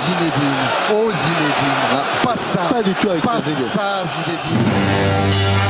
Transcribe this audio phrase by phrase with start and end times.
[0.00, 3.68] Zinedine, oh Zinedine, Ah, pas ça, Pas du tout avec pas Trezeguet.
[3.70, 5.69] ça Zinedine.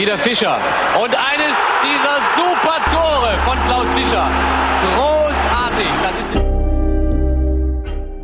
[0.00, 0.56] Wieder Fischer.
[0.98, 3.36] Und eines dieser super Tore
[3.66, 4.26] Klaus Fischer.
[4.96, 5.86] Großartig.
[6.02, 6.32] Das ist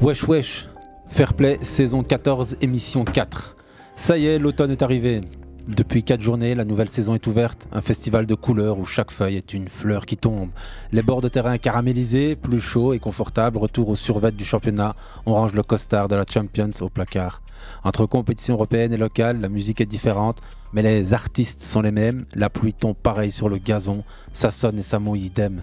[0.01, 0.67] Wesh Wesh,
[1.09, 3.55] Fairplay, saison 14, émission 4.
[3.95, 5.21] Ça y est, l'automne est arrivé.
[5.69, 9.37] Depuis 4 journées, la nouvelle saison est ouverte, un festival de couleurs où chaque feuille
[9.37, 10.51] est une fleur qui tombe.
[10.93, 14.95] Les bords de terrain caramélisés, plus chauds et confortables, retour au survêt du championnat,
[15.27, 17.43] on range le costard de la Champions au placard.
[17.85, 20.41] Entre compétition européenne et locale, la musique est différente,
[20.73, 24.79] mais les artistes sont les mêmes, la pluie tombe pareil sur le gazon, ça sonne
[24.79, 25.63] et ça mouille idem.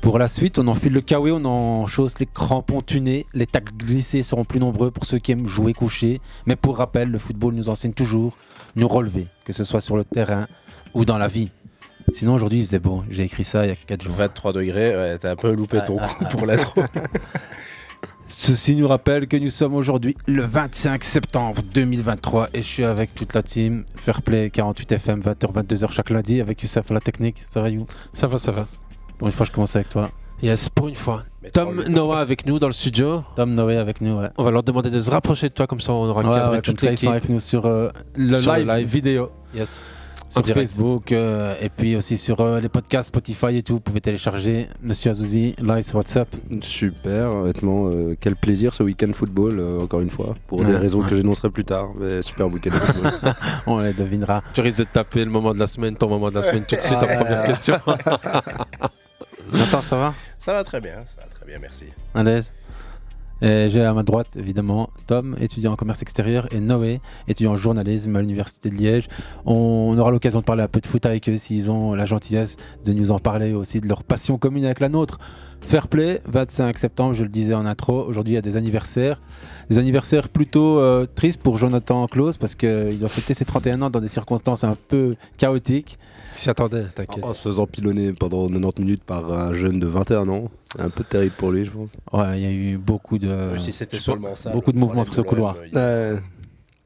[0.00, 4.22] Pour la suite, on enfile le kawaii, on enchausse les crampons tunés, les tacles glissés
[4.22, 6.20] seront plus nombreux pour ceux qui aiment jouer couché.
[6.44, 8.36] Mais pour rappel, le football nous enseigne toujours
[8.76, 10.46] nous relever, que ce soit sur le terrain
[10.92, 11.50] ou dans la vie.
[12.12, 13.02] Sinon, aujourd'hui, il faisait beau.
[13.08, 14.14] J'ai écrit ça il y a 4 jours.
[14.14, 16.82] 23 degrés, ouais, t'as un peu loupé ton Ouais, coup pour l'intro.
[18.26, 23.14] Ceci nous rappelle que nous sommes aujourd'hui le 25 septembre 2023 et je suis avec
[23.14, 27.42] toute la team Fairplay 48 FM 20h 22h chaque lundi avec Youssef à la technique.
[27.46, 28.66] Ça va You Ça va, ça va.
[29.18, 30.10] Pour une fois je commence avec toi.
[30.42, 31.24] Yes, pour une fois.
[31.42, 31.84] Mais Tom.
[31.88, 33.22] Noah avec nous dans le studio.
[33.36, 34.18] Tom Noé avec nous.
[34.18, 34.28] Ouais.
[34.36, 36.48] On va leur demander de se rapprocher de toi, comme ça on aura Ouais, cadré
[36.48, 38.88] ouais, comme toute ça ils sont avec nous sur euh, le, Sur le live live.
[38.88, 39.30] vidéo.
[39.54, 39.84] Yes.
[40.28, 40.70] Sur direct.
[40.70, 43.74] Facebook euh, et puis aussi sur euh, les podcasts Spotify et tout.
[43.74, 44.68] Vous pouvez télécharger.
[44.82, 46.28] Monsieur Azouzi, Lice, WhatsApp.
[46.60, 51.02] Super, honnêtement, euh, quel plaisir ce week-end football, euh, encore une fois, pour des raisons
[51.02, 51.08] ouais.
[51.08, 51.90] que j'énoncerai plus tard.
[51.98, 53.34] Mais super week-end football.
[53.66, 54.42] On les devinera.
[54.54, 56.64] Tu risques de te taper le moment de la semaine, ton moment de la semaine
[56.68, 57.78] tout de suite en première question.
[59.52, 60.14] Nathan, ça va?
[60.38, 61.86] Ça va très bien, ça va très bien, merci.
[62.14, 62.52] À l'aise
[63.42, 68.16] J'ai à ma droite, évidemment, Tom, étudiant en commerce extérieur, et Noé, étudiant en journalisme
[68.16, 69.08] à l'Université de Liège.
[69.44, 72.56] On aura l'occasion de parler un peu de foot avec eux s'ils ont la gentillesse
[72.84, 75.18] de nous en parler aussi de leur passion commune avec la nôtre.
[75.66, 78.04] Fair play, 25 septembre, je le disais en intro.
[78.04, 79.20] Aujourd'hui, il y a des anniversaires.
[79.70, 83.88] Des anniversaires plutôt euh, tristes pour Jonathan Claus parce qu'il doit fêter ses 31 ans
[83.90, 85.98] dans des circonstances un peu chaotiques.
[86.36, 87.24] Il s'y attendait, t'inquiète.
[87.24, 90.90] En se faisant pilonner pendant 90 minutes par un jeune de 21 ans, c'est un
[90.90, 91.90] peu terrible pour lui, je pense.
[92.12, 93.96] Ouais, il y a eu beaucoup de, si c'était
[94.52, 95.56] beaucoup mouvements sur ce couloir.
[95.74, 96.12] a-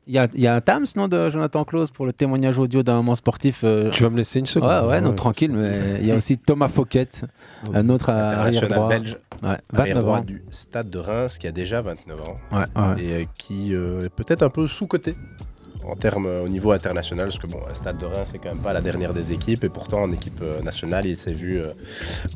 [0.09, 2.59] Il y a, il y a un Tams, non, de Jonathan Claus pour le témoignage
[2.59, 3.61] audio d'un moment sportif.
[3.63, 6.17] euh, Tu vas me laisser une Ouais, seconde ouais, non, tranquille, mais il y a
[6.17, 7.09] aussi Thomas Fouquet,
[7.75, 10.25] un autre International belge, Ouais, arrière 29 droit ans.
[10.25, 13.05] du Stade de Reims, qui a déjà 29 ans, Ouais, ouais.
[13.05, 15.15] et euh, qui euh, est peut-être un peu sous-coté
[15.89, 18.63] en termes euh, au niveau international, parce que bon, Stade de Reims, c'est quand même
[18.63, 21.73] pas la dernière des équipes, et pourtant en équipe euh, nationale, il s'est vu euh,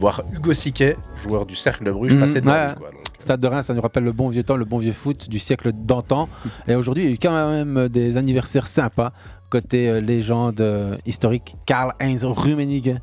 [0.00, 2.74] voir Hugo Siquet, joueur du Cercle de Bruges, Mhm, passer devant ouais.
[3.18, 5.38] Stade de Reims, ça nous rappelle le bon vieux temps, le bon vieux foot du
[5.38, 6.28] siècle d'antan.
[6.66, 9.12] Et aujourd'hui, il y a eu quand même des anniversaires sympas.
[9.48, 12.96] Côté euh, légende euh, historique, Karl-Heinz Rummenigge,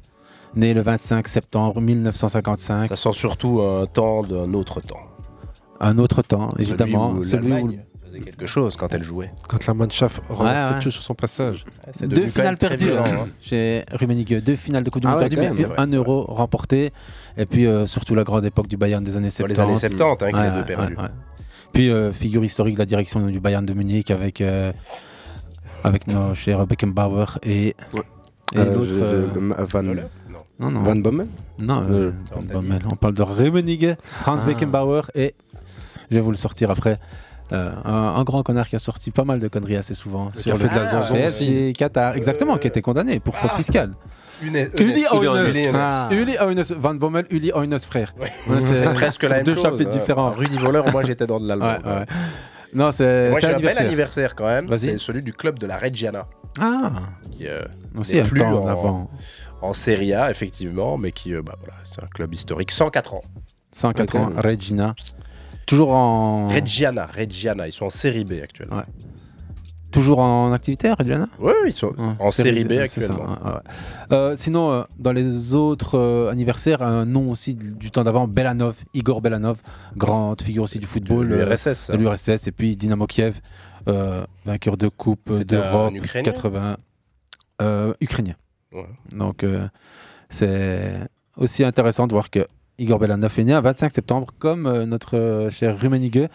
[0.56, 2.90] né le 25 septembre 1955.
[2.90, 4.98] ça sent surtout un temps d'un autre temps.
[5.80, 7.22] Un autre temps, évidemment.
[7.22, 7.80] Celui où Celui où
[8.20, 9.32] faisait quelque chose quand elle jouait.
[9.48, 10.80] Quand la Mannschaft renversait ouais.
[10.80, 11.66] tout sur son passage.
[12.02, 13.28] Deux finales perdues hein, hein.
[13.42, 14.42] chez Rummenigge.
[14.44, 16.92] Deux finales de Coupe du Ah Monde ouais, perdues, mais un euro remporté.
[17.38, 19.54] Et puis euh, surtout la grande époque du Bayern des années Dans 70.
[19.56, 20.96] les années 70, hein, Ouais, a deux ouais, perdus.
[20.96, 21.10] ouais, ouais.
[21.74, 24.72] Puis euh, figure historique de la direction du Bayern de Munich avec, euh,
[25.84, 27.76] avec nos chers Beckenbauer et, et
[28.58, 28.92] Euh, l'autre.
[28.96, 29.28] euh,
[29.66, 30.82] Van, non, non.
[30.84, 31.28] Van Bommel
[31.60, 32.82] Non, euh, Van Bommel.
[32.92, 34.48] on parle de Rummenigge, Franz Ah.
[34.48, 35.36] Beckenbauer et
[36.10, 37.00] je vais vous le sortir après.
[37.52, 40.30] Euh, un, un grand connard qui a sorti pas mal de conneries assez souvent.
[40.30, 43.94] qui a fait de la PSG, Qatar, exactement, qui a été condamné pour fraude fiscale.
[44.42, 45.06] Uli.
[45.12, 45.72] Hoeneß.
[45.76, 46.08] Ah.
[46.12, 46.72] Uli Hoeneß.
[46.78, 48.14] Van Bommel, Uli Hoeneß, frère.
[48.48, 49.64] C'est presque la même deux chose.
[49.64, 49.98] chapitres hein.
[50.00, 50.32] différents.
[50.32, 51.78] Rudy Voleur, moi j'étais dans de l'allemand.
[51.86, 52.06] Ouais, ouais.
[52.74, 54.36] Non, c'est Moi j'ai un bel anniversaire.
[54.36, 54.76] quand même.
[54.78, 56.26] C'est celui du club de la Reggiana.
[56.60, 56.92] Ah,
[57.38, 57.64] Qui euh,
[57.98, 59.10] aussi plus en, avant.
[59.62, 62.72] en Serie A, effectivement, mais qui, euh, bah, voilà, c'est un club historique.
[62.72, 63.22] 104 ans.
[63.72, 64.22] 104 Ok.
[64.22, 64.96] ans, Regina.
[65.70, 66.48] Toujours en.
[66.48, 68.78] Reggiana, Reggiana, ils sont en Série B actuellement.
[68.78, 68.84] Ouais.
[69.92, 71.30] Toujours en activité, Reggiana?
[71.40, 73.26] Ouais, ils sont Ouais, en série B ça, actuellement.
[73.44, 73.52] ouais.
[74.12, 78.76] Euh, sinon, euh, dans les autres euh, anniversaires, un nom aussi du temps d'avant, Belanov,
[78.94, 79.62] Igor Belanov,
[79.96, 81.30] grande figure aussi du football.
[81.30, 83.40] De euh, l'URSS, de l'URSS, et puis Dynamo Kiev,
[84.46, 86.78] vainqueur de Coupe d'Europe un Ukrainien 80,
[87.62, 88.36] euh, ukrainien.
[89.16, 89.44] Donc,
[90.30, 91.00] c'est
[91.38, 92.46] aussi intéressant de voir que
[92.80, 96.28] Igor né un 25 septembre, comme euh, notre euh, cher Rummenigge,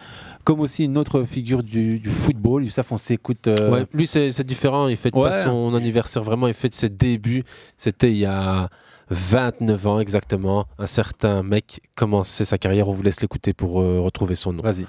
[0.43, 2.63] comme aussi une autre figure du, du football.
[2.63, 3.47] Youssef, on s'écoute.
[3.47, 4.87] euh, Ouais, lui, c'est différent.
[4.87, 5.29] Il fête Ouais.
[5.29, 6.47] pas son anniversaire vraiment.
[6.47, 7.43] Il fête ses débuts.
[7.77, 8.69] C'était il y a
[9.09, 10.67] 29 ans exactement.
[10.77, 12.87] Un certain mec commençait sa carrière.
[12.87, 14.61] On vous laisse l'écouter pour retrouver son nom.
[14.63, 14.85] Vas-y.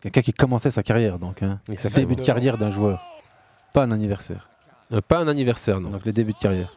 [0.00, 1.42] Quelqu'un qui commençait sa carrière, donc.
[1.42, 1.60] Hein.
[1.68, 3.02] Début de 29 carrière d'un joueur.
[3.72, 4.48] Pas un anniversaire.
[5.08, 5.90] Pas un anniversaire, non.
[5.90, 6.76] Donc les débuts de carrière.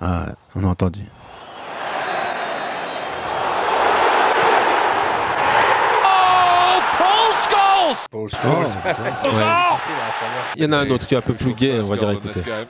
[0.00, 1.02] Ah, on a entendu.
[6.04, 6.80] Oh,
[8.10, 8.30] Paul Scholes!
[8.30, 8.66] Scholes!
[9.26, 9.42] Ouais.
[10.56, 12.08] Il y en a un autre qui est un peu plus gay, on va dire
[12.10, 12.66] Scholes!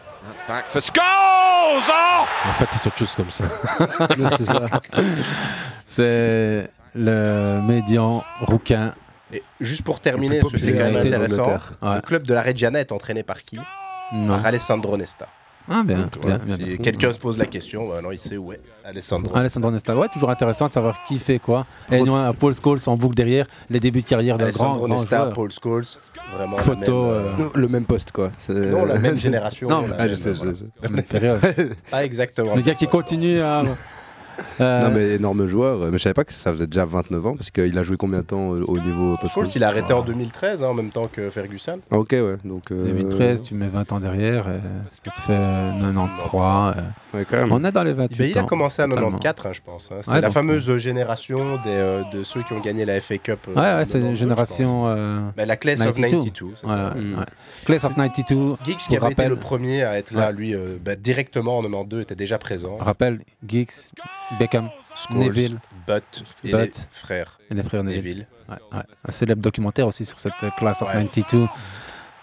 [0.99, 2.25] Oh!
[2.49, 3.45] En fait, ils sont tous comme ça.
[5.87, 8.95] C'est le médian rouquin.
[9.33, 11.59] Et juste pour terminer, parce que c'est quand même intéressant.
[11.83, 11.97] Ouais.
[11.97, 13.59] le club de la Reggiana est entraîné par qui?
[14.13, 14.29] Non.
[14.29, 15.27] Par Alessandro Nesta.
[15.69, 18.37] Ah, bien, Donc, bien, bien, si quelqu'un se pose la question, bah non, il sait
[18.37, 19.37] où est Alessandro.
[19.37, 19.97] Alessandro Nesta.
[19.97, 21.67] Ouais, toujours intéressant de savoir qui fait quoi.
[21.91, 24.89] Et nous, un Paul Scholes en boucle derrière, les débuts de carrière d'un grand, Alessandro
[24.89, 25.33] Nesta, joueur.
[25.33, 25.85] Paul Scholes,
[26.37, 28.31] vraiment Photo, même, euh, Le même poste, quoi.
[28.39, 29.69] C'est- Non, la même génération.
[29.69, 30.65] Non, la ah, je même, sais, je sais.
[30.83, 31.41] La même période.
[31.91, 32.55] Pas exactement.
[32.55, 33.63] Le gars qui continue à.
[34.61, 35.79] Euh, Non, mais énorme joueur.
[35.91, 38.19] Mais je savais pas que ça faisait déjà 29 ans, parce qu'il a joué combien
[38.21, 41.07] de temps euh, au niveau post il a arrêté en 2013, hein, en même temps
[41.13, 41.79] que Ferguson.
[41.91, 42.37] Ah, ok, ouais.
[42.45, 44.59] Donc, euh, 2013, tu mets 20 ans derrière, euh,
[45.05, 46.77] ça te fait euh, 93.
[46.77, 46.83] euh,
[47.15, 47.53] Ouais, quand même.
[47.53, 49.11] On est dans les 28 Ben, il a commencé à totalement.
[49.13, 49.91] 94, hein, je pense.
[49.93, 49.97] hein.
[50.03, 53.19] C'est Ouais, la donc, fameuse génération des, euh, de ceux qui ont gagné la FA
[53.19, 53.39] Cup.
[53.49, 54.85] euh, Ouais, ouais, c'est 92, une génération.
[54.89, 56.93] euh, Ben, la Class of 92, c'est Ouais, ça.
[56.95, 57.19] ouais, Mm.
[57.19, 57.25] ouais.
[57.65, 58.57] Class of 92.
[58.65, 60.33] Giggs, qui avait été le premier à être là, Ouais.
[60.33, 62.77] lui, euh, ben, directement en 92, était déjà présent.
[62.79, 63.71] Rappel, Giggs,
[64.39, 66.77] Beckham, Scholes, Neville, Butt et Butt.
[66.77, 67.39] les frères.
[67.51, 67.99] et les frères Neville.
[68.03, 68.27] Neville.
[68.49, 68.85] Ouais, ouais.
[69.07, 70.95] Un célèbre documentaire aussi sur cette euh, Class of Ouais.
[70.95, 71.49] 92.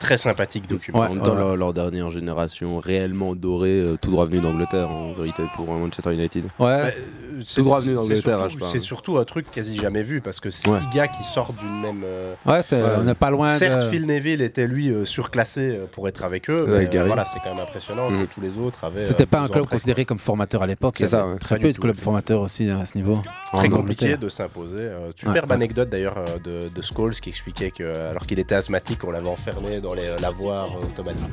[0.04, 1.00] Très sympathique document.
[1.00, 1.36] Ouais, ouais.
[1.36, 5.78] leur, leur dernière génération réellement dorée, euh, tout droit venu d'Angleterre, en vérité, pour euh,
[5.78, 6.44] Manchester United.
[6.60, 8.72] Ouais, Ben, euh, c'est- droit venu d'Angleterre, je parle.
[8.72, 10.80] C'est surtout un truc quasi jamais vu parce que six Ouais.
[10.94, 12.02] gars qui sortent d'une même.
[12.04, 12.62] euh, ouais,
[13.00, 13.90] on n'est pas loin Certes, de.
[13.90, 17.24] Phil Neville était lui euh, surclassé euh, pour être avec eux, Ouais, mais euh, voilà,
[17.26, 19.02] c'est quand même impressionnant que tous les autres avaient.
[19.02, 20.96] C'était euh, pas un 12 ans club considéré comme formateur à l'époque.
[20.98, 21.26] C'est Il y ça.
[21.40, 23.20] Très peu de tout, clubs formateurs aussi à ce niveau.
[23.54, 24.80] Très compliqué de s'imposer.
[24.80, 29.04] Euh, superbe anecdote d'ailleurs euh, de, Scholes qui expliquait que euh, alors qu'il était asthmatique,
[29.06, 31.28] on l'avait enfermé dans les lavoirs euh, automatiques.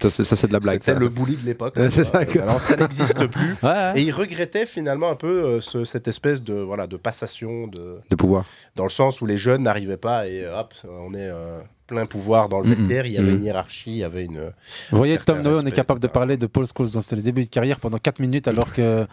[0.00, 0.80] Ça, c'est ça, c'est de la blague.
[0.80, 0.98] C'était ça.
[0.98, 1.74] le bully de l'époque.
[1.76, 3.56] Ouais, c'est ça que- Alors ça n'existe plus.
[3.62, 3.92] Ouais, ouais.
[3.96, 7.98] Et il regrettait finalement un peu euh, ce- cette espèce de voilà de passation de
[8.10, 8.44] De pouvoir.
[8.76, 12.06] dans le sens où les jeunes n'arrivaient pas et euh, hop on est euh, plein
[12.06, 13.06] pouvoir dans le vestiaire.
[13.06, 14.52] Il y avait une hiérarchie, il y avait une.
[14.90, 17.44] Vous voyez, Tom Noé, on est capable de parler de Paul Scholes dans ses débuts
[17.44, 19.06] de carrière pendant 4 minutes, alors que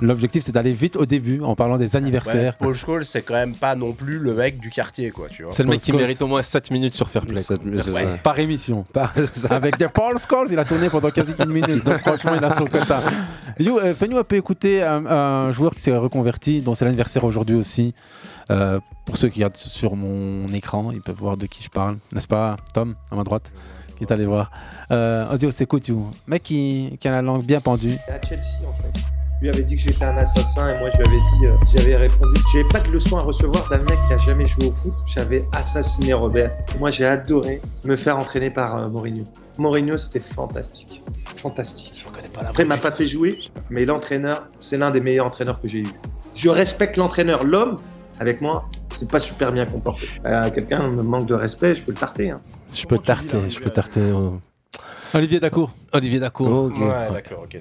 [0.00, 2.56] l'objectif c'est d'aller vite au début en parlant des Ouais, anniversaires.
[2.56, 5.52] Paul Scholes, c'est quand même pas non plus le mec du quartier, quoi, tu vois.
[5.54, 6.00] C'est le mec Paul qui Scholes.
[6.00, 8.16] mérite au moins 7 minutes sur c'est ça.
[8.22, 8.84] Par émission.
[9.50, 11.84] Avec des Paul Scholes, il a tourné pendant quasi une minute.
[11.84, 13.02] Donc franchement, il a son quota.
[13.60, 17.56] Euh, Fais-nous un peu écouter un, un joueur qui s'est reconverti, dont c'est l'anniversaire aujourd'hui
[17.56, 17.94] aussi.
[18.50, 21.98] Euh, pour ceux qui regardent sur mon écran, ils peuvent voir de qui je parle.
[22.12, 23.52] N'est-ce pas, Tom, à ma droite,
[23.96, 24.50] qui est allé voir.
[24.90, 26.10] Euh, écoute, you.
[26.26, 27.96] Mec qui, qui a la langue bien pendue.
[28.08, 29.00] à Chelsea en fait.
[29.40, 31.96] Lui avait dit que j'étais un assassin et moi je lui avais dit, euh, j'avais
[31.96, 34.94] répondu, j'avais pas de leçon à recevoir d'un mec qui a jamais joué au foot.
[35.06, 36.50] J'avais assassiné Robert.
[36.74, 39.22] Et moi j'ai adoré me faire entraîner par euh, Mourinho.
[39.58, 41.04] Mourinho c'était fantastique,
[41.36, 42.04] fantastique.
[42.40, 43.38] Après il m'a pas fait jouer,
[43.70, 45.92] mais l'entraîneur c'est l'un des meilleurs entraîneurs que j'ai eu.
[46.34, 47.74] Je respecte l'entraîneur, l'homme.
[48.20, 50.08] Avec moi, c'est pas super bien comporté.
[50.26, 52.30] Euh, Quelqu'un me manque de respect, je peux le tarter.
[52.30, 52.40] hein.
[52.72, 54.12] Je peux tarter, je peux tarter.
[55.14, 55.72] Olivier Dacour.
[55.92, 56.64] Olivier Dacour.
[56.66, 56.78] Ok.
[56.80, 57.58] Ouais, d'accord, ok.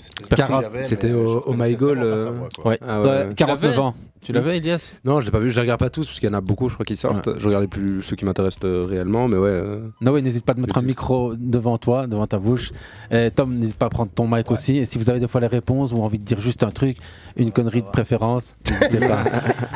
[0.83, 2.31] C'était au- au My Goal, euh.
[2.65, 2.77] Ouais.
[2.85, 3.33] Ah ouais, Ouais, ouais.
[3.35, 3.93] 49 l'avais ans.
[4.21, 4.91] Tu l'avais, Elias?
[5.05, 6.41] Non, je l'ai pas vu, je les regarde pas tous parce qu'il y en a
[6.41, 7.37] beaucoup, je crois, qui sortent.
[7.39, 9.47] Je regardais plus ceux qui m'intéressent euh, réellement, mais ouais.
[9.49, 12.71] euh, No, ouais, n'hésite pas à te mettre un micro devant toi, devant ta bouche.
[13.11, 14.77] Et Tom, n'hésite pas à prendre ton mic aussi.
[14.79, 16.97] Et si vous avez des fois les réponses ou envie de dire juste un truc,
[17.37, 19.19] une connerie de préférence, n'hésitez pas.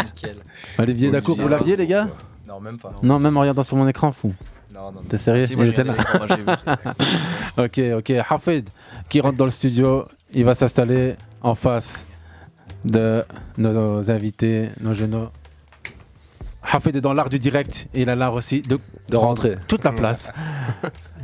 [0.04, 0.38] Nickel.
[0.80, 2.10] Olivier Dacour, vous l'aviez, les gars?
[2.48, 2.94] Non, même pas.
[3.02, 4.34] Non, même en regardant sur mon écran, fou.
[4.74, 5.02] Non, non, non.
[5.10, 5.94] T'es sérieux Si, moi, Il je était viens
[6.46, 6.78] là.
[7.58, 8.14] Ok, ok.
[8.30, 8.70] Hafid,
[9.10, 12.06] qui rentre dans le studio, il va s'installer en face
[12.86, 13.24] de
[13.58, 15.28] nos invités, nos jeunes.
[16.64, 19.58] Hafid est dans l'art du direct et il a l'art aussi de, De rentrer.
[19.68, 20.32] toute la place.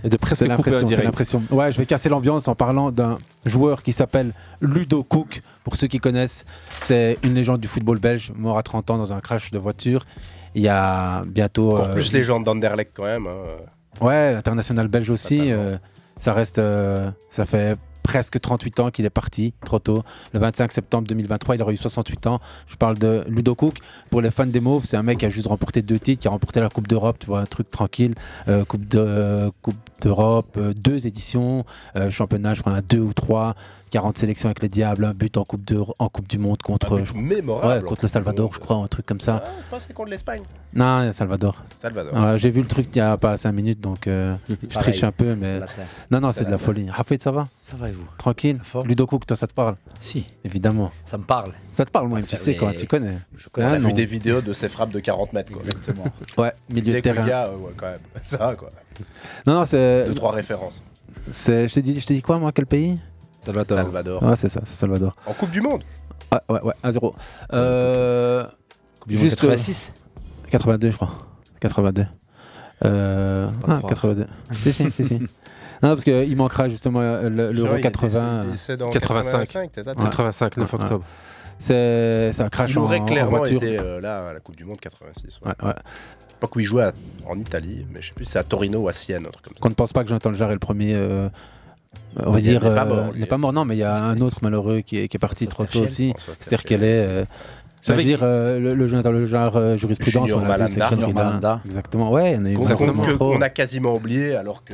[0.04, 1.44] Et de presque C'est couper en l'impression, c'est l'impression.
[1.50, 5.42] Ouais, je vais casser l'ambiance en parlant d'un joueur qui s'appelle Ludo Cook.
[5.64, 6.46] Pour ceux qui connaissent,
[6.80, 10.06] c'est une légende du football belge, mort à 30 ans dans un crash de voiture.
[10.56, 11.74] Il y a bientôt.
[11.74, 13.28] Encore euh, plus légende d'Anderlecht quand même.
[13.28, 14.04] hein.
[14.06, 15.52] Ouais, international belge aussi.
[15.52, 15.78] euh,
[16.18, 16.60] ça reste.
[16.60, 20.02] euh, ça fait presque 38 ans qu'il est parti, trop tôt.
[20.32, 22.40] Le 25 septembre 2023, il aurait eu 68 ans.
[22.68, 23.80] Je parle de Ludo Cook.
[24.10, 26.28] Pour les fans des Mauves, c'est un mec qui a juste remporté deux titres, qui
[26.30, 28.16] a remporté la Coupe d'Europe, tu vois, un truc tranquille.
[28.48, 31.66] Euh, coupe de, euh, coupe d'Europe, euh, deux éditions.
[31.98, 33.56] Euh, championnat, je crois, un deux ou trois.
[33.90, 37.04] 40 sélections avec les Diables, un but en Coupe, de, en coupe du Monde contre,
[37.06, 39.44] je mémorable, ouais, contre le Salvador, je crois, un truc comme ça.
[39.46, 40.42] Ah, je pense que c'est contre l'Espagne.
[40.74, 41.64] Non, Salvador.
[41.80, 42.38] Salvador.
[42.38, 44.70] J'ai vu le truc il y a pas 5 minutes, donc euh, je Pareil.
[44.92, 45.62] triche un peu, mais.
[46.12, 46.88] Non, non, C'est de la folie.
[46.96, 47.46] Hafid, ça va?
[47.64, 48.06] Ça va et vous?
[48.18, 49.76] Tranquille Ludo Cook, toi, ça te parle?
[50.00, 50.26] Si.
[50.44, 50.92] Évidemment.
[51.06, 51.54] Ça me parle.
[51.74, 53.18] Ça te parle, moi, tu sais, quoi, tu connais.
[53.38, 55.52] Je On a Ah, vu des vidéos de ses frappes de 40 mètres.
[55.52, 55.62] Quoi.
[55.64, 56.06] Exactement.
[56.38, 57.26] Ouais, milieu de terrain.
[57.26, 58.00] ouais, quand même.
[58.22, 58.70] Ça, quoi.
[59.46, 60.06] Non, non, c'est.
[60.08, 60.84] Deux, trois références.
[61.32, 63.00] c'est- Je t'ai dit, je t'ai dit quoi, moi, quel pays?
[63.48, 63.78] Salvador.
[63.78, 64.24] Salvador.
[64.24, 65.16] Ouais, c'est ça, c'est Salvador.
[65.26, 65.84] En Coupe du Monde
[66.32, 67.14] Ouais, ouais, ouais, 1-0.
[67.54, 68.44] Euh,
[69.00, 69.92] Coupe du Monde 86
[70.46, 71.12] euh, 82, je crois.
[71.60, 72.06] 82.
[72.86, 73.88] Euh, Pas ah, croire.
[73.90, 74.28] 82.
[74.52, 75.20] si, si, si, si.
[75.84, 78.42] Non, parce qu'il manquera justement euh, le- l'Euro il est 80.
[78.46, 79.32] décédé- décédé en 85.
[79.40, 80.04] 85, c'est ça, Ouais.
[80.04, 80.84] 85, 9 Ouais, ouais.
[80.86, 81.06] octobre.
[81.60, 83.62] C'est c'est un crash Il en, en clairement voiture.
[83.64, 85.40] été euh, là à la Coupe du Monde 86.
[85.46, 85.74] Ouais, ouais.
[86.40, 86.94] Pas où il jouait à-
[87.28, 89.54] en Italie, mais je sais plus c'est à Torino ou à Sienne, un truc comme
[89.54, 89.60] ça.
[89.62, 90.94] Qu'on ne pense pas que Jonathan Jarre est le premier.
[90.96, 91.30] euh,
[92.26, 92.64] on va Il dire.
[92.64, 93.20] n'est pas euh, mort, il lui.
[93.22, 95.20] n'est pas mort, non, mais il y a un autre malheureux qui est, qui est
[95.20, 96.14] parti trop tôt aussi.
[96.40, 96.98] C'est-à-dire qu'elle est.
[96.98, 97.26] euh,
[97.82, 100.28] Ça veut dire euh, le, le Jonathan Jarre euh, jurisprudence.
[100.28, 100.90] Junior on l'a vu, Malanda.
[100.90, 101.62] Junior Malanda.
[101.66, 103.32] Exactement, ouais, il y en a exactement que- trop.
[103.34, 104.74] qu'on a quasiment oublié, alors que.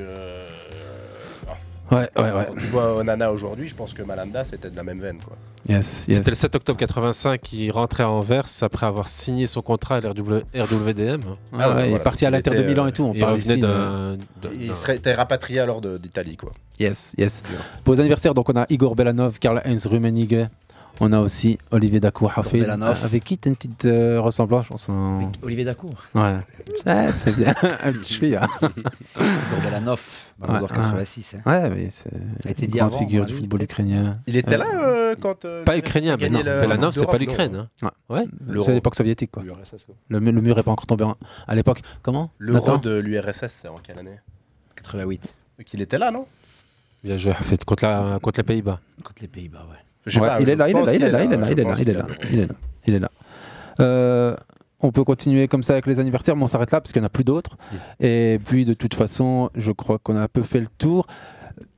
[1.91, 2.45] Ouais, ouais, ouais.
[2.47, 5.17] Quand tu vois Onana aujourd'hui, je pense que Malanda c'était de la même veine.
[5.23, 5.35] Quoi.
[5.69, 6.17] Yes, yes.
[6.17, 10.01] C'était le 7 octobre 85 qui rentrait à Anvers après avoir signé son contrat à
[10.01, 11.21] l'RW RWDM.
[11.57, 13.03] Ah ouais, il est parti à l'Inter de Milan et tout.
[13.05, 14.17] On il revenait d'un-
[14.73, 16.35] serait était rapatrié alors de- d'Italie.
[16.37, 16.51] quoi.
[16.79, 17.43] Yes, yes.
[17.83, 20.47] Pour les anniversaires, donc on a Igor Belanov, Karl-Heinz Rummenigge.
[20.99, 22.31] On a aussi Olivier Dacour.
[23.03, 25.95] Avec qui t'as une petite euh, ressemblance je pense, en- Olivier Dacour.
[26.13, 26.35] Ouais.
[27.15, 27.53] C'est bien.
[27.83, 28.47] un petit chouïa.
[28.61, 29.89] D'Or
[30.61, 31.35] Ouais, 86.
[31.35, 31.41] hein.
[31.49, 32.09] Ouais, mais c'est
[32.61, 34.13] une grande avant, figure du football ukrainien.
[34.27, 35.45] Il était Euh, là euh, quand.
[35.45, 36.41] euh, Pas ukrainien, mais non.
[36.43, 37.67] la Belanov, c'est pas l'Ukraine.
[37.81, 37.91] hein.
[38.09, 38.25] Ouais.
[38.61, 39.43] C'est l'époque soviétique quoi.
[40.09, 41.81] Le, le mur est pas encore tombé en- à l'époque.
[42.01, 42.31] Comment?
[42.37, 44.19] L'euro de l'URSS, c'est en quelle année?
[44.75, 45.33] 88.
[45.57, 46.25] Donc il était là, non?
[47.03, 48.79] Bien joué, Hafid, contre, la, contre les Pays-Bas.
[49.03, 49.77] Contre les Pays-Bas, ouais.
[50.05, 51.75] Il est là, il est là, il est là, il est là, il est là,
[51.79, 52.55] il est là, il est là,
[52.87, 53.09] il est là.
[54.85, 57.05] On peut continuer comme ça avec les anniversaires, mais on s'arrête là parce qu'il n'y
[57.05, 57.55] en a plus d'autres.
[58.01, 61.07] Et puis de toute façon, je crois qu'on a un peu fait le tour.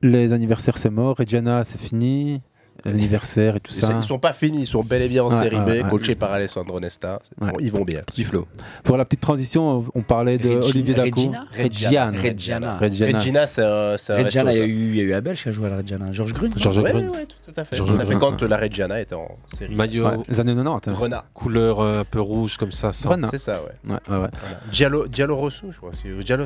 [0.02, 1.16] Les anniversaires, c'est mort.
[1.16, 2.42] Reggiana, c'est fini.
[2.84, 3.92] L'anniversaire et tout ça.
[3.96, 5.90] ils sont pas finis, ils sont bel et bien en Ouais, série ouais, B, ouais.
[5.90, 7.20] coachés par Alessandro Nesta.
[7.40, 7.50] Ouais.
[7.50, 8.00] Bon, ils vont bien.
[8.06, 8.46] Petit flow.
[8.84, 10.94] Pour la petite transition, on parlait de Regina- Olivier.
[10.94, 12.10] Regina Reggiana.
[12.22, 12.78] Reggiana.
[12.78, 13.18] Reggiana.
[13.18, 15.48] Regina, c'est un, Reggiana, il y, a eu, il y a eu un Belge qui
[15.48, 16.12] a joué à la Reggiana.
[16.12, 16.48] Georges Grun.
[16.56, 17.08] Georges Grun.
[17.08, 17.76] ouais, tout à fait.
[17.76, 19.74] Tout à fait quand la Reggiana était en série.
[19.74, 20.88] Maillot, Ouais, les années 90.
[20.88, 20.92] hein.
[20.92, 21.24] Grenat.
[21.34, 22.92] couleur euh, un peu rouge comme ça.
[22.92, 23.90] C'est ça, ouais.
[23.92, 24.28] Ouais, ouais, ouais.
[24.70, 25.90] Diallo, Diallo Rosso, je crois.
[26.24, 26.44] Diallo,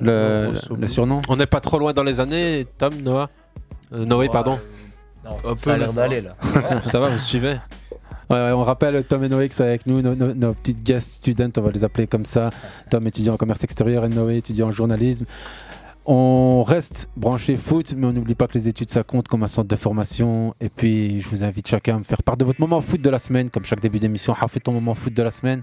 [0.00, 0.76] Le, Rosso.
[0.76, 3.28] le surnom On n'est pas trop loin dans les années, Tom, Noah
[3.92, 4.58] Euh, Noé, pardon.
[5.24, 6.36] Non, ça a l'air d'aller là.
[6.84, 7.58] Ça va, vous suivez
[8.30, 10.82] Ouais, ouais, on rappelle Tom et Noé qui sont avec nous, nos, nos- nos petites
[10.82, 12.48] guest students, on va les appeler comme ça.
[12.90, 15.26] Tom étudiant en commerce extérieur et Noé étudiant en journalisme.
[16.06, 19.46] On reste branché foot, mais on n'oublie pas que les études ça compte comme un
[19.46, 20.54] centre de formation.
[20.60, 23.10] Et puis je vous invite chacun à me faire part de votre moment foot de
[23.10, 24.34] la semaine, comme chaque début d'émission.
[24.40, 25.62] Ah, fais ton moment foot de la semaine.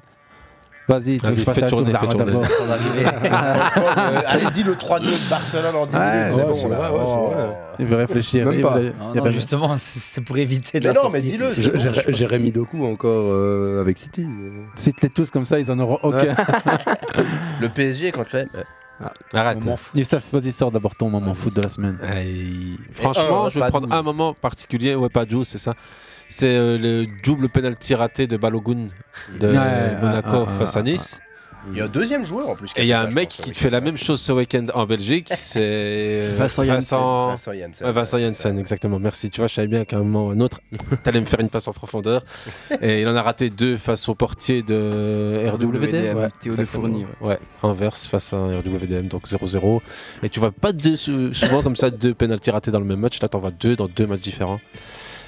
[0.88, 2.33] Vas-y, tu fasse fais tourner, tour fais tourner.
[4.25, 6.69] Allez, dis le 3-2 de Barcelone en 10 Ouais, minutes, c'est bon.
[6.69, 6.91] là.
[6.93, 7.33] Oh.
[7.79, 8.45] Il veut réfléchir.
[8.47, 8.79] Même pas.
[9.15, 11.53] Non, justement, c'est- pour éviter de la non, mais dis-le.
[12.07, 14.27] Jérémy Doku encore euh, avec City.
[14.75, 16.35] Cite-les tous comme ça, ils en auront aucun.
[17.61, 18.47] Le PSG, quand tu fais.
[19.33, 19.57] Arrête.
[19.95, 21.97] Youssef, vas-y, sors d'abord ton moment foot de la semaine.
[22.93, 24.95] Franchement, un, je vais prendre un moment particulier.
[24.95, 25.73] Ouais, pas c'est ça.
[26.31, 28.88] C'est euh, le double penalty raté de Balogun
[29.38, 31.19] de Ouais, Monaco ouais, ouais, face à ouais, Nice.
[31.69, 32.73] Il y a un deuxième joueur en plus.
[32.73, 34.65] qui Et il y a un mec qui te fait la même chose ce week-end
[34.73, 36.97] en Belgique, c'est Vincent Janssen.
[36.97, 38.57] Vincent, Vincent Janssen.
[38.57, 38.97] Exactement.
[38.97, 39.29] Merci.
[39.29, 40.61] Tu vois, je savais bien qu'à un moment ou un autre,
[41.03, 42.23] t'allais me faire une passe en profondeur.
[42.81, 46.17] Et il en a raté deux face au portier de RWDM.
[46.17, 46.65] Ouais, Théo de.
[46.65, 47.05] Fournier.
[47.19, 49.81] Ouais, Anvers face à un RWDM, donc 0-0.
[50.23, 53.21] Et tu vois pas deux, souvent comme ça deux pénaltys ratés dans le même match.
[53.21, 54.61] Là, t'en vois deux dans deux matchs différents.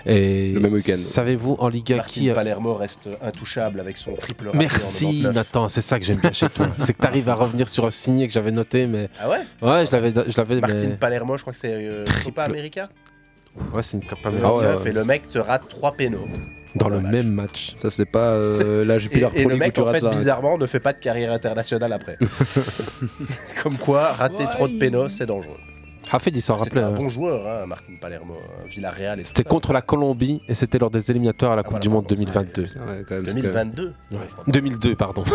[0.05, 0.95] Et Le même week-end.
[0.95, 2.29] Savez-vous en Liga Martin qui.
[2.29, 5.33] a- Palermo reste intouchable avec son triple Merci 99.
[5.35, 6.67] Nathan, c'est ça que j'aime bien chez toi.
[6.77, 9.09] c'est que tu arrives à revenir sur un signé que j'avais noté, mais.
[9.19, 9.37] Ah ouais?
[9.61, 10.09] Ouais, je l'avais.
[10.11, 12.25] Je l'avais Martin mais- Palermo, je crois que c'est euh, Triple.
[12.25, 12.89] Copa América?
[13.73, 14.79] Ouais, c'est une Copa América.
[14.85, 16.27] Et le mec te rate 3 pénaux.
[16.75, 17.11] Dans le match.
[17.13, 17.73] même match.
[17.77, 20.57] Ça, c'est pas euh, la Et, Jupiler et Pro le mec, en fait, ça, bizarrement,
[20.57, 22.17] ne fait pas de carrière internationale après.
[23.63, 25.57] Comme quoi, rater trop de pénaux, c'est dangereux.
[26.13, 26.83] Hafid, il s'en C'était rappelait.
[26.83, 27.03] un hein.
[27.03, 29.19] bon joueur, hein, Martin Palermo, euh, Villarreal.
[29.25, 32.07] C'était contre la Colombie et c'était lors des éliminatoires à la Coupe voilà, du Monde
[32.07, 32.61] pardon, 2022.
[32.61, 32.69] Ouais,
[33.07, 33.83] quand même, c'est 2022.
[33.83, 34.17] Ouais.
[34.17, 34.51] Ouais, je crois pas.
[34.51, 35.23] 2002, pardon.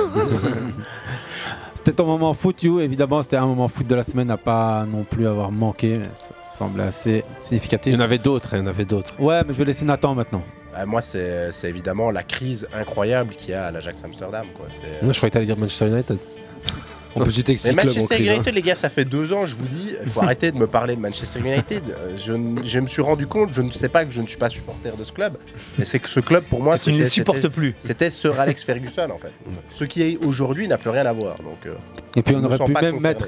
[1.74, 2.80] C'était ton moment foot, You.
[2.80, 5.98] Évidemment, c'était un moment foot de la semaine à pas non plus avoir manqué.
[5.98, 7.92] mais Ça semble assez significatif.
[7.92, 9.14] Il y en avait d'autres, hein, il y en avait d'autres.
[9.20, 10.42] Ouais, mais je vais laisser Nathan maintenant.
[10.72, 14.46] Bah, moi, c'est évidemment la crise incroyable qu'il y a à l'Ajax Amsterdam.
[14.54, 14.66] Quoi.
[15.02, 16.18] Non, je croyais que t'allais dire Manchester United.
[17.20, 18.34] On peut citer que Mais Manchester hein.
[18.34, 20.66] United, les gars, ça fait deux ans, je vous dis, il faut arrêter de me
[20.66, 21.82] parler de Manchester United.
[22.16, 22.32] Je,
[22.80, 25.04] me suis rendu compte, je ne sais pas que je ne suis pas supporter de
[25.04, 25.36] ce club,
[25.78, 27.74] mais c'est que ce club, pour moi, Tu ne c'était- les supportes c'était- plus.
[27.80, 29.32] C'était Sir Alex Ferguson, en fait.
[29.70, 31.36] Ce qui est aujourd'hui n'a plus rien à voir.
[31.38, 31.74] Donc, euh,
[32.16, 33.14] Et puis on aurait pu pas même concerné.
[33.14, 33.26] mettre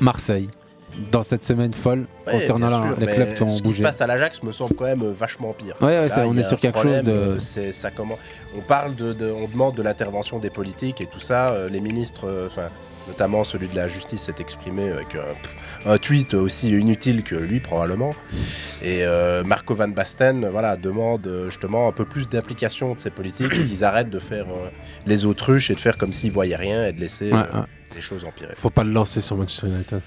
[0.00, 0.48] Marseille
[1.10, 3.82] dans cette semaine folle Ouais, concernant la- les clubs qui ont Ce qui se bougé.
[3.82, 5.74] passe à l'Ajax me semble quand même euh, vachement pire.
[5.80, 8.18] Ouais, ouais, Là, c'est- on est sur quelque chose de- euh, ça comment
[8.56, 11.52] On parle de, de- on demande de l'intervention des politiques et tout ça.
[11.52, 12.68] euh, les ministres, euh, enfin.
[13.08, 15.56] Notamment celui de la justice s'est exprimé avec pff,
[15.86, 18.14] un tweet aussi inutile que lui probablement.
[18.82, 23.10] Et euh, Marco Van Basten, voilà, demande euh, justement un peu plus d'implication de ces
[23.10, 24.68] politiques, qu'ils arrêtent de faire euh,
[25.06, 27.66] les autruches et de faire comme s'ils voyaient rien et de laisser Ouais, euh, ouais.
[27.94, 28.54] les choses empirer.
[28.54, 30.00] Faut pas le lancer sur Manchester United.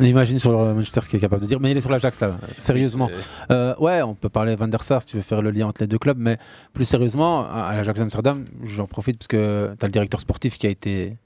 [0.00, 1.58] Imagine sur Manchester ce qu'il est capable de dire.
[1.60, 3.10] Mais il est sur l'Ajax là, sérieusement.
[3.50, 5.80] Euh, ouais, on peut parler Van der Sar si tu veux faire le lien entre
[5.82, 6.38] les deux clubs, mais
[6.72, 10.58] plus sérieusement, à à l'Ajax Amsterdam, j'en profite parce que tu as le directeur sportif
[10.58, 11.16] qui a été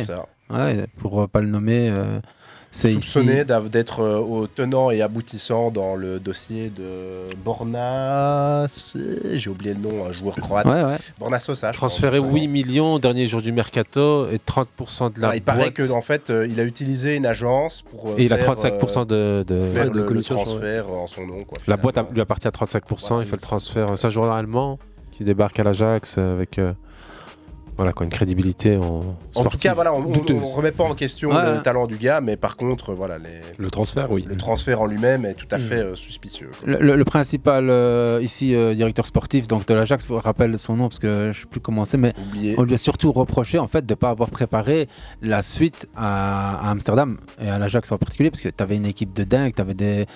[0.00, 0.26] Ça.
[0.50, 2.20] Ouais, pour euh, pas le nommer, euh,
[2.70, 8.94] c'est soupçonné d'être euh, au tenant et aboutissant dans le dossier de Bornas.
[9.34, 10.66] J'ai oublié le nom, un joueur croate.
[10.66, 10.96] Ouais, ouais.
[11.18, 11.72] Borna Sosa.
[11.72, 15.42] je Transféré crois, 8 millions, dernier jour du mercato, et 30% de la Ah, il
[15.42, 18.10] paraît que en fait, euh, il a utilisé une agence pour.
[18.10, 21.06] euh, Et il a faire, 35% de, de, euh, faire ouais, de le, transfert en
[21.06, 21.44] son nom.
[21.44, 23.92] Quoi, La boîte a- lui appartient à 35%, il fait le transfert.
[23.96, 24.78] C'est un joueur allemand
[25.12, 26.72] qui débarque à l'Ajax avec euh,
[27.76, 30.94] voilà, quoi, une crédibilité en, En tout sportive cas, voilà, on, on remet pas en
[30.94, 31.62] question Ouais, le ouais.
[31.62, 34.24] talent du gars, mais par contre, voilà, les, Le transfert, oui.
[34.26, 36.50] le transfert en lui-même est tout à fait euh, suspicieux.
[36.64, 40.76] Le, le- le principal euh, ici euh, directeur sportif donc de l'Ajax, je rappelle son
[40.76, 42.54] nom parce que je sais plus comment c'est, mais Oublié.
[42.58, 44.88] on lui a surtout reproché en fait de pas avoir préparé
[45.20, 48.86] la suite à, à Amsterdam et à l'Ajax en particulier parce que tu avais une
[48.86, 50.06] équipe de dingue, tu avais des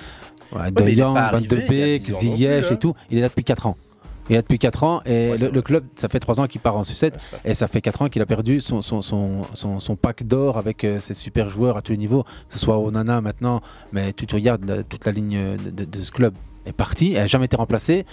[0.52, 2.74] ouais, De Jong, Van de Beek, 10 ans non plus, Ziyech hein.
[2.74, 2.94] et tout.
[3.10, 3.76] Il est là depuis 4 ans.
[4.30, 6.46] Il est là depuis 4 ans et Ouais, le, le club, ça fait 3 ans
[6.46, 9.42] qu'il part en sucette et ça fait 4 ans qu'il a perdu son, son, son,
[9.54, 12.58] son, son pack d'or avec euh, ses super joueurs à tous les niveaux, que ce
[12.60, 13.60] soit Onana maintenant,
[13.92, 16.32] mais tu, tu regardes la- toute la ligne de, de- de ce club
[16.64, 18.06] est partie, elle n'a jamais été remplacée.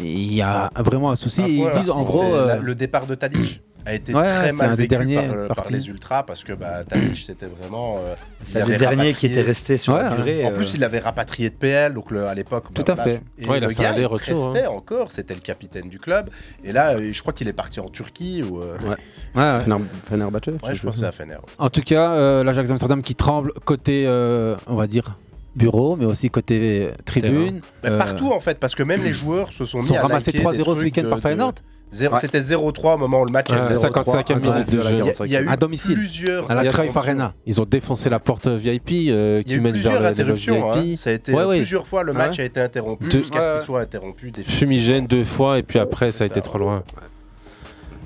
[0.00, 1.42] Il y a vraiment un souci.
[1.48, 2.22] Ils disent en gros.
[2.22, 5.14] la- euh, le départ de Tadic a été Ouais, très mal un des vécu derniers
[5.16, 7.98] par, euh, par les ultras parce que bah, Tadic c'était vraiment.
[7.98, 8.14] euh,
[8.44, 10.44] C'était le dernier qui était resté sur la Ouais, durée.
[10.44, 12.64] En euh, plus, il avait rapatrié de PL, donc le- à l'époque.
[12.74, 13.20] Tout bah, à voilà, fait.
[13.38, 14.70] Et Ouais, il a fait gars, aller-retour, restait hein.
[14.70, 16.28] encore, c'était le capitaine du club.
[16.64, 18.60] Et là, euh, je crois qu'il est parti en Turquie ou.
[18.60, 18.88] euh, ouais,
[19.36, 19.58] ouais.
[19.60, 21.36] Fener- Fenerbahçe Ouais, je c'est à Fener.
[21.58, 25.16] En tout cas, euh, l'Ajax Amsterdam qui tremble côté, euh, on va dire,
[25.56, 27.60] bureau, mais aussi côté euh, tribune.
[27.84, 30.30] Euh, partout en fait, parce que même les joueurs se sont mis sont à ramassés
[30.32, 31.54] liker 3-0 des ce week-end par de- Feyenoord
[31.90, 32.20] Zéro- Ouais.
[32.20, 33.80] C'était 0-3 au moment où le match Ouais, 0-3.
[33.80, 35.12] 55e minute de Il y a- jeu.
[35.24, 35.94] Il y a eu À domicile.
[35.94, 36.70] plusieurs À la.
[36.70, 37.32] Cruyff Arena.
[37.46, 40.70] Ils ont défoncé la porte VIP euh, y qui mène vers loge interruptions.
[40.72, 40.80] hein.
[40.80, 40.98] VIP.
[40.98, 41.56] Ça a été Ouais, ouais.
[41.56, 42.42] plusieurs fois le Ah match ouais.
[42.42, 43.56] a été interrompu Deux- jusqu'à Ouais, ce ouais.
[43.56, 44.32] qu'il soit interrompu.
[44.46, 46.64] Fumigène deux fois et puis après ça a été trop ouais.
[46.64, 46.82] loin.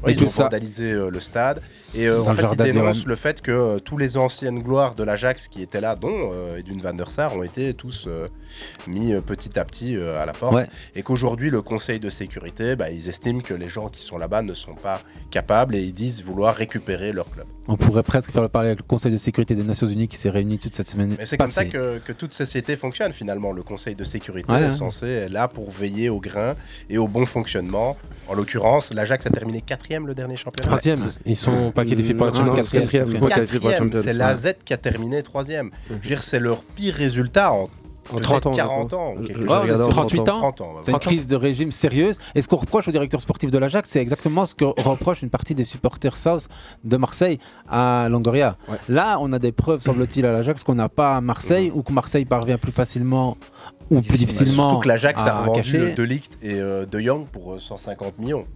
[0.04, 1.60] Ouais, Et ils tout ont ça- vandalisé euh, le stade.
[1.94, 3.08] Et euh, en le fait, dénoncent d'Iran.
[3.08, 6.56] le fait que euh, tous les anciennes gloires de l'Ajax qui étaient là, dont euh,
[6.56, 8.28] Edwin van der Sar, ont été tous euh,
[8.86, 10.54] mis petit à petit à la porte.
[10.54, 10.66] Ouais.
[10.94, 14.42] Et qu'aujourd'hui, le Conseil de sécurité, bah, ils estiment que les gens qui sont là-bas
[14.42, 15.00] ne sont pas
[15.30, 17.46] capables et ils disent vouloir récupérer leur club.
[17.68, 20.16] On pourrait presque faire le parler avec le Conseil de sécurité des Nations Unies qui
[20.16, 21.14] s'est réuni toute cette semaine.
[21.16, 23.52] Mais c'est comme ça que, que toute société fonctionne finalement.
[23.52, 24.76] Le Conseil de sécurité Ouais, est ouais.
[24.76, 26.56] censé être là pour veiller au grain
[26.90, 27.96] et au bon fonctionnement.
[28.28, 30.66] En l'occurrence, l'Ajax a terminé quatrième le dernier championnat.
[30.68, 32.64] Troisième, ils sont pas qualifiés pour la Champions League.
[32.70, 33.08] quatrième.
[33.22, 35.70] Ouais, c'est la Z qui a terminé troisième.
[36.20, 37.68] C'est leur pire résultat en,
[38.12, 38.50] En peut-être 30 ans.
[38.52, 39.14] 40 ans.
[39.16, 39.48] ou chose.
[39.48, 40.24] regardais en 38 ans.
[40.24, 40.64] 30 ans.
[40.74, 42.18] ouais, C'est une crise de régime sérieuse.
[42.34, 45.30] Et ce qu'on reproche au directeur sportif de l'Ajax, c'est exactement ce que reproche une
[45.30, 46.48] partie des supporters South
[46.84, 48.56] de Marseille à Longoria.
[48.68, 48.76] Ouais.
[48.88, 51.92] Là, on a des preuves, semble-t-il, à l'Ajax qu'on n'a pas à Marseille ou que
[51.92, 53.36] Marseille parvient plus facilement
[53.90, 57.54] ou plus difficilement Surtout que l'Ajax a euh, De Ligt et euh, De Jong pour
[57.54, 58.46] euh, 150 millions.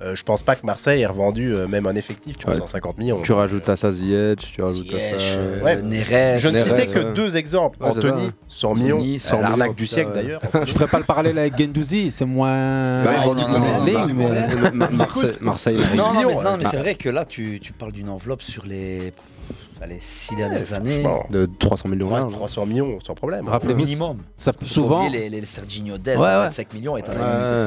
[0.00, 2.56] Euh, je pense pas que Marseille ait revendu euh, même un effectif pour Ouais.
[2.58, 3.20] 150 millions.
[3.22, 5.24] Tu rajoutes à ça Ziyech, tu rajoutes à ça.
[5.38, 5.82] euh, Ouais.
[5.82, 7.12] Neres, Je ne citais que ouais.
[7.14, 7.78] deux exemples.
[7.80, 8.32] Anthony, ça.
[8.48, 8.96] 100 millions.
[8.98, 10.22] Anthony, 100 L'arnaque millions, du siècle ouais.
[10.22, 10.40] d'ailleurs.
[10.64, 13.02] Je ferais pas le parallèle avec Gendouzi, c'est moins.
[13.04, 13.34] Bah, non,
[14.14, 17.72] mais- Ma- Marseille, Marseille, Non, mais, millions, non, mais c'est vrai que là, tu, tu
[17.72, 19.12] parles d'une enveloppe sur les
[19.86, 21.04] les six dernières années.
[21.30, 22.32] De 300 millions Ouais, large.
[22.32, 23.48] 300 millions, sans problème.
[23.48, 24.18] Rappelez-vous, minimum.
[24.36, 26.34] ça, souvent, les, les Serginho Dest, Ouais, ouais.
[26.48, 27.02] 25 millions Ouais.
[27.02, 27.18] donné.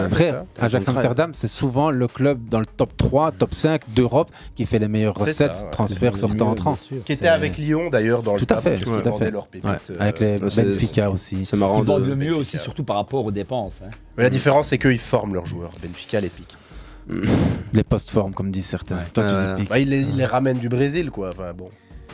[0.06, 0.96] Après, Ajax contraire.
[1.06, 4.88] Amsterdam, c'est souvent le club dans le top 3, top 5 d'Europe qui fait les
[4.88, 5.72] meilleures recettes, ça, ouais.
[5.72, 6.78] transferts, sortant entrants.
[7.06, 9.32] Qui était avec Lyon d'ailleurs dans le Tout à top, fait, tout à fait.
[9.32, 11.46] leurs pépites, Ouais, euh, Avec les Benfica aussi.
[11.46, 12.08] C'est marrant Ils vendent de.
[12.10, 13.76] le mieux aussi, surtout par rapport aux dépenses.
[13.86, 13.90] hein.
[14.18, 15.72] Mais la différence, c'est qu'ils forment leurs joueurs.
[15.82, 16.56] Benfica les pique.
[17.74, 18.98] Les post-formes, comme disent certains.
[18.98, 19.04] Ouais.
[19.14, 19.70] Toi, tu pique.
[19.70, 21.30] Bah, ils, les, ils les ramènent du Brésil, quoi.
[21.30, 21.70] Enfin, bon.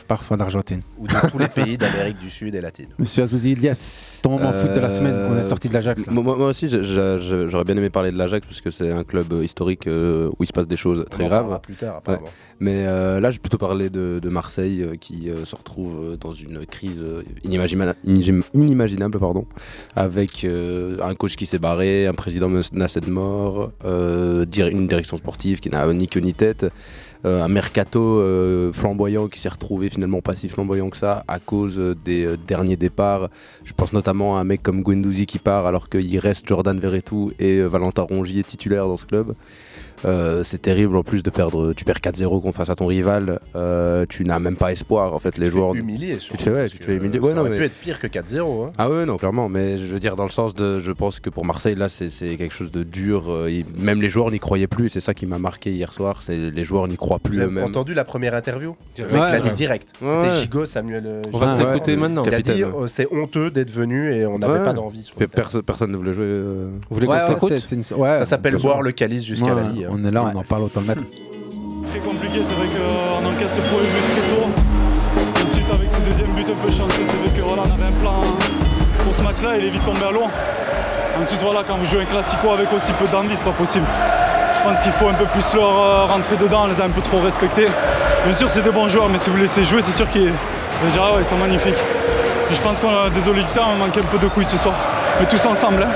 [0.08, 0.82] Parfois d'Argentine.
[0.98, 2.88] Ou de tous les pays d'Amérique du Sud et latine.
[3.00, 5.15] Monsieur Azouzi Ilias, ton moment foot de la semaine.
[5.30, 6.06] On est sorti de l'Ajax.
[6.08, 9.88] Moi, aussi, j'aurais bien aimé parler de l'Ajax parce que c'est un club euh, historique
[9.88, 11.60] euh, où il se passe des choses très On graves.
[11.62, 12.02] plus tard.
[12.60, 16.17] Mais euh, là, j'ai plutôt parlé de, de Marseille euh, qui euh, se retrouve euh,
[16.17, 17.93] dans une crise euh, inimagina-
[18.54, 19.46] inimaginable, pardon,
[19.96, 25.17] avec euh, un coach qui s'est barré, un président menacé de mort, euh, une direction
[25.17, 26.65] sportive qui n'a ni queue ni tête.
[27.25, 31.39] Euh, un mercato euh, flamboyant qui s'est retrouvé finalement pas si flamboyant que ça à
[31.39, 33.30] cause euh, des derniers départs.
[33.63, 37.32] Je pense notamment à un mec comme Guendouzi qui part alors qu'il reste Jordan Verretou
[37.39, 39.34] et Valentin Rongier titulaire dans ce club.
[40.06, 41.74] Euh, c'est terrible en plus de perdre.
[41.74, 43.40] Tu perds 4-0 contre face à ton rival.
[43.56, 45.38] euh, tu n'as même pas espoir en fait.
[45.38, 45.74] Les Tu te joueurs.
[45.74, 47.20] fais humilier, Tu te fais, ouais, tu te fais humilier.
[47.20, 48.64] Ouais, ça non, aurait mais- pu être pire que 4-0.
[48.66, 48.72] hein.
[48.78, 49.50] Ah ouais, non, clairement.
[49.50, 50.80] Mais je veux dire, dans le sens de.
[50.80, 53.26] Je pense que pour Marseille, là, c'est c'est quelque chose de dur.
[53.30, 54.90] euh, ils- même les joueurs n'y croyaient plus.
[54.90, 56.22] C'est ça qui m'a marqué hier soir.
[56.24, 57.64] C'est les joueurs n'y croient plus Vous avez eux-mêmes.
[57.66, 59.94] entendu la première interview Le Ouais, mec l'a dit direct.
[60.02, 60.42] Ouais, C'était ouais.
[60.42, 61.22] Gigot, Samuel.
[61.34, 62.24] On va l'écouter maintenant.
[62.26, 64.64] Il a dit c'est honteux d'être venu et on n'avait Ouais.
[64.64, 65.12] pas d'envie.
[65.66, 66.28] personne ne voulait jouer.
[66.90, 69.86] Vous voulez qu'on ouais, Ça s'appelle boire le calice jusqu'à la lie.
[69.88, 69.91] Hein.
[69.91, 71.04] On est là, on en parle autant le mettre.
[71.88, 75.43] Très compliqué, c'est vrai qu'on encaisse ce premier but très tôt.
[75.43, 78.02] Ensuite, avec ce deuxième but un peu chanceux, c'est vrai que voilà, on avait un
[78.02, 78.21] plan
[79.04, 80.28] pour ce match-là, il est vite tombé à l'eau.
[81.19, 83.86] Ensuite, voilà, quand vous jouez un classico avec aussi peu d'envie, c'est pas possible.
[84.58, 86.89] Je pense qu'il faut un peu plus leur euh, rentrer dedans, on les a un
[86.89, 87.67] peu trop respectés.
[88.23, 91.19] Bien sûr, c'est des bons joueurs, mais si vous laissez jouer, c'est sûr qu'ils ouais,
[91.19, 91.82] ils sont magnifiques.
[92.52, 94.76] Je pense qu'on a désolé du temps, on manquait un peu de couilles ce soir.
[95.19, 95.89] Mais tous ensemble, hein.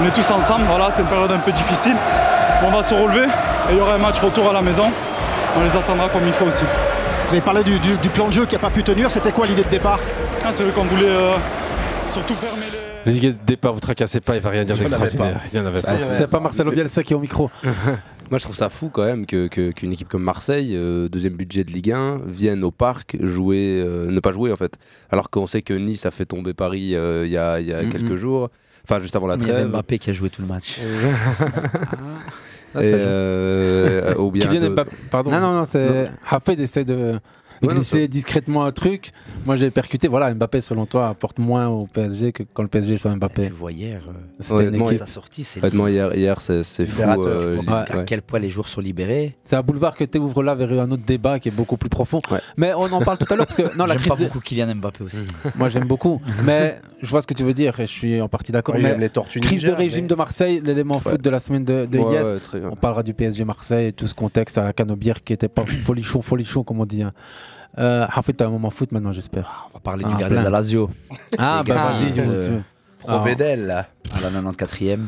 [0.00, 1.96] on est tous ensemble, voilà, c'est une période un peu difficile.
[2.64, 4.84] On va se relever et il y aura un match retour à la maison.
[5.56, 6.64] On les attendra comme il faut aussi.
[7.28, 9.10] Vous avez parlé du, du- du plan de jeu qui n'a pas pu tenir.
[9.10, 10.00] C'était quoi l'idée de départ?
[10.44, 11.34] Ah, c'est vrai qu'on voulait euh,
[12.08, 12.64] surtout fermer
[13.06, 13.12] les.
[13.12, 15.40] Les gars de départ, vous tracassez pas, il va rien dire d'extraordinaire.
[15.52, 15.92] Il y en avait pas.
[15.92, 16.10] Ah.
[16.10, 17.48] C'est pas Marcelo Bielsa qui est au micro.
[18.30, 21.32] Moi, je trouve ça fou quand même que- que- qu'une équipe comme Marseille, euh, deuxième
[21.34, 24.74] budget de Ligue 1, vienne au parc jouer, euh, ne pas jouer en fait.
[25.10, 27.72] Alors qu'on sait que Nice a fait tomber Paris euh, il y a, il y
[27.72, 27.90] a Mhm.
[27.92, 28.50] quelques jours,
[28.88, 29.68] enfin juste avant la Il y avait trêve.
[29.68, 30.78] Mbappé qui a joué tout le match.
[32.74, 32.94] Ah, ça joue.
[32.98, 35.30] euh, ou bien Kylian de- Mbappé- Pardon.
[35.30, 36.10] Non, non, non, c'est.
[36.30, 37.18] Hafed essaie de
[37.62, 39.10] Ouais, non, glisser discrètement un truc.
[39.46, 40.08] Moi, j'ai percuté.
[40.08, 43.46] Voilà, Mbappé, selon toi, apporte moins au PSG que quand le PSG est sans Mbappé.
[43.46, 45.06] Tu vois hier, euh, C'était une équipe.
[45.08, 47.02] sortie, c'est honnêtement, hier, hier c'est fou.
[47.02, 48.04] Euh, voir à ouais.
[48.06, 49.36] quel point les joueurs sont libérés.
[49.44, 51.88] C'est un boulevard que tu ouvres là vers un autre débat qui est beaucoup plus
[51.90, 52.20] profond.
[52.56, 54.08] Mais on en parle tout à l'heure parce que non, la J'aime crise.
[54.12, 55.24] pas de- beaucoup Kylian Mbappé aussi.
[55.56, 56.20] Moi, j'aime beaucoup.
[56.44, 58.76] mais je vois ce que tu veux dire et je suis en partie d'accord.
[58.78, 61.86] J'aime les tortues crise de régime mais- de Marseille, l'élément foot de la semaine de,
[61.86, 62.26] de Ouais, Yes.
[62.54, 65.48] ouais, on parlera du PSG Marseille et tout ce contexte à la canobière qui était
[65.48, 67.02] pas folichon, folichon, comme on dit.
[67.02, 67.12] Hein.
[67.76, 69.68] Euh, Hafid, t'as un moment foot maintenant, j'espère.
[69.70, 70.90] On va parler Ah, du gardien de Lazio.
[71.38, 72.58] Ah, Les bah gars, vas-y, euh.
[73.00, 73.70] Provedel.
[73.70, 75.06] À la 94e.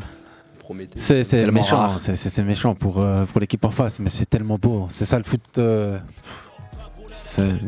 [0.95, 4.57] C'est méchant, c'est- c'est c'est méchant pour, euh, pour l'équipe en face, mais c'est tellement
[4.57, 4.85] beau.
[4.89, 5.41] C'est ça le foot.
[5.57, 5.99] euh,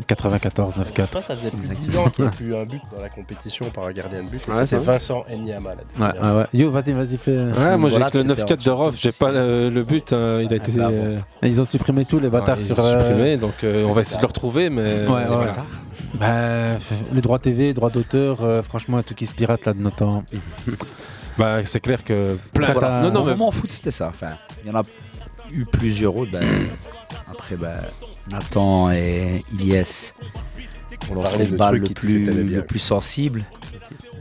[0.06, 1.08] 94, 9-4.
[1.08, 3.08] Toi, ça faisait plus de 10 ans qu'il n'y a plus un but dans la
[3.08, 4.46] compétition par un gardien de but.
[4.48, 4.76] Ouais, C'était.
[4.78, 5.70] Vincent Enyama.
[5.98, 6.46] Ouais.
[6.52, 7.36] Yo, vas-y, vas-y, fais.
[7.36, 10.52] Ouais, moi j'ai que le 9-4 de Roth, j'ai pas le, le but, hein, il
[10.52, 10.72] a été.
[10.72, 10.94] bravo.
[10.94, 12.78] euh, Ils ont supprimé tous les bâtards ils sur.
[12.78, 15.06] ont euh, supprimé, donc euh, on va essayer de le retrouver, mais.
[15.08, 15.66] Ouais, les bâtards.
[16.14, 16.78] Bah,
[17.12, 19.96] les droits TV, les droits d'auteur, euh, franchement, tout qui se pirate là de notre
[19.96, 20.24] temps.
[21.36, 22.70] Bah, c'est clair que plein.
[22.70, 23.02] Voilà.
[23.02, 24.06] Non, non, Au mais moment en foot, c'était ça.
[24.06, 24.82] Enfin, il y en a
[25.52, 26.30] eu plusieurs autres.
[26.30, 26.44] ben,
[27.28, 27.72] après, ben,
[28.30, 30.12] Nathan et Ilyes
[31.06, 31.24] pour leur
[31.56, 33.44] Parler le plus, le plus sensible.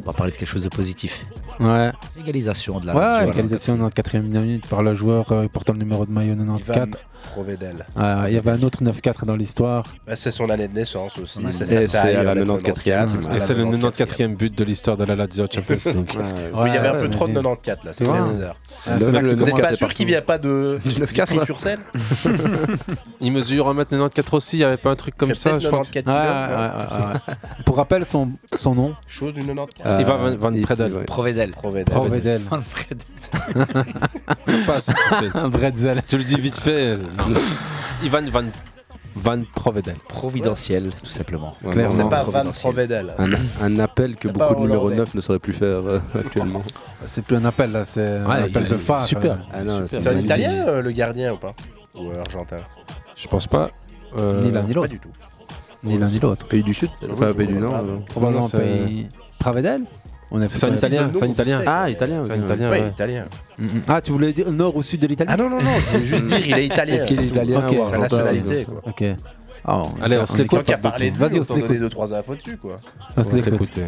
[0.02, 1.26] On va parler de quelque chose de positif.
[1.60, 1.92] Ouais.
[2.18, 5.32] L'égalisation de la Ouais, Lazio à la égalisation dans la quatrième minute par le joueur
[5.32, 6.88] euh, portant le numéro de maillot 94.
[6.88, 6.92] Ivan
[7.24, 7.86] Provedel.
[8.28, 9.88] Il y avait un autre 9-4 dans l'histoire.
[10.06, 11.40] Bah, c'est son année de naissance aussi.
[11.52, 13.36] C'est la euh, 94e.
[13.36, 16.10] Et c'est le 94e but de l'histoire de la Lazio Champions League.
[16.54, 18.56] Oui, il y avait un peu trop de mais- 94 là, c'est bizarre.
[18.86, 19.12] Ah, tu Vous
[19.46, 21.80] n'êtes pas sûr qu'il n'y a pas de Du 9-4, prix là sur scène
[23.22, 25.86] Il mesure 1m94 aussi, il n'y avait pas un truc comme ça, je crois.
[25.86, 27.00] que- 94 Ouais, kilos.
[27.00, 27.64] ouais, ouais, ouais.
[27.66, 29.82] Pour rappel, son, son nom Chose du 94.
[29.86, 30.94] Euh, Ivan Van, Van Predel.
[30.94, 31.04] ouais.
[31.06, 31.52] Provedel.
[31.52, 31.86] Provedel.
[31.86, 32.42] Provedel.
[32.50, 33.02] Van Fred.
[34.48, 34.92] Ça passe.
[35.34, 36.02] Un bretzel.
[36.08, 36.98] Tu le dis vite fait.
[38.04, 38.44] Ivan Van,
[39.16, 39.96] Van Provedel.
[40.08, 41.52] Providentiel, tout simplement.
[41.62, 42.54] C'est pas Van Providentiel.
[42.74, 43.16] Provedel.
[43.18, 45.02] Un, un appel que beaucoup de numéro hollandais.
[45.02, 46.64] 9 ne sauraient plus faire euh, actuellement.
[47.06, 49.04] C'est plus un appel là, c'est un Ouais, appel il- de phare.
[49.04, 49.34] super.
[49.34, 49.36] euh.
[49.54, 50.26] Ah non, C'est un magnifique.
[50.26, 51.54] italien euh, le gardien ou pas
[52.00, 52.56] Ou argentin
[53.16, 53.72] Je pense pas.
[54.18, 54.90] Euh, Ni l'un ni Pas l'autre.
[54.94, 55.10] du tout.
[55.84, 56.48] Ni l'un ni l'autre.
[56.48, 57.76] Pays du Sud Enfin, pays du Nord.
[57.76, 57.98] euh.
[58.08, 59.10] Probablement c'est- pays.
[59.38, 59.82] Pravedel
[60.36, 61.62] On est C'est un italien, c'est un italien.
[61.66, 62.24] Ah, italien.
[62.26, 62.90] C'est un italien, Ouais, ouais.
[62.90, 63.26] italien.
[63.60, 63.82] Mm, mm.
[63.88, 66.06] Ah, tu voulais dire nord ou sud de l'Italie Ah non, non, non, je voulais
[66.06, 66.96] juste dire, il est italien.
[66.96, 67.78] Est-ce qu'il est italien Ok.
[67.80, 68.82] ou Sa nationalité, quoi.
[68.88, 69.04] Ok.
[69.66, 70.64] Ah, Allez, on se l'écoute.
[70.64, 71.14] Capable de parlé tout.
[71.14, 71.78] de Vas-y, lui, on se l'écoute.
[71.80, 72.80] deux, trois infos dessus, quoi.
[73.16, 73.80] On se l'écoute.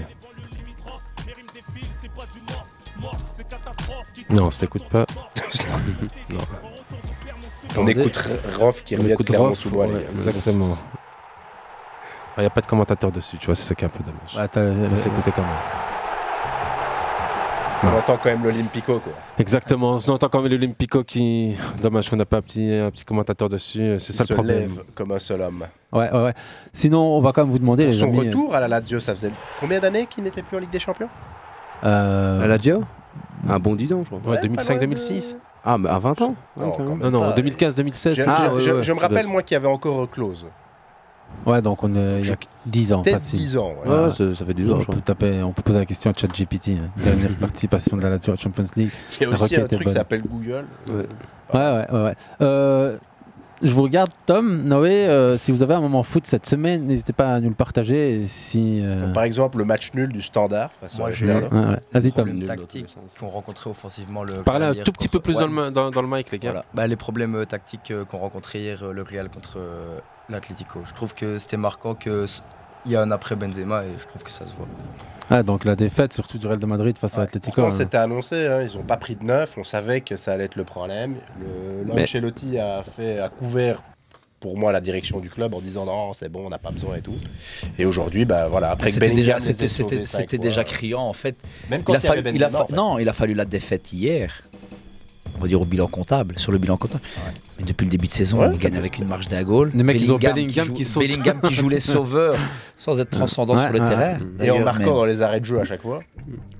[4.29, 5.05] Non, on se l'écoute pas.
[6.31, 6.39] non.
[7.77, 8.29] On écoute
[8.59, 10.07] Rof qui revient de écoute Clermont Rof, sous bois, les ouais, gars.
[10.13, 10.77] Exactement.
[12.37, 14.03] Il n'y a pas de commentateur dessus, tu vois, c'est ça qui est un peu
[14.03, 14.35] dommage.
[14.37, 15.51] Ouais, t'as- On va s'écouter quand même.
[17.83, 19.13] On entend quand même l'Olympico, quoi.
[19.37, 21.55] Exactement, on entend quand même l'Olympico qui.
[21.81, 24.33] Dommage qu'on n'a pas un petit, un petit commentateur dessus, c'est Il ça le se
[24.33, 24.57] problème.
[24.59, 25.65] lève comme un seul homme.
[25.91, 26.33] Ouais, ouais, ouais.
[26.73, 28.19] Sinon, on va quand même vous demander, Pour les son amis.
[28.27, 31.09] retour à la Lazio, ça faisait combien d'années qu'il n'était plus en Ligue des Champions?
[31.83, 32.83] Euh, La Lazio?
[33.47, 34.31] Un bon 10 ans, je crois.
[34.33, 36.95] Ouais, 2005-2006 Ah, mais à 20 ans Non.
[36.97, 37.33] Non, non, pas.
[37.33, 38.13] 2015-2016.
[38.13, 40.47] Je, Ah, je- ouais, je- ouais, je me rappelle, moi, qu'il y avait encore Close.
[41.45, 43.01] Ouais, donc on est il y a 10 ans.
[43.01, 43.39] Peut-être facile.
[43.39, 43.73] 10 ans.
[43.85, 43.91] ouais.
[43.91, 46.13] Ouais, ça, ça fait 10 ans, on, peut taper, on peut poser la question à
[46.15, 46.69] ChatGPT.
[46.69, 46.89] hein.
[47.03, 48.89] Dernière participation de la Lazio à Champions League.
[49.21, 50.65] Il y a aussi un truc qui s'appelle Google.
[50.87, 50.93] Ouais.
[51.53, 52.03] Ouais, ouais, ouais.
[52.03, 52.15] ouais.
[52.41, 52.97] Euh,
[53.63, 55.07] je vous regarde, Tom, Noé.
[55.07, 58.19] euh, si vous avez un moment foot cette semaine, n'hésitez pas à nous le partager.
[58.21, 61.03] et Si, euh, Par exemple, le match nul du Standard face au.
[61.03, 62.25] Vas-y, Tom.
[62.27, 65.71] problèmes tactiques qu'ont rencontré offensivement le Parlez un tout petit peu plus Ouais, dans, le,
[65.71, 66.49] dans, dans le mic, les gars.
[66.51, 66.65] Voilà.
[66.73, 70.79] Bah, les problèmes euh, tactiques euh, qu'ont rencontré hier euh, le Real contre euh, l'Atlético.
[70.85, 72.43] Je trouve que c'était marquant que s-
[72.85, 74.67] il y a un après Benzema et je trouve que ça se voit.
[75.29, 77.63] Ah, donc la défaite, surtout du Real de Madrid face à l'Atlético.
[77.63, 77.71] Hein.
[77.71, 80.55] c'était annoncé, hein, ils n'ont pas pris de neuf, on savait que ça allait être
[80.55, 81.15] le problème.
[81.39, 83.81] Le Mais- Ancelotti a, fait, a couvert
[84.39, 86.97] pour moi la direction du club en disant non, c'est bon, on n'a pas besoin
[86.97, 87.15] et tout.
[87.79, 91.35] Et aujourd'hui, bah, voilà, après que C'était déjà, c'était, déjà criant en fait.
[91.71, 92.75] Même quand il a fallu, il a Benzema, fa- en fait.
[92.75, 94.43] Non, il a fallu la défaite hier.
[95.37, 97.03] On va dire au bilan comptable, sur le bilan comptable.
[97.57, 99.71] Mais depuis le début de saison, Ouais, on gagne avec une marge d'un goal.
[99.73, 100.85] Les mecs, ils ont Bellingham joue, qui.
[100.99, 102.35] Bellingham qui joue les sauveurs
[102.75, 104.17] sans être transcendant Ouais, sur le ouais, terrain.
[104.41, 106.01] Et en marquant mais, dans les arrêts de jeu à chaque fois.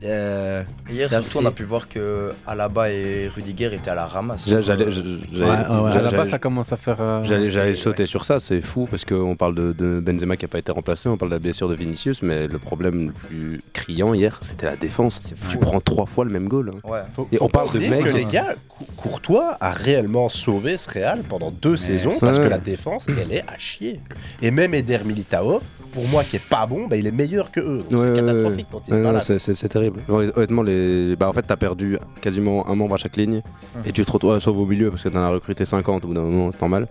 [0.06, 4.50] euh, Hier, surtout, on a pu voir que Alaba et Rudiger étaient à la ramasse.
[4.62, 4.86] J'allais
[6.12, 6.98] base, ça commence à faire.
[7.02, 10.50] euh, J'allais sauter sur ça, c'est fou parce qu'on parle de, de Benzema qui n'a
[10.50, 13.62] pas été remplacé, on parle de la blessure de Vinicius, mais le problème le plus
[13.74, 15.20] criant hier, c'était la défense.
[15.22, 16.72] C'est Tu prends trois fois le même goal.
[16.90, 17.04] hein.
[17.34, 21.52] Et on parle de mecs- que les gars, Cou- Courtois a réellement sauvé Real pendant
[21.52, 24.00] deux saisons parce que la défense, elle est à chier.
[24.42, 25.62] Et même Eder Militao,
[25.96, 27.84] pour moi qui est pas bon, bah, il est meilleur que eux.
[27.90, 28.66] C'est ouais, catastrophique ouais.
[28.72, 29.22] quand il est Ouais, pas non, là.
[29.22, 30.02] c'est- terrible.
[30.08, 31.16] Honnêtement, les...
[31.16, 33.42] bah, en fait, t'as perdu quasiment un membre à chaque ligne
[33.86, 36.14] et tu te retrouves, sauf au milieu parce que t'en as recruté 50 au bout
[36.14, 36.88] d'un moment, c'est normal.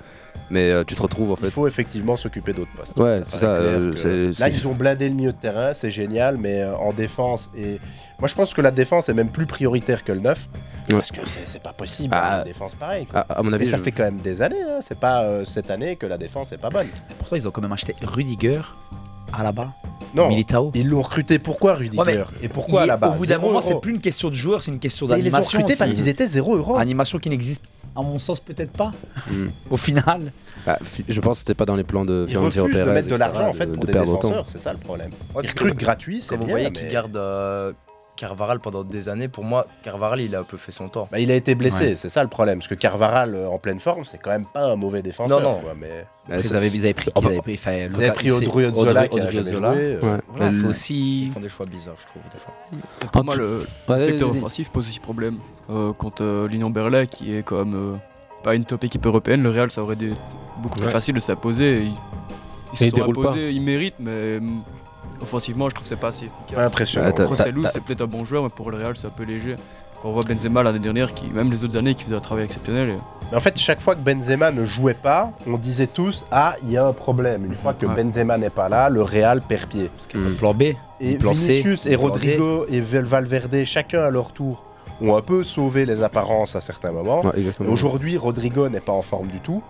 [0.50, 1.50] Mais euh, tu te retrouves en Il fait.
[1.50, 2.98] faut effectivement s'occuper d'autres postes.
[2.98, 3.96] Ouais, c'est ça, euh, que-
[4.34, 7.50] c'est- Là, ils ont blindé le milieu de terrain, c'est génial, mais euh, en défense.
[7.56, 7.78] Et
[8.18, 10.48] moi, je pense que la défense est même plus prioritaire que le neuf.
[10.90, 10.96] Ouais.
[10.96, 13.06] Parce que c'est c'est pas possible, Ah, une défense pareille.
[13.14, 14.78] À, à mon Mais avis, ça je- fait quand même des années, hein.
[14.80, 16.88] c'est pas euh, cette année que la défense est pas bonne.
[17.18, 18.60] Pourtant, ils ont quand même acheté Rudiger
[19.40, 19.72] à la bas.
[20.14, 20.70] Non, Militao.
[20.74, 23.38] ils l'ont recruté pourquoi Rudiger Ouais, Et pourquoi il- à la base Au bout d'un
[23.38, 25.58] moment, c'est plus une question de joueurs, c'est une question Et Ils les ont d'animation.
[25.58, 26.76] recrutés parce qu'ils étaient 0 euros.
[26.76, 27.62] Animation qui n'existe,
[27.96, 28.92] à mon sens, peut-être pas.
[29.28, 29.48] Hmm.
[29.70, 30.32] Au final.
[30.64, 33.16] Bah, je pense que c'était pas dans les plans de Ils refusent de mettre de
[33.16, 34.28] l'argent en fait pour de des perdre autant.
[34.28, 35.10] défenseurs, c'est ça le problème.
[35.42, 36.54] Ils recrutent gratuit, c'est Comme vous bien.
[36.54, 37.72] voyez qu'ils gardent euh,
[38.16, 41.08] Carvaral pendant des années, pour moi, Carvaral, il a un peu fait son temps.
[41.10, 41.96] Bah, il a été blessé, Ouais.
[41.96, 42.58] c'est ça le problème.
[42.58, 45.40] Parce que Carvaral euh, en pleine forme, c'est quand même pas un mauvais défenseur.
[45.40, 45.58] Non, non.
[45.60, 46.06] quoi, mais...
[46.26, 49.08] Après, ils, avaient, ils avaient pris qui ils avaient pris, enfin, Vous avez pris Odriozola
[49.08, 49.62] qui a jamais joué.
[49.66, 51.24] euh, Voilà, Ils faut aussi.
[51.26, 52.54] Ils font des choix bizarres, je trouve, des fois.
[53.12, 55.36] Pour moi, le, Ouais, secteur offensif pose aussi problème.
[55.68, 57.96] Euh, contre euh, l'Union Berlin, qui est quand même euh,
[58.42, 60.10] pas une top équipe européenne, le Real, ça aurait été
[60.62, 61.82] beaucoup plus facile de s'imposer.
[61.82, 61.94] Ils,
[62.72, 64.62] ils se ils sont imposés, ils méritent, mais hum,
[65.24, 66.56] offensivement, je trouve que c'est pas assez efficace.
[66.56, 67.12] Ouais, impressionnant.
[67.28, 69.56] Rossellou, c'est peut-être un bon joueur, mais pour le Real, c'est un peu léger.
[70.00, 72.44] Quand on voit Benzema l'année dernière, qui, même les autres années, qui faisait un travail
[72.44, 72.90] exceptionnel.
[72.90, 72.98] et-
[73.30, 76.70] Mais en fait, chaque fois que Benzema ne jouait pas, on disait tous Ah, il
[76.72, 77.46] y a un problème.
[77.46, 77.94] Une fois que Ouais.
[78.02, 79.90] Benzema n'est pas là, le Real perd pied.
[80.14, 80.34] Hmm.
[80.34, 80.62] Plan B.
[81.00, 81.96] Et plan C, Vinicius et D.
[81.96, 84.62] Rodrigo et Val- Valverde, chacun à leur tour,
[85.00, 87.20] ont un peu sauvé les apparences à certains moments.
[87.22, 87.32] Ouais,
[87.66, 89.62] Aujourd'hui, Rodrigo n'est pas en forme du tout.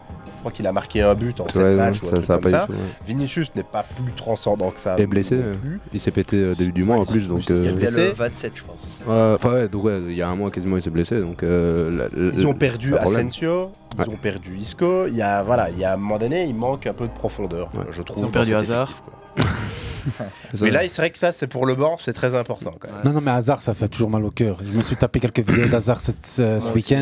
[0.44, 2.16] Je crois qu'il a marqué un but en 7 Ouais, matchs non, ou un ça-
[2.16, 2.60] truc ça comme pas ça.
[2.60, 2.84] du tout, ouais.
[3.06, 4.96] Vinicius n'est pas plus transcendant que ça.
[4.98, 5.80] Et blessé, euh, plus.
[5.94, 7.48] il s'est pété euh, début du mois en plus, donc.
[7.48, 7.94] il s'est euh, blessé.
[8.00, 8.88] Il y a le 27, je pense.
[9.08, 11.42] Enfin ouais, donc ouais, il y a un mois quasiment il s'est blessé, donc.
[11.42, 12.94] euh, la- Ils ont perdu.
[12.94, 14.08] Asensio, ils Ouais.
[14.10, 15.06] ont perdu Isco.
[15.06, 17.12] Il y a voilà, il y a un moment donné, il manque un peu de
[17.14, 17.84] profondeur, Ouais.
[17.90, 18.18] je trouve.
[18.22, 18.92] Ils ont perdu Hazard.
[20.60, 23.00] Mais là, c'est vrai que ça, c'est pour le banc, c'est très important quand même.
[23.06, 24.56] Non, non, mais Hazard, ça fait toujours mal au cœur.
[24.62, 26.12] Je me suis tapé quelques vidéos d'Hazard ce,
[26.58, 26.94] aussi.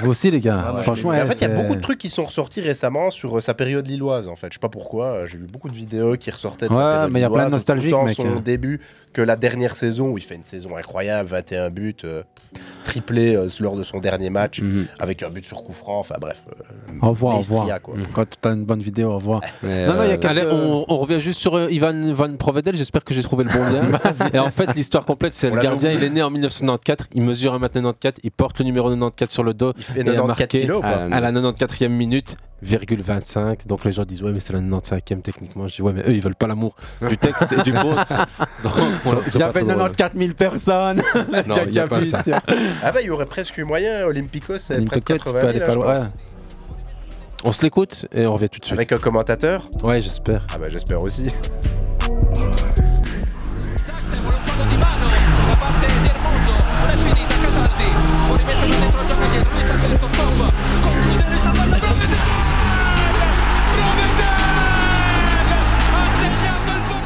[0.00, 0.74] Vous aussi, les gars.
[0.76, 3.10] Ah, Franchement, en ouais, fait, il y a beaucoup de trucs qui sont ressortis récemment
[3.10, 4.28] sur euh, sa période lilloise.
[4.28, 5.06] En fait, je sais pas pourquoi.
[5.06, 6.66] euh, J'ai vu beaucoup de vidéos qui ressortaient.
[6.68, 7.54] De Ouais, sa mais il y a plein de
[8.04, 8.14] mec.
[8.16, 8.80] son début
[9.14, 12.22] que la dernière saison où il fait une saison incroyable, 21 buts, euh,
[12.82, 14.86] triplé euh, lors de son dernier match, Mhm.
[14.98, 15.98] avec un but sur coup franc.
[16.00, 16.42] Enfin bref.
[16.50, 17.80] euh, Au revoir, au revoir.
[17.80, 17.94] quoi.
[18.12, 19.40] Quand tu as une bonne vidéo, au revoir.
[19.62, 22.36] Mais, Non, non, il y a euh, Allez, on, on revient juste sur Ivan Van
[22.36, 22.76] Provedel.
[22.76, 23.98] J'espère que j'ai trouvé le bon lien.
[24.34, 25.92] Et en fait, l'histoire complète, c'est On le gardien.
[25.92, 27.08] Il est né en 1994.
[27.14, 28.14] Il mesure 1m94.
[28.24, 29.72] Il porte le numéro 94 sur le dos.
[29.78, 32.36] Il fait et a 94 marqué kilos à, à la 94e minute.
[32.64, 35.92] Virgule 25 donc les gens disent ouais mais c'est la 95e techniquement je dis ouais
[35.92, 36.74] mais eux ils veulent pas l'amour
[37.06, 38.12] du texte et du post
[38.62, 38.72] donc
[39.04, 39.20] voilà.
[39.32, 41.02] Il y avait 94 000 personnes.
[41.46, 42.22] Non, il y a pas ça.
[42.82, 45.32] Ah bah il y aurait presque eu moyen, Olympicos c'est près de Olympicos, tu 80
[45.32, 45.94] peux 000 aller là, pas je loin.
[45.94, 46.10] pense.
[47.44, 50.46] on se l'écoute et on revient tout de suite Avec un commentateur Ouais, j'espère.
[50.54, 51.30] Ah bah j'espère aussi.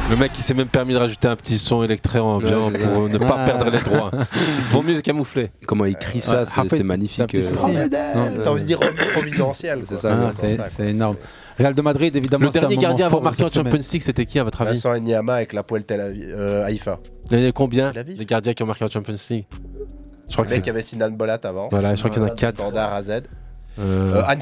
[0.09, 3.07] Le mec il s'est même permis de rajouter un petit son électro ambiant Ouais, pour
[3.09, 3.45] ne pas Ah.
[3.45, 4.09] perdre les droits.
[4.35, 5.51] Il vaut mieux camoufler.
[5.67, 7.27] Comment il crie ça, Ouais, c'est magnifique.
[7.31, 8.43] t'as euh, Non.
[8.43, 8.79] T'as envie de dire
[9.13, 9.83] providentiel.
[9.87, 11.15] C'est ça, Ah, c'est énorme.
[11.59, 12.45] Real de Madrid, évidemment.
[12.47, 13.49] Le dernier gardien à avoir marqué en.
[13.49, 16.65] Champions League, c'était qui à votre avis Vincent Enyama avec la poêle Tel Aviv, euh,
[16.65, 16.97] Haïfa.
[17.31, 19.45] Il y en a combien des gardiens qui ont marqué en Champions League?
[20.27, 20.61] Je crois que Le mec c'est.
[20.61, 21.67] qui avait Sinan Bolat avant.
[21.69, 22.57] Voilà, je crois qu'il y en a quatre.
[22.59, 23.11] Standard AZ.
[23.79, 24.39] Euh, Euh, Anne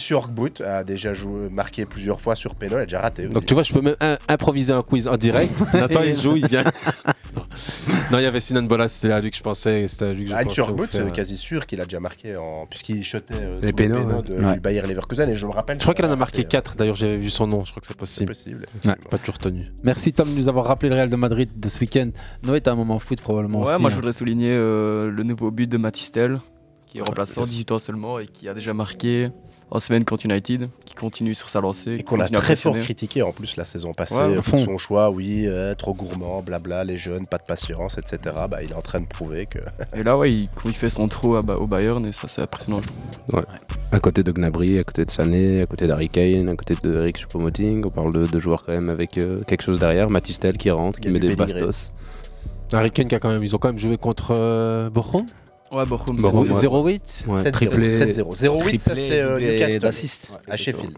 [0.66, 3.28] a déjà joué, marqué plusieurs fois sur Pénol, elle a déjà raté.
[3.28, 5.62] Donc tu vois, je peux même un- improviser un quiz en direct.
[5.74, 6.64] Nathan il joue, il vient.
[8.12, 9.88] non, il y avait Sinan Bolas, c'était à lui que je pensais.
[9.88, 10.66] C'était à lui que je Anne faire.
[10.92, 12.66] c'est quasi sûr qu'il a déjà marqué en...
[12.70, 14.40] puisqu'il shotait euh, Les pénaux, le pénal ouais.
[14.40, 14.54] de Ouais.
[14.56, 15.78] du Bayer Leverkusen et je me rappelle.
[15.78, 16.76] Je crois qu'il en a marqué raté, 4.
[16.78, 17.64] D'ailleurs, j'avais vu son nom.
[17.64, 18.66] Je crois que c'est possible.
[19.10, 19.68] Pas toujours tenu.
[19.84, 22.08] Merci Tom de nous avoir rappelé le Real de Madrid de ce week-end.
[22.44, 23.82] Noé, t'as un moment foot probablement Ouais, aussi.
[23.82, 23.98] moi je hein.
[23.98, 26.40] voudrais souligner euh, le nouveau but de Matistel,
[26.88, 29.30] qui est remplaçant, 18 ans seulement, et qui a déjà marqué
[29.70, 31.96] en semaine contre United, qui continue sur sa lancée.
[32.00, 34.58] Et qu'on a très fort critiqué en plus la saison passée Ouais, à pour fond.
[34.60, 38.34] son choix, oui, euh, trop gourmand, blabla, les jeunes, pas de patience, etc.
[38.50, 39.60] Bah, il est en train de prouver que.
[39.98, 42.80] Et là, ouais, il, il fait son trou à au Bayern, et ça c'est impressionnant.
[43.34, 43.44] Ouais.
[43.92, 46.96] À côté de Gnabry, à côté de Sané, à côté d'Harry Kane, à côté de
[47.02, 50.10] Eric Choupo-Moting, on parle de, de joueurs quand même avec euh, quelque chose derrière.
[50.10, 51.60] Matistel qui rentre, qui met des pédigré.
[51.60, 51.92] bastos.
[52.72, 55.26] Harry Kane qui a quand même, ils ont quand même joué contre euh, Bochum.
[55.72, 56.84] Ouais, Bochum, Bochum, c'est- ouais.
[56.84, 57.26] 0-8.
[57.28, 57.52] Ouais, 7-0.
[57.52, 57.90] triplé.
[57.90, 58.36] 7-0.
[58.36, 59.80] 0-8, ça c'est euh, Newcastle.
[59.80, 60.32] d'assist.
[60.48, 60.94] à Sheffield.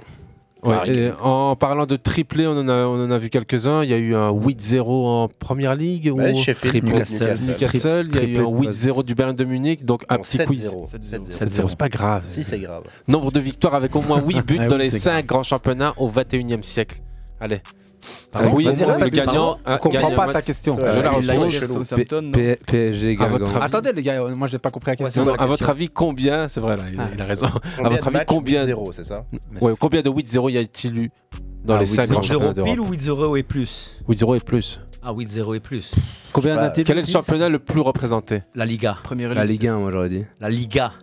[0.62, 3.82] Ouais, en parlant de triplé, on en a, on en a vu quelques-uns.
[3.86, 6.12] Il y a eu un 8-0 en première ligue.
[6.14, 7.34] Ouais, ou Sheffield, Triple- Newcastle.
[7.48, 8.08] Newcastle.
[8.10, 9.86] Il y a eu Triplé un de 8-0 du Bayern de Munich.
[9.86, 10.70] Donc un Non, petit quiz.
[10.70, 10.88] 7-0.
[10.90, 11.32] 7-0.
[11.32, 12.24] 7-0, c'est pas grave.
[12.28, 12.84] Si, c'est grave.
[13.08, 15.44] Nombre de victoires avec au moins 8 buts Ah dans oui, les c'est 5 grands
[15.44, 17.00] championnats au 21e siècle.
[17.40, 17.62] Allez.
[18.32, 19.58] Pardon oui, le gagnant.
[19.66, 20.76] On comprend pas ta question.
[20.76, 23.18] Je la il l'a P- PSG
[23.62, 25.34] Attendez les gars, moi j'ai pas compris la question.
[25.36, 27.48] À votre avis, combien C'est vrai, là, il, a raison.
[27.84, 29.26] à votre de avis, combien 0 c'est ça
[29.80, 31.12] combien de 8-0 y a-t-il eu
[31.64, 34.82] dans Ah, les 5 grands 8-0 championnats pile ou 8-0 et plus 8-0 et plus.
[35.04, 35.92] Ah, 8-0 et plus.
[36.34, 38.98] Combien Quel est le championnat le plus représenté La Liga.
[39.04, 40.26] Première La 1, moi j'aurais dit.
[40.40, 40.94] La Liga.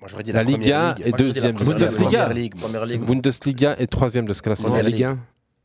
[0.00, 1.06] Moi j'aurais dit La la, Liga première est ligue.
[1.12, 1.54] La deuxième.
[1.54, 3.06] première Bundesliga.
[3.06, 4.74] Bundesliga est troisième de ce classement.
[4.74, 5.08] La ligue.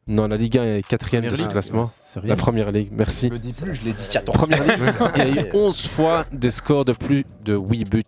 [0.09, 1.85] Ligue 1 Non, la Ligue 1 est quatrième de ce classement.
[2.23, 3.27] La première ligue, merci.
[3.27, 5.85] Je le dis plus, je l'ai dit 14 Première ligue, il y a eu 11
[5.87, 8.03] fois des scores de plus de 8 buts.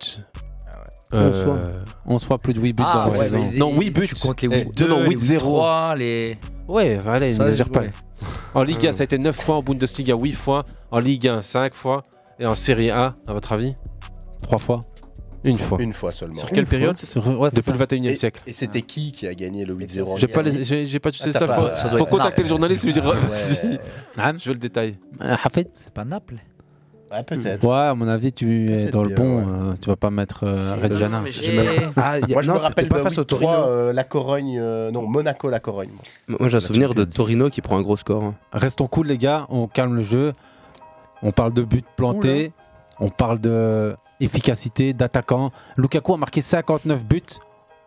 [1.14, 1.60] Euh, 11 fois.
[2.06, 4.08] 11 fois plus de 8 buts Ah, dans la ouais, Non, 8 buts.
[4.08, 5.38] Tu comptes les Eh, 8 2, non, non, les 8-0.
[5.40, 6.38] 3, les.
[6.68, 7.82] Ouais, allez, Ça, n'exagère pas.
[7.82, 7.92] ouais.
[8.54, 11.42] En Ligue 1, ça a été 9 fois, en Bundesliga 8 fois, en Ligue 1
[11.42, 12.04] 5 fois,
[12.40, 13.76] et en Serie A, à votre avis?
[14.44, 14.86] 3 fois.
[15.43, 15.77] Une fois.
[15.82, 16.36] Une fois seulement.
[16.36, 17.71] Sur quelle période c'est Sur- ouais, Depuis ça.
[17.71, 18.41] le 21 e siècle.
[18.45, 20.43] et c'était qui qui a gagné le 8-0 en J'ai pas, 1?
[20.43, 21.47] les- j'ai pas tu sais Ah, ça.
[21.47, 23.04] pas- Faut, ça doit faut être contacter le journaliste et lui dire.
[24.38, 24.97] Je veux le détail.
[25.21, 26.36] Euh, Hafid C'est pas Naples
[27.12, 27.65] Ouais, peut-être.
[27.67, 29.39] Ouais, à mon avis, tu es dans le bon.
[29.39, 29.45] ouais.
[29.45, 31.21] euh, tu vas pas mettre euh, Reggiana.
[31.97, 33.91] Ah, y a- Moi je non, me rappelle pas face au 3 Torino.
[33.91, 35.89] la Corogne, euh, non Monaco la Corogne.
[36.30, 36.38] moi.
[36.39, 37.04] Moi j'ai un souvenir de.
[37.04, 38.23] Torino qui prend un gros score.
[38.23, 38.36] hein.
[38.54, 39.45] Restons cool, les gars.
[39.49, 40.32] On calme le jeu.
[41.21, 42.54] On parle de buts plantés.
[43.01, 43.93] On parle de
[44.24, 45.52] efficacité d'attaquant.
[45.78, 47.22] Lukaku a marqué 59 buts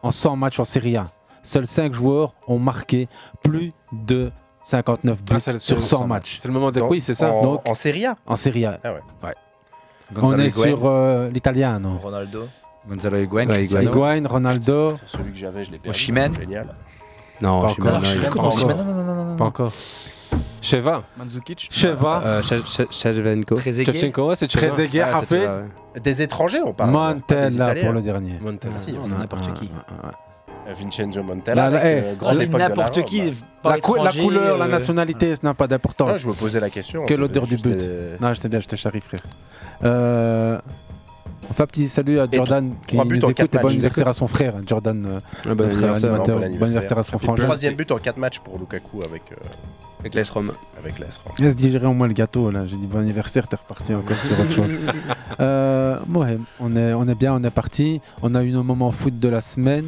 [0.03, 1.07] en 100 matchs en Serie A.
[1.43, 3.09] Seuls 5 joueurs ont marqué
[3.43, 4.31] plus de
[4.63, 7.33] 59 buts Ah, sur c'est 100 le- matchs C'est le moment Donc, quiz, c'est ça
[7.33, 8.79] en, Donc- en Serie A en Serie A.
[8.83, 9.35] Ah ouais.
[10.21, 11.97] On est sur euh, l'italiano.
[11.99, 12.47] Ronaldo.
[12.87, 13.47] Gonzalo Higuain.
[13.49, 13.65] Ouais.
[13.65, 14.95] Higuain, Ronaldo.
[14.97, 15.91] C'est celui que j'avais, je l'ai perdu.
[15.97, 16.35] Osimhen.
[16.39, 16.69] Génial.
[17.41, 18.01] Non, Pas encore.
[19.39, 19.73] pas encore.
[20.65, 21.03] Sheva.
[21.19, 22.23] Mandzukic Sheva.
[22.25, 23.57] Euh, Shevchenko.
[23.59, 24.47] Shevchenko, ouais, c'est.
[24.49, 26.01] Trezeguet, Ah, ça, ouais.
[26.03, 26.91] Des étrangers, on parle.
[26.91, 28.39] Montella pour le dernier.
[28.41, 28.73] Montella.
[28.73, 28.95] Merci.
[29.03, 29.71] On a n'importe qui.
[30.67, 31.65] Euh, Vincenzo Montella.
[31.67, 33.05] Avec, eh, euh, époque de la n'importe Rome.
[33.05, 33.21] qui.
[33.31, 36.19] Bah, pas La, cou- la couleur, la euh, nationalité, ça n'a pas ah, d'importance.
[36.19, 37.05] je me posais la question.
[37.05, 37.77] Que c'est l'odeur du but.
[37.77, 39.21] des- Non, j'étais bien, je te charrie, frère.
[39.85, 40.59] Euh,
[41.51, 43.73] On fait un petit salut à Jordan qui nous écoute et bon matchs.
[43.73, 45.21] anniversaire à son frère, Jordan.
[45.21, 46.11] Ah, notre anniversaire.
[46.11, 46.41] animateur.
[46.41, 47.45] Bon Bon anniversaire à son frangin.
[47.45, 49.37] Troisième but en 4 matchs pour Lukaku avec, euh,
[50.01, 50.53] Avec l'AS Rome.
[50.79, 51.35] avec l'AS Rome.
[51.39, 52.65] Laisse digérer au moins le gâteau là.
[52.67, 54.75] J'ai dit bon anniversaire, t'es reparti encore sur autre chose.
[55.41, 58.01] Euh, ouais, on est, on est bien, on est parti.
[58.23, 59.87] On a eu nos moments foot de la semaine.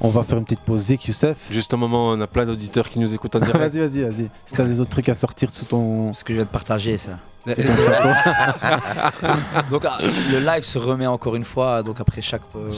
[0.00, 0.80] On va faire une petite pause.
[0.86, 1.46] Zik, Youssef.
[1.52, 3.72] Juste un moment, on a plein d'auditeurs qui nous écoutent en direct.
[3.72, 4.28] vas-y, vas-y, vas-y.
[4.44, 6.12] Si t'as des autres trucs à sortir sous ton.
[6.12, 7.12] Ce que je viens de partager, ça.
[9.70, 12.42] Donc ah, le live se remet encore une fois, donc après chaque.
[12.56, 12.68] euh,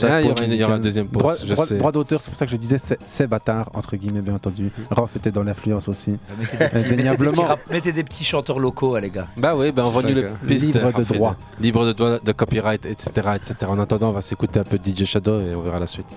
[0.45, 1.77] il y aura une deuxième pause, Droit, je droit- sais.
[1.77, 4.71] droit d'auteur, c'est pour ça que je disais c'est- bâtard, entre guillemets, bien entendu.
[4.91, 6.17] Rof était dans l'influence aussi.
[6.39, 7.43] Mettez des, petits, mettez des petits Indéniablement.
[7.43, 9.27] rap- mettez des petits chanteurs locaux, hein, les gars.
[9.37, 10.75] Bah oui, bah envoie-nous ça, les pistes.
[10.75, 11.13] Libre de fait.
[11.15, 11.35] droit.
[11.59, 13.55] Libre de droit, de copyright, etc., etc.
[13.67, 16.07] En attendant, on va s'écouter un peu DJ Shadow et on verra la suite.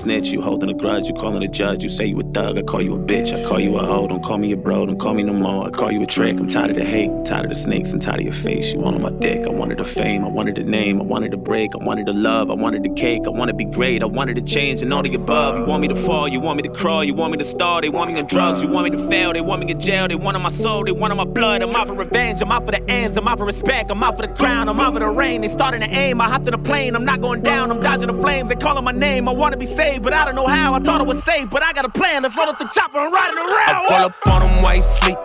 [0.00, 2.62] Snitch, you holding a grudge, you calling a judge, you say you a thug, I
[2.62, 4.98] call you a bitch, I call you a hoe, don't call me a bro, don't
[4.98, 7.22] call me no more, I call you a trick, I'm tired of the hate, I'm
[7.22, 9.50] tired of the snakes, I'm tired of your face, you want on my dick, I
[9.50, 12.50] wanted the fame, I wanted the name, I wanted the break, I wanted the love,
[12.50, 15.02] I wanted the cake, I wanted to be great, I wanted to change and all
[15.02, 17.38] the above, you want me to fall, you want me to crawl, you want me
[17.38, 19.70] to stall, they want me on drugs, you want me to fail, they want me
[19.70, 22.50] in jail, they wanted my soul, they wanted my blood, I'm out for revenge, I'm
[22.50, 24.94] out for the ends, I'm out for respect, I'm out for the crown, I'm out
[24.94, 27.42] for the rain, they starting to aim, I hopped in a plane, I'm not going
[27.42, 30.24] down, I'm dodging the flames, they calling my name, I wanna be saved, but I
[30.24, 32.48] don't know how, I thought it was safe, but I got a plan, let's load
[32.48, 33.48] up the chopper and ride it around.
[33.48, 35.18] I pull up on them while sleep.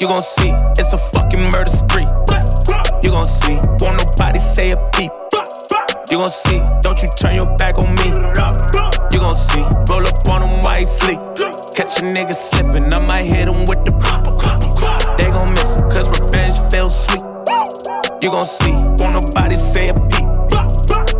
[0.00, 2.06] You gon' see, it's a fucking murder spree.
[3.02, 5.10] You gon' see, won't nobody say a peep.
[6.10, 8.08] You gon' see, don't you turn your back on me.
[9.12, 11.18] You gon' see, roll up on them while sleep.
[11.74, 13.92] Catch a nigga slipping, I might hit him with the
[15.18, 17.24] They gon' miss him, cause revenge feels sweet.
[18.22, 20.33] You gon' see, won't nobody say a peep.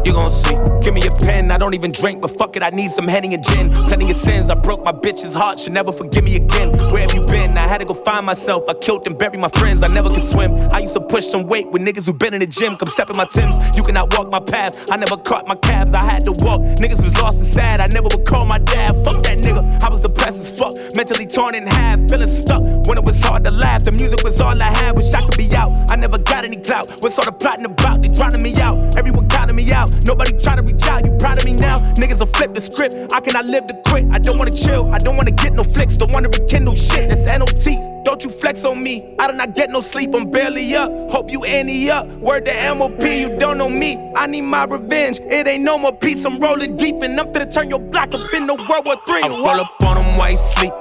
[0.05, 0.55] You gon' see.
[0.84, 3.32] Give me a pen, I don't even drink, but fuck it, I need some Henny
[3.32, 3.70] and gin.
[3.70, 6.72] Plenty of sins, I broke my bitch's heart, she'll never forgive me again.
[6.92, 7.57] Where have you been?
[7.57, 8.68] I had to go find myself.
[8.68, 10.52] I killed and buried my friends, I never could swim.
[10.72, 12.76] I used to push some weight with niggas who been in the gym.
[12.76, 14.92] Come step in my Tims, you cannot walk my path.
[14.92, 16.61] I never caught my cabs, I had to walk.
[16.61, 18.94] Niggas was lost and sad, I never would call my dad.
[19.07, 20.74] Fuck that nigga, I was depressed as fuck.
[20.94, 22.62] Mentally torn in half, feeling stuck.
[22.86, 24.96] When it was hard to laugh, the music was all I had.
[24.96, 26.90] Wish I could be out, I never got any clout.
[27.00, 28.02] What's all the plotting about?
[28.02, 29.93] They drowning me out, everyone counting me out.
[30.05, 31.80] Nobody try to reach out, you proud of me now?
[31.95, 33.12] Niggas will flip the script.
[33.12, 34.05] I cannot live to quit.
[34.11, 34.92] I don't wanna chill.
[34.92, 35.97] I don't wanna get no flicks.
[35.97, 37.09] Don't wanna rekindle shit.
[37.11, 38.05] That's NOT.
[38.05, 39.14] Don't you flex on me.
[39.18, 40.14] I do not get no sleep.
[40.14, 40.90] I'm barely up.
[41.11, 42.07] Hope you ante up.
[42.18, 43.03] Word to MOP.
[43.03, 44.12] You don't know me.
[44.14, 45.20] I need my revenge.
[45.20, 46.24] It ain't no more peace.
[46.26, 49.22] I'm rolling deep and I'm finna turn your block up into World War Three.
[49.22, 50.72] I roll up on them while you sleep.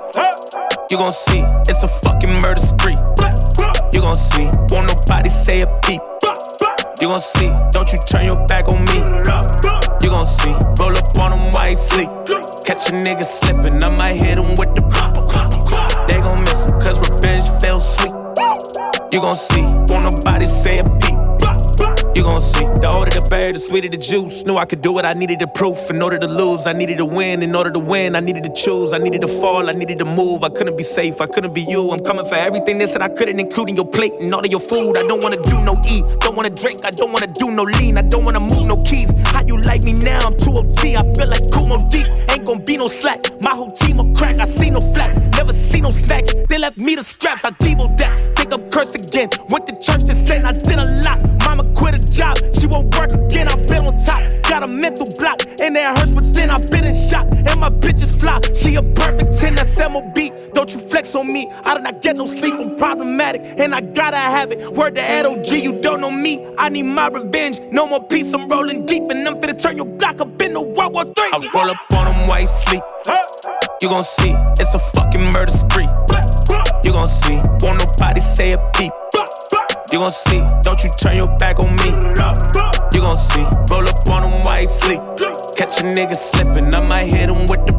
[0.89, 1.41] You gon' see.
[1.69, 2.97] It's a fucking murder spree.
[3.93, 4.45] You gon' see.
[4.69, 6.01] Won't nobody say a peep.
[7.01, 8.97] You gon' see, don't you turn your back on me.
[10.01, 12.09] You gon' see, roll up on them while sleep.
[12.65, 14.81] Catch a nigga slipping, I might hit him with the
[16.07, 18.13] They gon' miss him, cause revenge feels sweet.
[19.11, 21.32] You gon' see, won't nobody say a peep.
[22.15, 24.45] You gon' see, the older the berry, the sweeter the juice.
[24.45, 25.89] Knew I could do what I needed the proof.
[25.89, 27.41] In order to lose, I needed to win.
[27.41, 28.93] In order to win, I needed to choose.
[28.93, 30.43] I needed to fall, I needed to move.
[30.43, 31.89] I couldn't be safe, I couldn't be you.
[31.89, 34.59] I'm coming for everything this that I couldn't, including your plate and all of your
[34.59, 34.95] food.
[34.95, 37.97] I don't wanna do no eat, don't wanna drink, I don't wanna do no lean,
[37.97, 39.09] I don't wanna move no keys.
[39.33, 40.19] How you like me now?
[40.27, 42.05] I'm too OG, I feel like Kumo deep.
[42.29, 43.25] Ain't gon' be no slack.
[43.41, 45.11] My whole team will crack, I see no flat.
[45.35, 46.31] Never see no snacks.
[46.47, 48.35] They left me the straps, I devo that.
[48.35, 49.29] Think I'm cursed again.
[49.49, 51.42] Went to church to sin, I did a lot.
[51.83, 53.49] Quit a job, she won't work again.
[53.49, 54.23] I've been on top.
[54.43, 57.69] Got a mental block, and it hurts but then I've been in shock, and my
[57.69, 58.39] bitch is fly.
[58.55, 60.53] She a perfect 10, that's MOB.
[60.53, 61.51] Don't you flex on me.
[61.65, 64.71] I do not get no sleep, I'm problematic, and I gotta have it.
[64.71, 66.47] Word to Ed OG, you don't know me.
[66.57, 67.59] I need my revenge.
[67.69, 70.93] No more peace, I'm rolling deep, and I'm finna turn your block up into World
[70.93, 71.13] War III.
[71.17, 72.83] I roll up on them while you sleep.
[73.81, 75.89] You gon' see, it's a fucking murder spree.
[76.85, 78.93] You gon' see, won't nobody say a peep.
[79.91, 81.89] You gon' see, don't you turn your back on me.
[82.93, 84.99] You gon' see, roll up on them while you sleep.
[85.55, 87.73] Catch a nigga slippin', I might hit him with the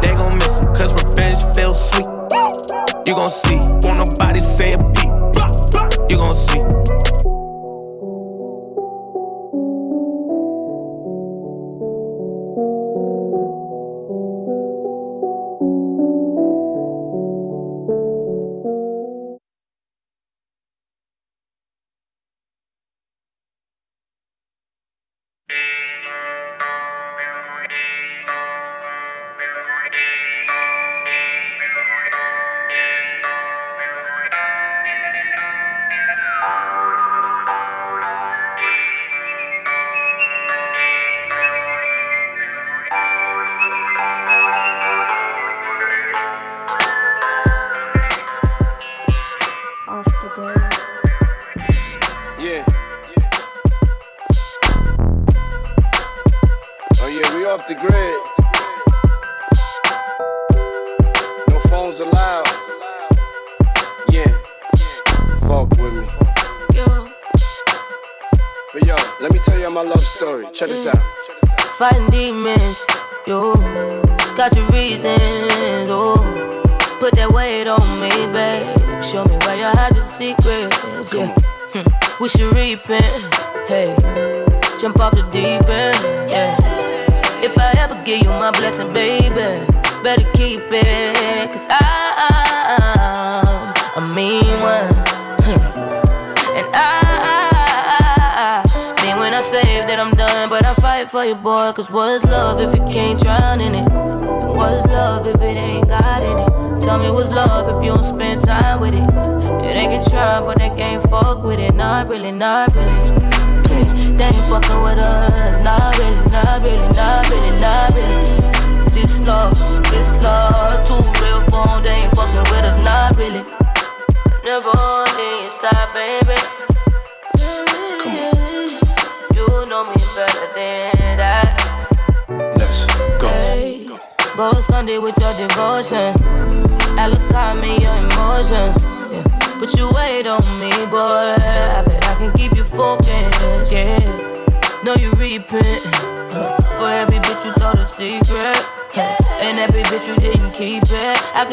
[0.00, 2.06] They gon' miss him, cause revenge feels sweet.
[3.06, 5.10] You gon' see, won't nobody say a peep.
[6.10, 6.85] You gon' see.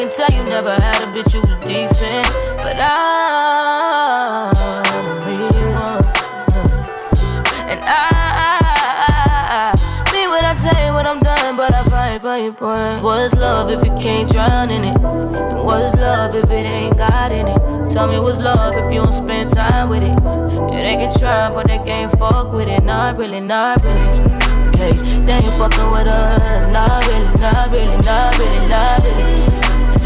[0.04, 2.26] Can tell you never had a bitch who was decent.
[2.58, 2.84] But one.
[7.70, 9.72] And I,
[10.12, 13.02] mean what I say when I'm done, but I fight for point.
[13.02, 14.96] What's love if you can't drown in it?
[14.96, 17.58] And what's love if it ain't got in it?
[17.90, 20.18] Tell me what's love if you don't spend time with it?
[20.70, 22.84] Yeah, they can try, but they can't fuck with it.
[22.84, 24.10] Not really, not really.
[24.76, 24.92] Hey,
[25.24, 26.72] they ain't fucking with us.
[26.74, 29.53] Not really, not really, not really, not really.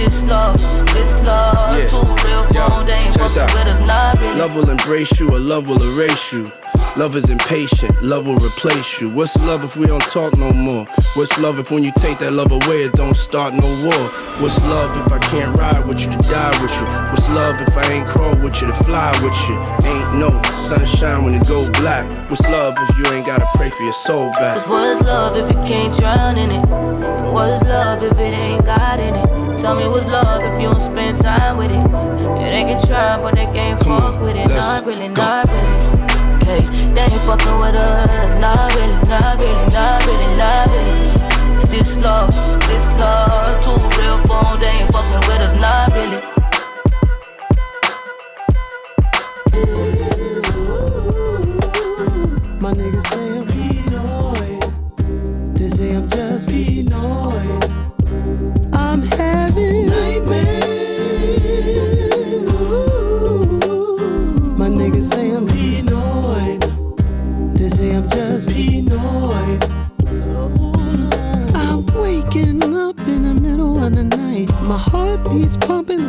[0.08, 0.58] This love,
[0.94, 1.84] this love, Yeah.
[1.84, 2.86] too real for 'em.
[2.86, 3.86] They ain't fucking with us.
[3.86, 4.40] Not really.
[4.40, 6.50] Love will embrace you or love will erase you.
[6.96, 9.10] Love is impatient, love will replace you.
[9.10, 10.86] What's love if we don't talk no more?
[11.14, 14.10] What's love if when you take that love away, it don't start no war?
[14.40, 16.86] What's love if I can't ride with you to die with you?
[17.10, 19.56] What's love if I ain't crawl with you to fly with you?
[19.84, 22.06] Ain't no sunshine when it go black.
[22.30, 24.54] What's love if you ain't gotta pray for your soul back?
[24.64, 26.64] Cause what's love if you can't drown in it?
[26.66, 29.47] And what's love if it ain't got in it?
[29.60, 31.74] Tell me what's love if you don't spend time with it?
[31.74, 34.48] Yeah, they can try, but they can't fuck with it.
[34.48, 36.44] Not really, not really.
[36.46, 36.60] Hey,
[36.92, 38.40] they ain't fucking with us.
[38.40, 41.66] Not really, not really, not really, not really.
[41.66, 42.32] This love,
[42.68, 44.60] this love, too real 'em.
[44.60, 45.60] They ain't fucking with us.
[45.60, 46.37] Not really.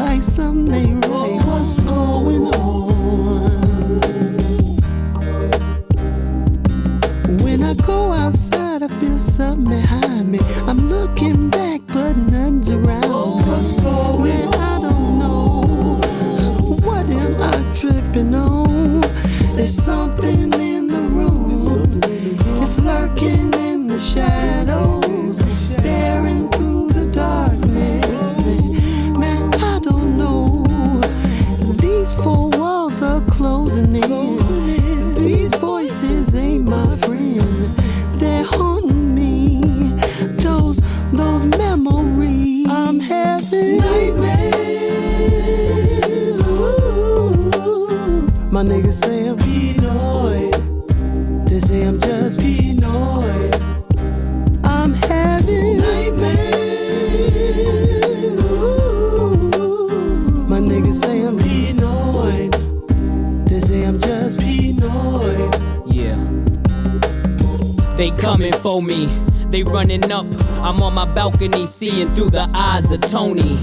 [0.10, 1.09] by some name.
[69.90, 70.28] Up.
[70.62, 73.58] I'm on my balcony, seeing through the eyes of Tony.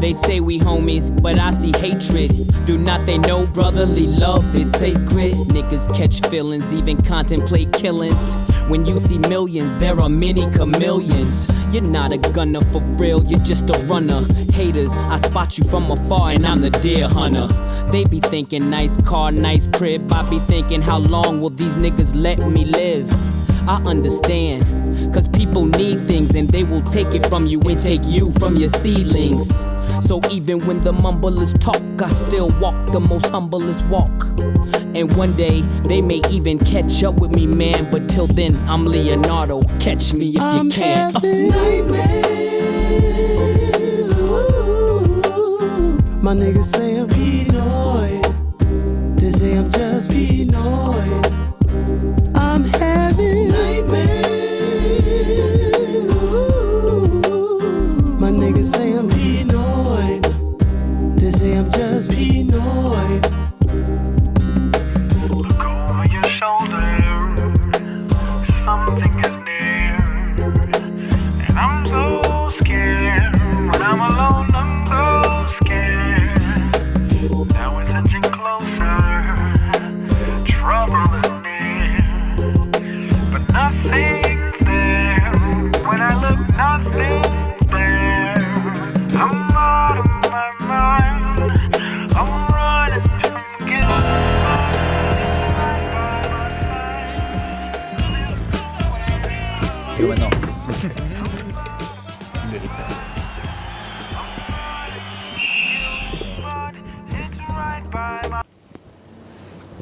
[0.00, 2.30] They say we homies, but I see hatred.
[2.64, 5.34] Do not they know brotherly love is sacred?
[5.52, 8.34] Niggas catch feelings, even contemplate killings.
[8.68, 11.52] When you see millions, there are many chameleons.
[11.74, 14.22] You're not a gunner for real, you're just a runner.
[14.52, 17.48] Haters, I spot you from afar and I'm the deer hunter.
[17.92, 20.10] They be thinking nice car, nice crib.
[20.10, 23.12] I be thinking how long will these niggas let me live?
[23.68, 24.79] I understand.
[25.12, 28.56] Cause people need things and they will take it from you and take you from
[28.56, 29.64] your seedlings.
[30.06, 34.24] So even when the mumblers talk, I still walk the most humblest walk.
[34.94, 37.90] And one day they may even catch up with me, man.
[37.90, 39.62] But till then, I'm Leonardo.
[39.78, 41.10] Catch me if you I'm can.
[41.12, 42.26] having nightmares.
[46.22, 48.24] My niggas say I'm paranoid.
[49.20, 51.29] They say I'm just paranoid.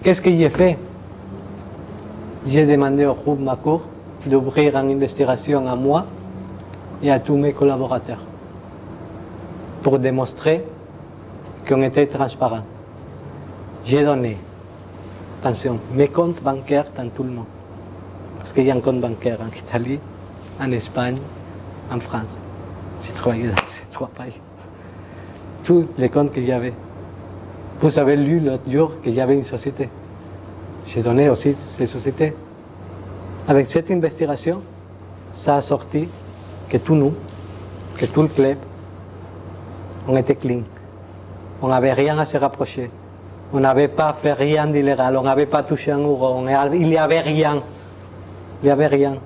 [0.09, 0.79] Qu'est-ce que j'ai fait?
[2.47, 3.83] J'ai demandé au groupe Macour
[4.25, 6.07] d'ouvrir une investigation à moi
[7.03, 8.25] et à tous mes collaborateurs
[9.83, 10.65] pour démontrer
[11.69, 12.63] qu'on était transparent.
[13.85, 14.39] J'ai donné,
[15.43, 17.45] attention, mes comptes bancaires dans tout le monde.
[18.39, 19.99] Parce qu'il y a un compte bancaire en Italie,
[20.59, 21.19] en Espagne,
[21.93, 22.39] en France.
[23.03, 24.41] J'ai travaillé dans ces trois pays.
[25.65, 26.73] Tous les comptes qu'il y avait.
[27.83, 29.91] Vous avez lu l'autre jour qu'il y avait une société.
[30.93, 32.35] J'ai donné aussi ces sociétés.
[33.47, 34.61] Avec cette investigation,
[35.33, 36.09] ça a sorti
[36.69, 37.15] que tous nous,
[37.97, 38.57] que tout le club,
[40.07, 40.63] on était clean.
[41.63, 42.91] On n'avait rien à se rapprocher.
[43.53, 45.17] On n'avait pas fait rien d'illégal.
[45.17, 46.45] On n'avait pas touché un euro.
[46.73, 47.63] Il n'y avait rien.
[48.63, 49.17] Il n'y avait rien.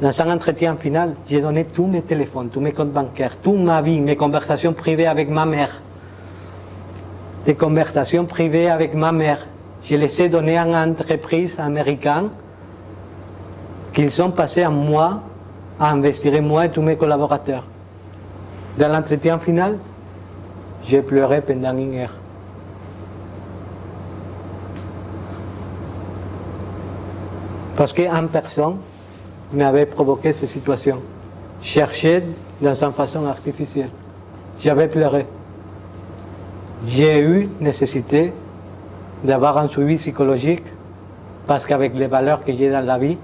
[0.00, 3.82] Dans un entretien final, j'ai donné tous mes téléphones, tous mes comptes bancaires, toute ma
[3.82, 5.70] vie, mes conversations privées avec ma mère
[7.44, 9.46] des conversations privées avec ma mère.
[9.82, 12.28] Je les ai données à une entreprise américaine
[13.92, 15.20] qu'ils sont passés à moi,
[15.78, 17.64] à investiguer moi et tous mes collaborateurs.
[18.78, 19.78] Dans l'entretien final,
[20.84, 22.14] j'ai pleuré pendant une heure.
[27.76, 28.76] Parce qu'une personne
[29.52, 31.00] m'avait provoqué cette situation.
[31.60, 32.22] Cherché
[32.60, 33.90] dans une façon artificielle.
[34.60, 35.26] J'avais pleuré
[36.86, 38.32] j'ai eu nécessité
[39.24, 40.64] d'avoir un suivi psychologique
[41.46, 43.18] parce qu'avec les valeurs que j'ai dans la vie,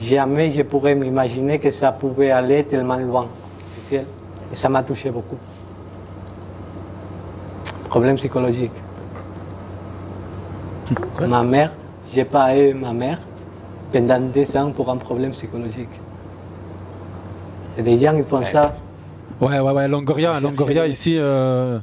[0.00, 3.26] jamais je pourrais m'imaginer que ça pouvait aller tellement loin.
[3.92, 4.00] Et
[4.52, 5.36] ça m'a touché beaucoup.
[7.88, 8.72] Problème psychologique.
[11.28, 11.72] ma mère,
[12.12, 13.18] j'ai pas eu ma mère
[13.92, 15.88] pendant des ans pour un problème psychologique.
[17.78, 18.74] Et des gens, ils font ça.
[19.42, 21.80] Ouais, ouais, ouais, Longoria, Longoria ici, euh,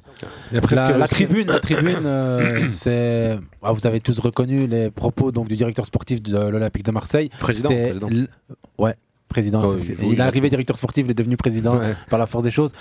[0.52, 5.58] la, tribune, la tribune, euh, c'est, ah, vous avez tous reconnu les propos donc du
[5.58, 7.30] directeur sportif de l'Olympique de Marseille.
[7.40, 8.08] Président, président.
[8.08, 8.30] l-
[8.78, 8.96] Ouais,
[9.28, 9.62] président.
[9.64, 11.96] Oh, oui, il est arrivé directeur sportif, il est devenu président Ouais.
[12.10, 12.72] par la force des choses.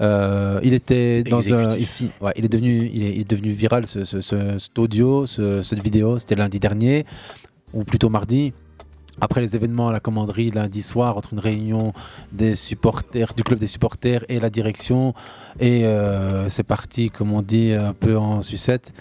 [0.00, 3.50] Euh, il était dans un, ici, ouais, il est devenu, il est, il est devenu
[3.50, 6.18] viral ce, ce- ce- cet audio, ce- cette vidéo.
[6.18, 7.06] C'était lundi dernier,
[7.72, 8.52] ou plutôt mardi.
[9.20, 11.92] Après les événements à la commanderie lundi soir, entre une réunion
[12.32, 15.14] des supporters, du club des supporters et la direction,
[15.58, 18.92] et euh, c'est parti, comme on dit, un peu en sucette.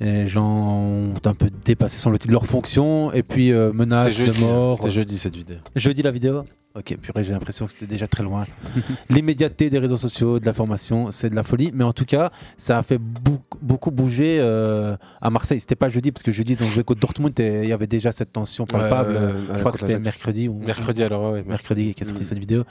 [0.00, 4.30] Et les gens ont un peu dépassé, semble-t-il, leur fonction, et puis euh, menaces C'était
[4.30, 4.48] de jeudi, hein.
[4.48, 4.76] mort.
[4.76, 5.58] C'était jeudi, cette vidéo.
[5.76, 6.44] Jeudi la vidéo
[6.74, 8.46] Ok, purée, j'ai l'impression que c'était déjà très loin.
[9.10, 11.70] L'immédiateté des réseaux sociaux, de l'information, c'est de la folie.
[11.74, 15.60] Mais en tout cas, ça a fait beaucoup, beaucoup bouger euh, à Marseille.
[15.60, 17.86] C'était pas jeudi, parce que jeudi, ils ont joué contre Dortmund et il y avait
[17.86, 19.12] déjà cette tension palpable.
[19.12, 20.48] Ouais, ouais, ouais, je crois que c'était mercredi.
[20.48, 20.62] Ou...
[20.66, 22.64] Mercredi, alors, ouais, Mercredi qui a sorti cette vidéo?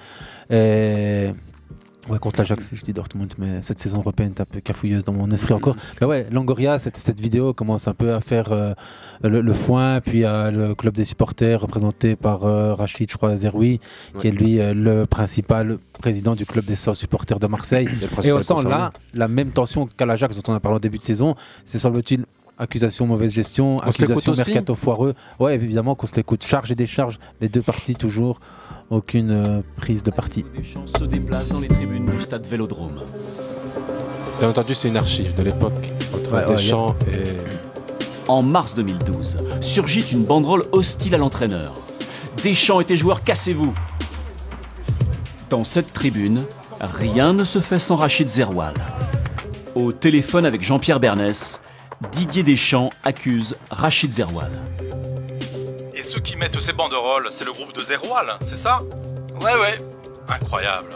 [0.50, 1.30] Et...
[2.10, 5.14] Ouais, contre l'Ajax, je dis Dortmund, mais cette saison européenne est un peu cafouilleuse dans
[5.14, 5.76] mon esprit encore.
[6.00, 8.74] Mais ouais, Langoria, cette, cette vidéo commence un peu à faire euh,
[9.24, 13.36] le, le foin, puis à le club des supporters représenté par euh, Rachid, je crois,
[13.36, 13.80] Zeroui,
[14.20, 17.88] qui est lui euh, le principal président du club des supporters de Marseille.
[17.88, 20.80] le Et on sent là la même tension qu'à l'Ajax dont on a parlé en
[20.80, 21.36] début de saison.
[21.66, 22.26] C'est semble-t-il
[22.62, 25.16] accusation mauvaise gestion, On accusation mercato foireux.
[25.40, 26.44] Ouais, évidemment qu'on se l'écoute.
[26.44, 28.40] Charge et décharge, les deux parties toujours.
[28.90, 30.46] Aucune euh, prise de parti.
[30.56, 33.02] Deschamps se déplace dans les tribunes du stade Vélodrome.
[34.40, 37.38] Bien entendu, c'est une archive de l'époque entre Ouais, ouais, Deschamps et.
[38.28, 41.74] En mars 2012, surgit une banderole hostile à l'entraîneur.
[42.44, 43.74] Deschamps et tes joueurs, cassez-vous.
[45.50, 46.44] Dans cette tribune,
[46.80, 48.74] rien ne se fait sans Rachid Zerwal.
[49.76, 51.62] Au téléphone avec Jean-Pierre Bernès,
[52.10, 54.52] Didier Deschamps accuse Rachid Zerwal.
[55.94, 58.82] Et ceux qui mettent ces banderoles, c'est le groupe de Zerwal, c'est ça?
[59.40, 59.78] Ouais, ouais.
[60.28, 60.90] Incroyable.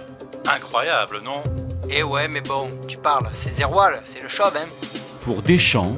[0.47, 1.43] Incroyable, non?
[1.89, 4.67] Eh ouais, mais bon, tu parles, c'est Zerwal, c'est le chauve, hein.
[5.21, 5.95] Pour Deschamps,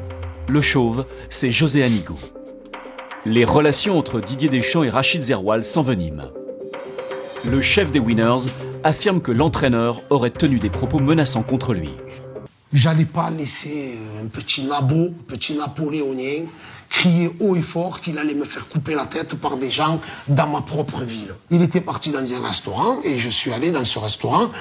[0.47, 2.17] le chauve, c'est José Anigo.
[3.25, 6.31] Les relations entre Didier Deschamps et Rachid Zerwal s'enveniment.
[7.45, 8.49] Le chef des Winners
[8.83, 11.91] affirme que l'entraîneur aurait tenu des propos menaçants contre lui.
[12.73, 16.45] J'allais pas laisser un petit nabo, petit napoléonien,
[16.89, 20.47] crier haut et fort qu'il allait me faire couper la tête par des gens dans
[20.47, 21.33] ma propre ville.
[21.49, 24.51] Il était parti dans un restaurant et je suis allé dans ce restaurant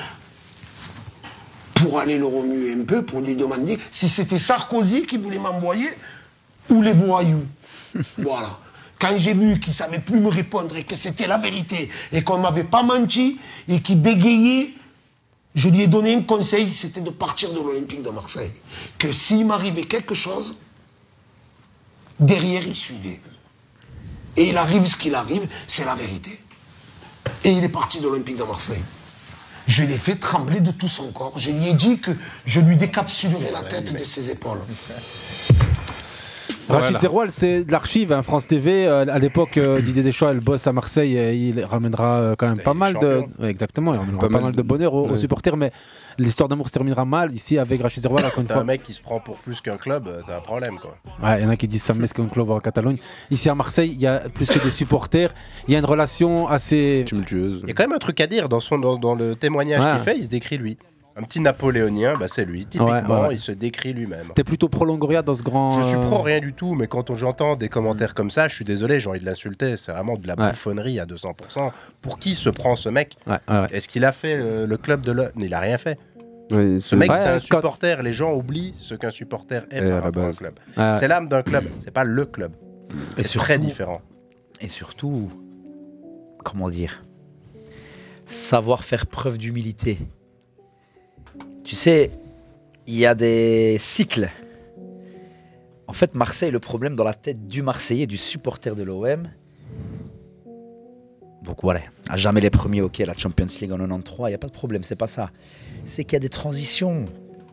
[1.75, 5.89] pour aller le remuer un peu, pour lui demander si c'était Sarkozy qui voulait m'envoyer
[6.71, 7.45] ou les voyous.
[8.19, 8.59] voilà.
[9.01, 12.39] Quand j'ai vu qu'il savait plus me répondre et que c'était la vérité et qu'on
[12.39, 13.39] m'avait pas menti
[13.69, 14.73] et qu'il bégayait,
[15.57, 18.53] je lui ai donné un conseil, c'était de partir de l'Olympique de Marseille.
[18.99, 20.57] Que s'il m'arrivait quelque chose,
[22.21, 23.23] derrière il suivait.
[24.37, 26.39] Et il arrive ce qu'il arrive, c'est la vérité.
[27.43, 28.83] Et il est parti de l'Olympique de Marseille.
[29.67, 31.33] Je l'ai fait trembler de tout son corps.
[31.39, 32.11] Je lui ai dit que
[32.45, 34.61] je lui décapsulerais la tête de ses épaules.
[36.69, 36.99] Rachid Voilà.
[36.99, 38.87] Zerwal, c'est de l'archive, hein, France TV.
[38.87, 41.17] euh, à l'époque, euh, Didier Deschamps, elle bosse à Marseille.
[41.17, 43.23] et il ramènera euh, quand même pas mal de.
[43.39, 45.57] Ouais, exactement, il ramènera Pas pas, mal de- bonheur aux, supporters.
[45.57, 45.71] Mais
[46.19, 48.63] l'histoire d'amour se terminera mal ici avec Rachid une T'as fois.
[48.63, 50.97] un mec qui se prend pour plus qu'un club, euh, t'as un problème quoi.
[51.23, 52.97] Ouais, il y en a qui disent ça me qu'un club en Catalogne.
[53.31, 55.33] Ici à Marseille, il y a plus que des supporters.
[55.69, 57.05] Il y a une relation assez.
[57.07, 57.61] tumultueuse.
[57.63, 59.85] Il y a quand même un truc à dire dans, son, dans, dans le témoignage
[59.85, 59.93] Ouais.
[59.93, 60.79] qu'il fait, il se décrit lui.
[61.19, 62.67] Un petit napoléonien, bah c'est lui.
[62.67, 63.35] Typiquement, Ouais, ouais, ouais.
[63.35, 64.27] il se décrit lui-même.
[64.35, 65.71] T'es plutôt pro Longoria dans ce grand.
[65.81, 68.49] Je suis pro euh, rien du tout, mais quand on- j'entends des commentaires comme ça,
[68.49, 69.79] je suis désolé, j'ai envie de l'insulter.
[69.79, 70.51] C'est vraiment de la Ouais.
[70.51, 71.73] bouffonnerie à 200%.
[72.03, 73.17] Pour qui se prend ce mec?
[73.27, 73.67] Ouais, ouais, ouais.
[73.71, 75.99] Est-ce qu'il a fait euh, le club de l'O- Il a rien fait.
[76.51, 78.03] Ce mec, Ouais, c'est un quand- supporter.
[78.03, 80.55] Les gens oublient ce qu'un supporter est Et par à la rapport à un club.
[80.77, 80.93] Ouais.
[80.95, 82.53] C'est l'âme d'un club, c'est pas le club.
[83.17, 84.03] C'est très différent.
[84.61, 85.31] Et surtout,
[86.45, 87.03] comment dire?
[88.29, 89.99] Savoir faire preuve d'humilité.
[91.67, 92.13] Tu sais,
[92.87, 94.31] il y a des cycles.
[95.89, 99.29] En fait, Marseille, le problème dans la tête du Marseillais, du supporter de l'OM.
[101.43, 104.39] Donc voilà, à jamais les premiers, ok, la Champions League en 93, il n'y a
[104.39, 105.33] pas de problème, c'est pas ça.
[105.85, 107.07] C'est qu'il y a des transitions.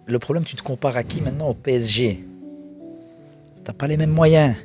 [0.05, 2.24] Le problème, tu te compares à qui maintenant Au PSG.
[3.64, 4.55] T'as pas les mêmes moyens.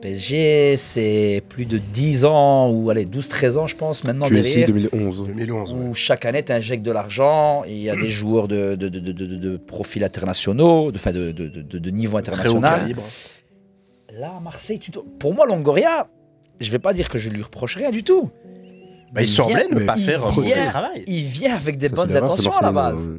[0.00, 4.66] PSG, c'est plus de 10 ans, ou allez, 12-13 ans, je pense, maintenant QSI derrière.
[4.68, 5.24] 2011.
[5.26, 5.72] 2011.
[5.74, 9.00] Où chaque année, tu injectes de l'argent, il y a des joueurs de, de, de,
[9.00, 12.94] de, de- de profils internationaux, de, enfin, de, de, niveau international.
[14.18, 16.08] Là, à Marseille, tu dois- pour moi, Longoria,
[16.60, 18.30] je vais pas dire que je lui reproche rien du tout.
[19.12, 21.04] Bah, il semblait ne pas il faire un mauvais travail.
[21.06, 23.04] Il vient avec des Ça, bonnes intentions à la base.
[23.06, 23.18] ouais.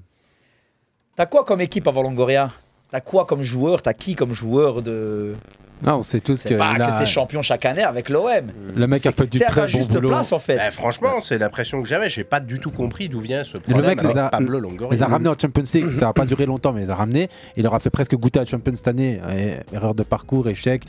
[1.16, 2.52] T'as quoi comme équipe avant Longoria?
[2.92, 5.34] T'as quoi comme joueur T'as qui comme joueur de.
[5.82, 6.56] Non, on sait tous C'est que.
[6.56, 8.52] pas là, que t'es champion chaque année avec l'OM.
[8.76, 10.10] Le mec a fait du très bon juste boulot.
[10.10, 10.58] place en fait.
[10.58, 12.10] Bah, franchement, c'est l'impression que j'avais.
[12.10, 14.60] J'ai pas du tout compris d'où vient ce Le problème mec avec les a, Pablo
[14.60, 14.94] Longoria.
[14.94, 16.96] les a ramenés en Champions League, ça n'a pas duré longtemps, mais il les a
[16.96, 17.30] ramenés.
[17.56, 19.22] Il leur a fait presque goûter à la Champions cette année.
[19.38, 20.84] Et erreur de parcours, échec,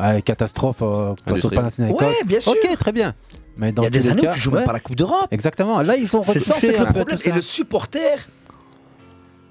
[0.00, 1.14] euh, catastrophe euh.
[1.26, 2.02] Panathinaikos.
[2.02, 2.52] Ouais, bien sûr.
[2.52, 3.14] Ok, très bien.
[3.56, 4.80] Mais dans Il y a des années cas, où tu joues ouais, même pas la
[4.80, 5.26] Coupe d'Europe.
[5.32, 5.82] Exactement.
[5.82, 7.18] Là, ils sont C'est ça en fait retouchés le un peu problème.
[7.18, 7.28] tout.
[7.28, 8.28] Et le supporter,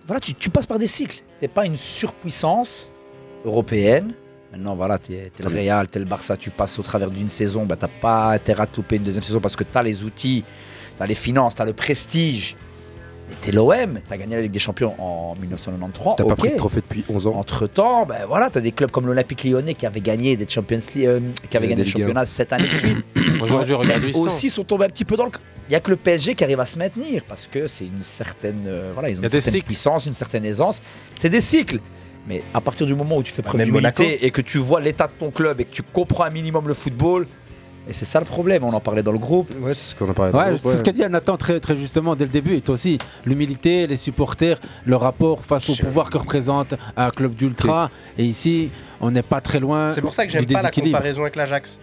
[0.09, 1.21] voilà, tu, tu passes par des cycles.
[1.39, 2.89] T'es pas une surpuissance
[3.45, 4.13] européenne.
[4.51, 7.67] Maintenant, voilà, t'es es le Real, t'es le Barça, tu passes au travers d'une saison,
[7.67, 10.43] bah, t'as pas intérêt à te louper une deuxième saison parce que t'as les outils,
[10.97, 12.55] t'as les finances, t'as le prestige.
[13.29, 16.13] Mais t'es l'OM, t'as gagné la Ligue des Champions en 1993.
[16.17, 17.35] T'as pas pris de trophée depuis 11 ans.
[17.35, 20.79] Entre temps, ben voilà, t'as des clubs comme l'Olympique Lyonnais qui avaient gagné des Champions
[20.95, 21.19] League, euh,
[21.49, 21.99] qui avaient Des gagné le Ligue un.
[21.99, 23.05] championnat cette année de suite.
[23.41, 25.31] Aujourd'hui, regarde Eux aussi sont tombés un petit peu dans le.
[25.69, 28.01] Il y a que le PSG qui arrive à se maintenir parce que c'est une
[28.01, 29.65] certaine, euh, voilà, ils ont une certaine cycles.
[29.67, 30.81] puissance, une certaine aisance.
[31.15, 31.79] C'est des cycles.
[32.27, 35.07] Mais à partir du moment où tu fais preuve d'humilité et que tu vois l'état
[35.07, 37.27] de ton club et que tu comprends un minimum le football,
[37.89, 38.63] et c'est ça le problème.
[38.63, 39.51] On en parlait dans le groupe.
[39.59, 40.31] Ouais, c'est ce qu'on a parlé.
[40.31, 42.55] Ouais, c'est ce qu'a dit Nathan très, très justement dès le début.
[42.55, 47.33] Et toi aussi, l'humilité, les supporters, le rapport face au pouvoir que représente un club
[47.33, 47.89] d'ultra.
[48.17, 48.69] Et ici,
[49.01, 49.91] on n'est pas très loin.
[49.91, 51.79] C'est pour ça que j'aime pas la comparaison avec l'Ajax.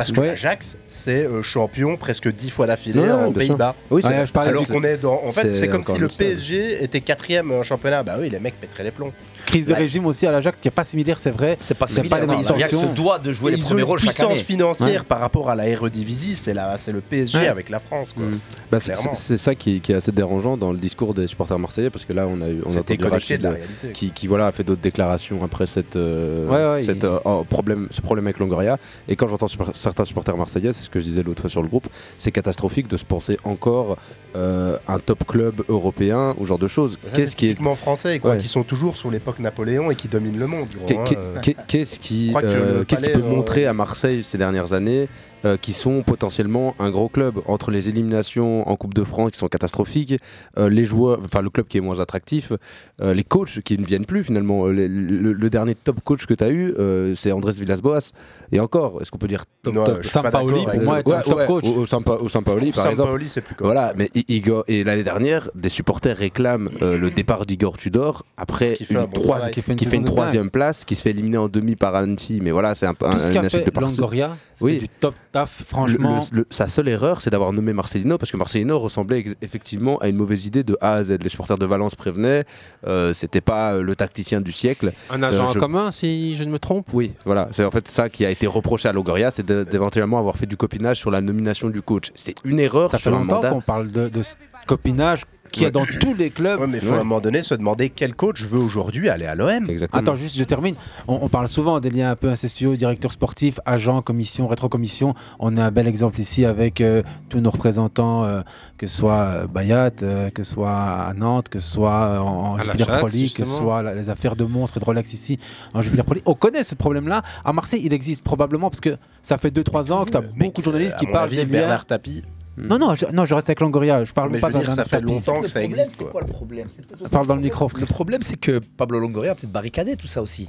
[0.00, 0.26] Parce que Ouais.
[0.28, 3.30] l'Ajax, c'est euh, champion presque dix fois d'affilée Ouais, aux.
[3.32, 3.74] Pays-Bas.
[3.90, 5.20] Oui, c'est- Ouais, je parlais Alors qu'on est dans.
[5.24, 6.18] En fait, c'est comme si le mieux ça.
[6.24, 8.02] PSG était quatrième en championnat.
[8.02, 9.12] Bah oui, les mecs pèteraient les plombs.
[9.46, 9.78] Crise de Ouais.
[9.78, 11.56] régime aussi à l'Ajax qui n'est pas similaire, c'est vrai.
[11.60, 12.26] C'est pas C'est similaire.
[12.26, 14.40] pas l'Ajax se doit de jouer Et les premiers rôles chaque puissance année.
[14.42, 15.06] financière Ouais.
[15.06, 17.48] par rapport à la Eredivisie, c'est le PSG Ouais.
[17.48, 18.12] avec la France.
[18.12, 18.24] Quoi.
[18.26, 18.38] Mm.
[18.70, 19.14] Bah, c'est Clairement.
[19.14, 22.12] c'est ça qui, qui est assez dérangeant dans le discours des supporters marseillais parce que
[22.12, 23.92] là on a eu on a C'est entendu Rachid de la réalité.
[23.92, 27.18] qui, qui, voilà a fait d'autres déclarations après cette, euh, Ouais, ouais, cette, il- euh,
[27.24, 28.78] oh, problème ce problème avec Longoria
[29.08, 29.48] et quand j'entends
[29.90, 31.86] certains supporters marseillais, c'est ce que je disais l'autre fois sur le groupe,
[32.18, 33.96] c'est catastrophique de se penser encore
[34.36, 36.96] euh, un top club européen ou ce genre de choses.
[37.14, 38.38] Qu'est-ce qui est typiquement français, quoi, Ouais.
[38.38, 40.68] qui sont toujours sur l'époque Napoléon et qui dominent le monde.
[40.88, 41.40] hein, euh.
[41.42, 45.08] qu'est- Qu'est-ce qui, que euh, le qui peut montrer à Marseille ces dernières années
[45.44, 49.38] euh, qui sont potentiellement un gros club entre les éliminations en Coupe de France qui
[49.38, 50.14] sont catastrophiques,
[50.58, 52.52] euh, les joueurs, enfin le club qui est moins attractif,
[53.00, 54.66] euh, les coachs qui ne viennent plus finalement.
[54.68, 58.12] Les- le, le dernier top coach que tu as eu, euh, c'est Andrés Villas-Boas.
[58.52, 61.36] Et encore, est-ce qu'on peut dire top Non, top Sampaoli, pour moi, un Ouais, top
[61.36, 61.64] ouais, coach.
[61.64, 63.22] Ou, ou Sampa- ou Sampaoli, trouve par exemple.
[63.28, 63.72] C'est plus correct.
[63.74, 68.74] Voilà, mais Igor, et l'année dernière, des supporters réclament euh, le départ d'Igor Tudor après
[68.74, 69.50] Qui fait une bon travail.
[69.52, 72.40] qui fait, de troisième place, qui se fait éliminer en demi par Annecy.
[72.42, 73.90] Mais voilà, c'est un peu un, une insulte fait partout.
[73.90, 76.26] Longoria, c'était du top taf, franchement.
[76.32, 80.08] Le- le- sa seule erreur, c'est d'avoir nommé Marcelino, parce que Marcelino ressemblait effectivement à
[80.08, 81.18] une mauvaise idée de A à Z.
[81.22, 82.44] Les supporters de Valence prévenaient,
[82.86, 84.92] euh, c'était pas euh, le tacticien du siècle.
[85.10, 86.88] Un agent Euh, en je- commun, si je ne me trompe?
[86.92, 87.48] Oui, voilà.
[87.52, 90.56] C'est en fait ça qui a été reproché à Longoria, c'est d'éventuellement avoir fait du
[90.56, 92.10] copinage sur la nomination du coach.
[92.14, 93.50] C'est une erreur Ça fait sur un mandat.
[93.50, 94.22] qu'on parle de, de
[94.66, 96.60] copinage qu'il y a dans tous les clubs.
[96.60, 99.26] Ouais, mais il faut à un moment donné se demander quel coach veut aujourd'hui aller
[99.26, 99.66] à l'OM.
[99.98, 100.74] Attends, juste, je termine.
[101.08, 105.14] On, on parle souvent des liens un peu incestueux, directeur sportif, agent, commission, rétrocommission.
[105.38, 108.40] On a un bel exemple ici avec euh, tous nos représentants, euh,
[108.78, 112.26] que ce soit euh, Bayat, euh, que ce soit à Nantes, que ce soit en,
[112.26, 115.12] en Jupiler Pro League, que ce soit la- les affaires de monstres et de Rolex
[115.12, 115.38] ici
[115.74, 116.22] en Jupiler Pro League.
[116.26, 117.22] On connaît ce problème-là.
[117.44, 120.60] À Marseille, il existe probablement parce que ça fait 2-3 ans que tu as beaucoup
[120.60, 121.50] de journalistes qui parlent avis, des liens.
[121.50, 122.22] Bernard Tapie.
[122.62, 124.04] Non, non, je, non, je reste avec Longoria.
[124.04, 125.92] Je parle Mais pas je veux dire, ça fait longtemps que ça Le problème, existe.
[125.98, 126.10] c'est quoi.
[126.12, 126.66] quoi le problème?
[127.10, 127.80] Parle dans le que- micro, frère.
[127.80, 130.48] Le problème, c'est que Pablo Longoria a peut-être barricadé tout ça aussi.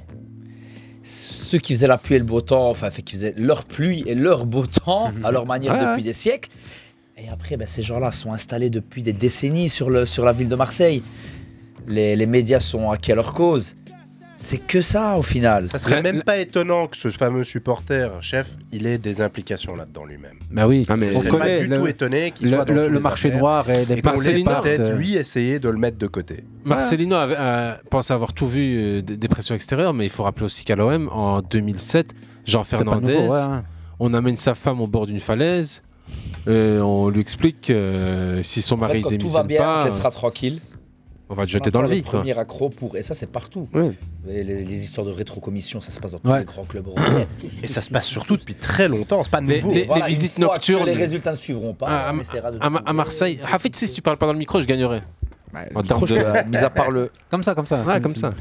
[1.03, 4.03] Ceux qui faisaient la pluie et le beau temps, enfin, fait, qui faisaient leur pluie
[4.05, 6.01] et leur beau temps à leur manière Ouais, depuis ouais.
[6.03, 6.49] des siècles.
[7.18, 10.47] Et après, ben, ces gens-là sont installés depuis des décennies sur, le, sur la ville
[10.49, 11.01] de Marseille.
[11.88, 13.76] Les, les médias sont acquis à leur cause?
[14.44, 15.70] C'est que ça au final.
[15.70, 20.04] Ça serait même pas étonnant que ce fameux supporter chef, il ait des implications là-dedans
[20.04, 20.34] lui-même.
[20.50, 22.66] Bah oui, Ah, mais Je on serais pas du le, tout étonné qu'il le- soit
[22.66, 23.39] dans le- marché affaires.
[23.39, 26.44] noir et les Et peut-être euh, lui essayer de le mettre de côté.
[26.66, 30.46] Marcelino avait, euh, pense avoir tout vu euh, des, pressions extérieures, mais il faut rappeler
[30.46, 33.64] aussi qu'à l'OM, en 2007, Jean Fernandez, nouveau, ouais, hein.
[34.00, 35.84] on amène sa femme au bord d'une falaise,
[36.48, 39.48] et on lui explique que euh, si son En fait, mari quand tout va démissionne
[39.48, 40.60] bien, pas, on te laissera tranquille.
[41.32, 42.03] On va te jeter dans le vide.
[42.03, 42.95] premier accro pour.
[42.97, 43.67] Et ça, c'est partout.
[44.27, 46.39] Les, les histoires de rétrocommission, ça se passe dans tous Ouais.
[46.39, 47.25] les grands clubs européens.
[47.63, 49.73] Et ça se passe surtout depuis très longtemps, c'est pas Les- nouveau.
[49.73, 50.86] les- Voilà, les visites nocturnes.
[50.86, 51.88] Les résultats ne suivront pas.
[51.88, 55.01] À, à- à Marseille, Hafid, si tu parles pas dans le micro, je gagnerais.
[55.76, 57.10] En termes de- euh, mis à part le.
[57.30, 57.84] Comme ça, comme ça.
[57.84, 58.32] Ouais, comme ça.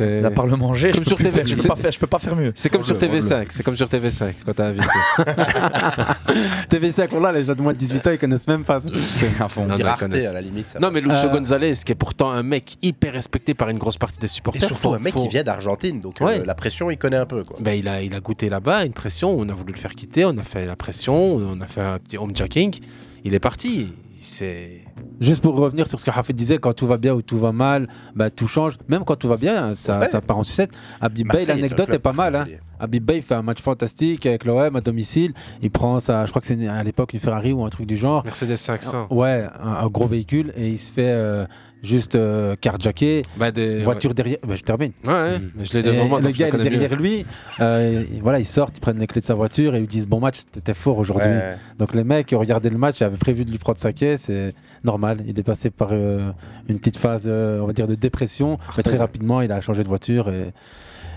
[0.00, 1.98] Mis à part le manger, Comme je, sur TV, faire- je, peux pas faire, je
[1.98, 2.52] peux pas faire mieux.
[2.54, 4.88] C'est comme sur Rends-le, TV5, c'est comme sur TV5 quand t'as invité.
[6.70, 8.78] TV5, on l'a, les gens de moins de 18 ans, ils connaissent même pas.
[8.80, 9.66] fond.
[9.66, 10.26] Non, rareté connaissent.
[10.26, 10.76] à la limite.
[10.80, 11.00] Non, mais.
[11.00, 14.26] Lucho Euh, Gonzalez, qui est pourtant un mec hyper respecté par une grosse partie des
[14.26, 14.62] Et supporters.
[14.66, 16.40] surtout faut- un mec faut- qui vient d'Argentine, donc Ouais.
[16.40, 17.44] euh, la pression, il connaît un peu.
[17.44, 17.56] Quoi.
[17.60, 20.24] Ben, il, a, il a goûté là-bas, une pression, on a voulu le faire quitter,
[20.24, 22.78] on a fait la pression, on a fait un petit homejacking.
[23.24, 23.88] Il est parti.
[24.20, 24.82] C'est.
[25.20, 27.52] Juste pour revenir sur ce que Hafid disait, quand tout va bien ou tout va
[27.52, 28.78] mal, bah, tout change.
[28.88, 30.06] Même quand tout va bien, ça, Ouais.
[30.06, 30.70] ça part en sucette.
[31.00, 32.36] Habib un l'anecdote est pas mal.
[32.36, 32.46] Hein.
[32.80, 35.32] Habib Bey fait un match fantastique avec l'OM à domicile.
[35.62, 37.96] Il prend sa, je crois que c'est à l'époque une Ferrari ou un truc du
[37.96, 38.24] genre.
[38.24, 39.08] Mercedes 500.
[39.10, 41.44] Ouais, un, un gros véhicule et il se fait euh,
[41.82, 43.22] juste euh, carjacker.
[43.36, 44.38] Bah, des- voiture derrière.
[44.46, 44.92] Bah, je termine.
[45.04, 46.20] Ouais, je moi.
[46.20, 46.58] le gars est mieux.
[46.70, 47.24] derrière lui.
[47.60, 49.86] euh, et voilà, ils sortent, ils prennent les clés de sa voiture et ils lui
[49.88, 51.30] disent Bon match, t'étais fort aujourd'hui.
[51.30, 51.56] Ouais.
[51.78, 54.22] Donc les mecs regardaient le match avaient prévu de lui prendre sa caisse.
[54.26, 54.54] C'est
[54.84, 55.18] normal.
[55.26, 56.30] Il est passé par euh,
[56.68, 58.58] une petite phase, euh, on va dire, de dépression.
[58.76, 60.52] Mais très rapidement, il a changé de voiture et,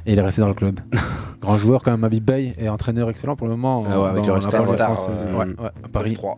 [0.05, 0.79] et il est resté dans le club.
[1.41, 3.83] Grand joueur quand même, Habib Bey et entraîneur excellent pour le moment.
[3.89, 6.13] Ah ouais, avec le Star, euh, ouais, à Paris.
[6.13, 6.37] 3.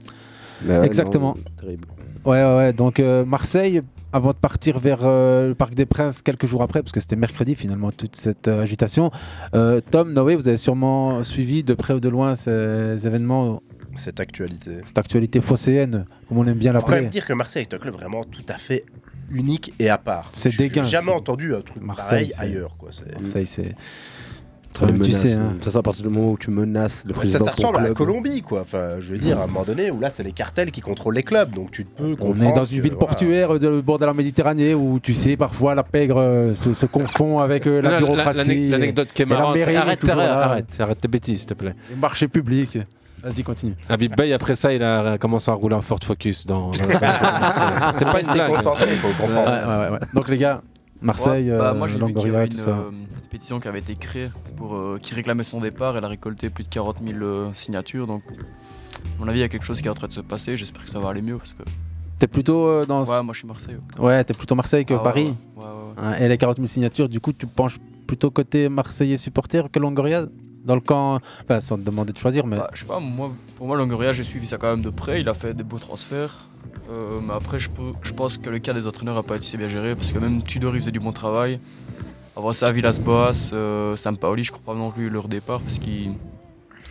[0.66, 1.36] Mais ouais, Exactement.
[1.36, 1.88] non, terrible.
[2.26, 2.74] Ouais, ouais, ouais.
[2.74, 3.82] Donc euh, Marseille,
[4.14, 7.16] avant de partir vers euh, le Parc des Princes quelques jours après, parce que c'était
[7.16, 9.12] mercredi finalement toute cette euh, agitation.
[9.56, 13.62] euh, Tom, Noé, vous avez sûrement suivi de près ou de loin ces événements,
[13.96, 14.78] Cette actualité.
[14.84, 17.10] cette actualité phocéenne, comme on aime bien Il faut quand même l'appeler.
[17.12, 18.86] dire que Marseille est un club vraiment tout à fait
[19.32, 20.30] unique et à part.
[20.32, 22.76] C'est J'ai déguin, jamais entendu un truc Marseille, pareil ailleurs.
[22.78, 22.90] Quoi.
[23.20, 23.74] Marseille, c'est.
[24.80, 25.54] Ça, les tu menaces, sais, hein.
[25.70, 27.82] ça, à partir du moment où tu menaces le Ça, président ça ton ressemble à
[27.90, 27.94] la.
[27.94, 28.62] Colombie, quoi.
[28.62, 31.14] Enfin, je veux dire, à un moment donné, où là, c'est les cartels qui contrôlent
[31.16, 33.08] les clubs, donc tu peux On comprendre est dans une ville voilà.
[33.08, 36.74] portuaire de, au bord de la Méditerranée où tu sais parfois la pègre euh, se,
[36.74, 38.48] se confond avec euh, la Non, bureaucratie.
[38.70, 39.58] l'ane- L'anecdote qui est marrante.
[39.58, 41.76] Arrête, arrête, arrête, arrête tes bêtises, s'il te plaît.
[41.90, 42.80] Les marchés publics.
[43.24, 43.76] Vas-y, continue.
[43.88, 46.72] Habib Bey, après ça, il a commencé à rouler en Ford Focus dans.
[46.72, 46.72] dans
[47.94, 48.52] C'est pas une blague.
[48.54, 49.50] concentrés, faut Ouais, comprendre.
[49.50, 50.00] ouais, ouais, ouais.
[50.14, 50.62] Donc les gars,
[51.04, 52.70] Marseille, Ouais, bah, euh, moi j'ai vu qu'il y avait tout une ça.
[52.72, 52.92] euh,
[53.30, 55.98] pétition qui avait été créée pour euh, qui réclamait son départ.
[55.98, 58.08] Elle a récolté plus de 40 000 euh, signatures.
[58.08, 60.20] Donc, à mon avis, il y a quelque chose qui est en train de se
[60.22, 60.56] passer.
[60.56, 61.64] J'espère que ça va aller mieux parce que.
[62.20, 63.04] T'es plutôt euh, dans.
[63.04, 63.76] Ouais, moi je suis Marseille.
[64.00, 64.06] ouais.
[64.06, 65.34] Ouais, t'es plutôt Marseille que Ah Paris.
[65.56, 65.94] ouais, ouais, ouais.
[65.98, 67.78] Hein, et les 40 000 signatures, du coup, tu penches
[68.08, 70.26] plutôt côté Marseillais supporter que Longoria
[70.64, 72.56] dans le camp enfin, Sans te demander de choisir, mais.
[72.58, 75.20] Bah, je sais pas, moi, pour moi, Longoria, j'ai suivi ça quand même de près.
[75.22, 76.48] Il a fait des beaux transferts.
[76.90, 79.46] Euh, mais après, je, peux- je pense que le cas des entraîneurs n'a pas été
[79.46, 81.60] si bien géré parce que même Tudor, il faisait du bon travail.
[82.36, 86.12] Avoir ça à Villas-Boas, euh, Sampaoli, je crois pas non plus leur départ parce qu'il.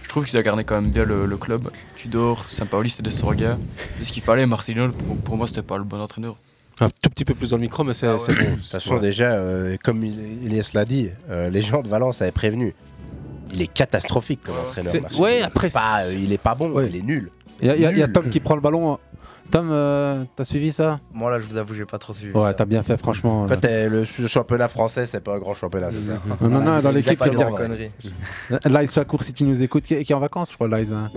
[0.03, 1.71] Je trouve qu'ils incarnaient quand même bien le, le club.
[1.97, 3.57] Tudor, Sampaoli, c'était des sorgas.
[4.01, 6.37] Et ce qu'il fallait, Marcelino, pour, pour moi, c'était pas le bon entraîneur.
[6.81, 8.19] Un tout petit peu plus dans le micro, mais c'est Ah ouais.
[8.19, 8.45] c'est bon.
[8.51, 12.23] De toute façon, déjà, euh, comme il- Elias l'a dit, euh, les gens de Valence
[12.23, 12.75] avaient prévenu.
[13.53, 14.91] Il est catastrophique comme entraîneur.
[14.93, 15.25] C'est- Marcelino.
[15.25, 17.31] ouais, C'est après, pas, c'est- euh, il est pas bon, il est nul.
[17.61, 18.13] Il y, a- y y.
[18.13, 18.99] Tom qui prend le ballon.
[19.51, 22.33] Tom, euh, t'as suivi ça Moi là, je vous avoue, j'ai pas trop suivi.
[22.37, 23.43] Ouais, t'as bien fait, franchement.
[23.43, 26.49] En fait, euh, le, le championnat français, c'est pas un grand championnat, c'est ça Non,
[26.49, 27.57] non, non, dans l'équipe qui de regarde.
[27.57, 27.91] conneries.
[28.65, 30.91] Lies Chakour, si tu nous écoutes, qui, qui est en vacances, je crois, Lies.
[30.93, 31.11] hein.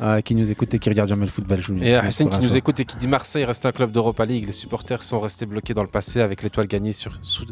[0.00, 1.60] Ouais, qui nous écoute et qui regarde jamais le football.
[1.60, 3.72] je vous le Et Hussein pour qui nous écoute et qui dit Marseille reste un
[3.72, 4.46] club d'Europa League.
[4.46, 7.46] Les supporters sont restés bloqués dans le passé avec l'étoile gagnée sur, sous-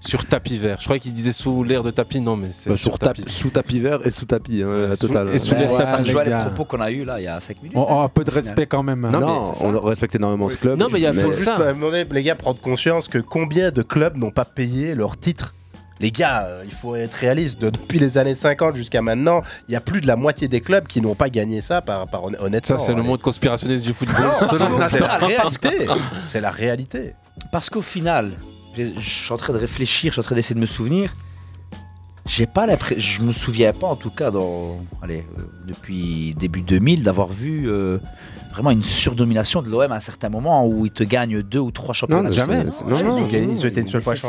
[0.00, 0.76] sur tapis vert.
[0.78, 3.22] Je croyais qu'il disait sous l'air de tapis, non, mais c'est Bah, sur sur tapis.
[3.22, 5.28] tapis, sous tapis vert et sous tapis, hein, la Sous- totale.
[5.34, 5.58] et sous Ouais.
[5.60, 6.44] l'air Ouais, ça tapis, rejoint les les gars.
[6.46, 7.76] propos qu'on a eu là il y a 5 minutes.
[7.76, 9.04] On, on a un peu de respect quand même.
[9.04, 9.10] hein.
[9.10, 10.78] Non, on respecte énormément ce club.
[10.78, 11.72] Non, mais il y a- faut ça.
[11.72, 15.54] donné, les gars, prendre conscience que combien de clubs n'ont pas payé leur titre
[16.00, 17.60] les gars, euh, il faut être réaliste.
[17.60, 20.60] De- depuis les années 50 jusqu'à maintenant, il y a plus de la moitié des
[20.60, 22.76] clubs qui n'ont pas gagné ça par, par hon- honnêtement.
[22.76, 24.24] Ça, c'est le monde conspirationniste du football.
[24.90, 25.68] C'est la réalité.
[26.20, 27.14] C'est la réalité.
[27.52, 28.32] Parce qu'au final,
[28.76, 31.14] je suis en train de réfléchir, je suis en train d'essayer de me souvenir.
[32.26, 36.62] J'ai pas l'impression, je me souviens pas en tout cas dans, allez, euh, depuis début
[36.62, 37.98] 2000 d'avoir vu euh,
[38.52, 41.70] vraiment une surdomination de l'OM à un certain moment où ils te gagnent deux ou
[41.70, 42.22] trois championnats.
[42.28, 42.64] Non, jamais.
[42.64, 44.20] Non, non, Ils ont gagné- ils ont été une seule fois dis.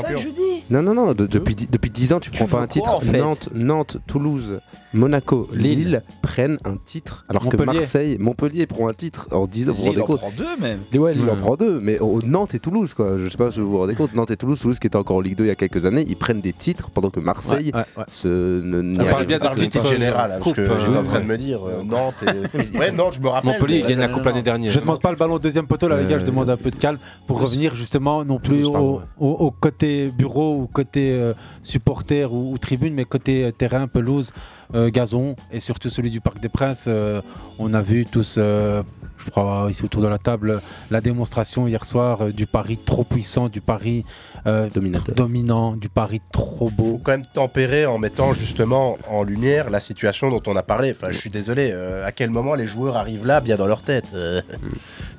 [0.69, 2.85] Non, non, non, de- depuis, dix- depuis 10 ans, tu prends pas un titre.
[2.85, 4.59] quoi, en fait Nantes, Nantes, Toulouse,
[4.93, 7.57] Monaco, Lille, prennent un titre, alors que.
[7.63, 9.73] Marseille, Montpellier prend un titre en 10 ans.
[9.73, 10.79] Vous vous Lille rendez en compte prend deux même.
[10.91, 13.17] Et Ouais, Lille en prend deux, mais au- Nantes et Toulouse, quoi.
[13.17, 14.13] Je sais pas si vous vous rendez compte.
[14.13, 16.05] Nantes et Toulouse, Toulouse qui était encore en Ligue 2 il y a quelques années,
[16.07, 18.03] ils prennent des titres pendant que Marseille Ouais, ouais, ouais.
[18.07, 18.61] se
[18.99, 21.19] On parle bien de Titre titre général, hein, parce coupe, que j'étais en euh, train
[21.19, 22.15] de me dire euh, Nantes.
[22.23, 22.77] Et...
[22.77, 23.51] ouais, Nantes, je me rappelle.
[23.51, 24.71] Montpellier, gagne la coupe l'année dernière.
[24.71, 26.57] Je demande pas le ballon au deuxième poteau, là, les gars, je Euh, demande un
[26.57, 26.97] peu de calme
[27.27, 32.93] pour revenir justement non plus au, côté bureau ou côté euh, supporter ou, ou tribune,
[32.93, 34.33] mais côté euh, terrain, pelouse,
[34.73, 36.89] euh, gazon et surtout celui du Parc des Princes.
[37.59, 42.33] on a vu tous, je crois, ici autour de la table, la démonstration hier soir
[42.33, 44.05] du Paris trop puissant, du Paris
[44.47, 45.15] euh, Dominateur.
[45.15, 47.01] dominant, du Paris trop faut beau.
[47.03, 50.91] quand même tempérer en mettant justement en lumière la situation dont on a parlé.
[50.91, 53.83] Enfin, je suis désolé, euh, à quel moment les joueurs arrivent là, bien dans leur
[53.83, 54.41] tête Euh,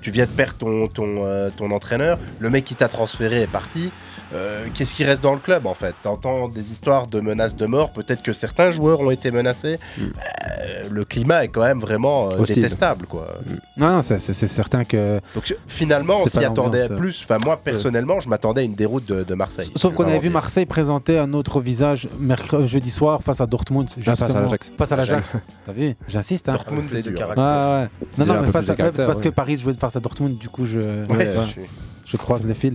[0.00, 3.46] Tu viens de perdre ton, ton, euh, ton entraîneur, le mec qui t'a transféré est
[3.50, 3.90] parti.
[4.34, 5.94] Euh, Qu'est-ce qui reste dans le club en fait?
[6.02, 9.78] T'entends des histoires de menaces de mort, peut-être que certains joueurs ont été menacés.
[9.98, 13.28] Euh, le climat est quand même vraiment euh, détestable quoi.
[13.76, 15.20] Non, non, c'est certain que.
[15.34, 17.22] Donc finalement, on s'y attendait plus.
[17.24, 19.68] Enfin, moi personnellement, je m'attendais à une déroute de, de Marseille.
[19.76, 23.88] Sauf qu'on avait vu Marseille présenter un autre visage mercredi, jeudi soir face à Dortmund.
[23.90, 24.40] Ah, face à justement.
[24.40, 24.72] l'Ajax.
[24.76, 25.36] Face à l'Ajax.
[25.64, 26.48] T'as vu J'insiste.
[26.48, 26.52] Hein.
[26.52, 27.14] Dortmund est dur.
[27.14, 27.44] caractère.
[27.44, 27.88] Ouais.
[28.18, 30.64] Non, non, mais face à- c'est parce que Paris jouait face à Dortmund, du coup,
[30.66, 31.62] je, Ouais, ouais, je ouais, suis-
[32.06, 32.74] je croise les fils.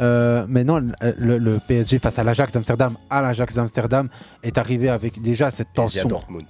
[0.00, 0.80] Euh, mais non,
[1.16, 4.08] le, le PSG face à l'Ajax d'Amsterdam, à l'Ajax d'Amsterdam,
[4.44, 6.08] est arrivé avec déjà cette PSG à tension.
[6.08, 6.44] Dortmund.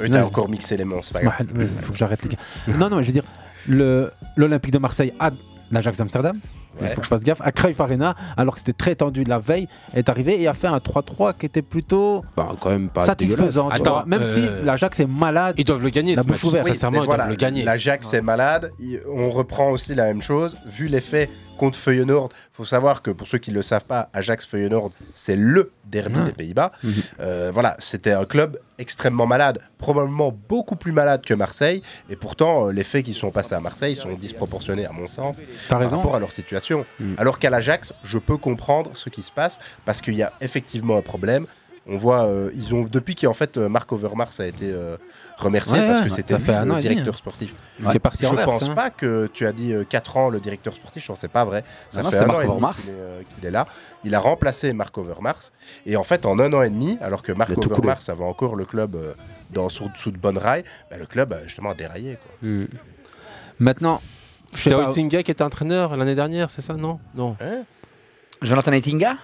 [0.00, 1.46] Eux, t'as encore mixé les mains, c'est pas grave.
[1.58, 2.76] Il faut que j'arrête les gars.
[2.78, 3.24] non, non, mais je veux dire,
[3.66, 5.30] le- l'Olympique de Marseille à
[5.70, 6.38] l'Ajax d'Amsterdam,
[6.80, 6.90] il Ouais.
[6.90, 9.66] faut que je fasse gaffe, à Cruyff Arena, alors que c'était très tendu la veille,
[9.94, 13.68] est arrivé et a fait un 3-3 qui était plutôt Bah, quand même pas satisfaisant.
[13.68, 14.04] Attends.
[14.06, 16.66] Même euh, si l'Ajax est malade, Ils doivent le gagner, La bouche ouverte.
[16.66, 17.62] Oui, Sincèrement, ils voilà, doivent le gagner.
[17.64, 18.72] L'Ajax est malade.
[19.12, 20.56] On reprend aussi la même chose.
[20.66, 24.08] Vu les faits contre Feyenoord, faut savoir que pour ceux qui ne le savent pas,
[24.12, 26.24] Ajax-Feyenoord, c'est le derby Ouais.
[26.26, 26.72] des Pays-Bas.
[26.82, 26.92] Mhm.
[27.20, 31.82] Euh, voilà, c'était un club extrêmement malade, probablement beaucoup plus malade que Marseille.
[32.10, 35.40] Et pourtant, euh, les faits qui sont passés à Marseille sont disproportionnés, à mon sens,
[35.68, 35.96] par raison.
[35.96, 36.84] rapport à leur situation.
[37.00, 37.14] Mhm.
[37.18, 40.96] Alors qu'à l'Ajax, je peux comprendre ce qui se passe parce qu'il y a effectivement
[40.96, 41.46] un problème.
[41.88, 44.96] On voit, euh, ils ont depuis qu'en fait euh, Marc Overmars a été euh,
[45.38, 47.16] remercié Ouais, parce que c'était fait le demi, directeur hein.
[47.16, 47.54] sportif.
[47.78, 48.74] Qui est parti je Anvers, pense hein.
[48.74, 51.62] pas que tu as dit 4 ans le directeur sportif, je pense c'est pas vrai.
[51.88, 52.76] Ça Non, non, fait c'était un Marc an et demi Overmars.
[52.76, 53.66] qu'il est, euh, là.
[54.02, 55.52] Il a remplacé Marc Overmars
[55.86, 58.64] et en fait en un an et demi, alors que Marc Overmars avait encore le
[58.64, 59.14] club euh,
[59.52, 62.16] dans sous, sous de bonnes rails, bah, le club a justement déraillé.
[62.40, 62.48] Quoi.
[62.48, 62.66] Hmm.
[63.60, 64.00] Maintenant,
[64.52, 66.98] sais pas- Oitinga qui était entraîneur l'année dernière, c'est ça Non?
[67.14, 67.36] Non.
[68.42, 69.16] Jonathan Etinga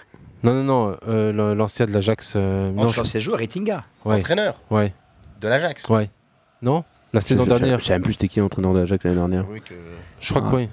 [0.42, 0.96] Non, non, non.
[1.08, 2.34] euh, L'ancien de l'Ajax.
[2.36, 3.84] euh, non, Entre je- ses joueurs, Etinga.
[4.04, 4.16] Ouais.
[4.20, 4.92] Entraîneur Ouais.
[5.40, 5.88] de l'Ajax.
[5.88, 6.10] Ouais.
[6.62, 6.84] Non?
[7.12, 7.78] La saison dernière.
[7.80, 9.44] Je sais même plus c'était qui l'entraîneur de l'Ajax l'année dernière.
[9.50, 9.74] Oui, que-
[10.20, 10.50] Je crois Ah.
[10.50, 10.68] que oui.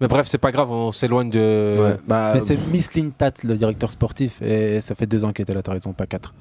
[0.00, 1.76] Mais bref, c'est pas grave, on s'éloigne de.
[1.78, 5.42] Ouais, bah, Mais c'est Miss Lintat, le directeur sportif, et ça fait deux ans qu'il
[5.42, 6.32] était là, t'as raison, pas quatre.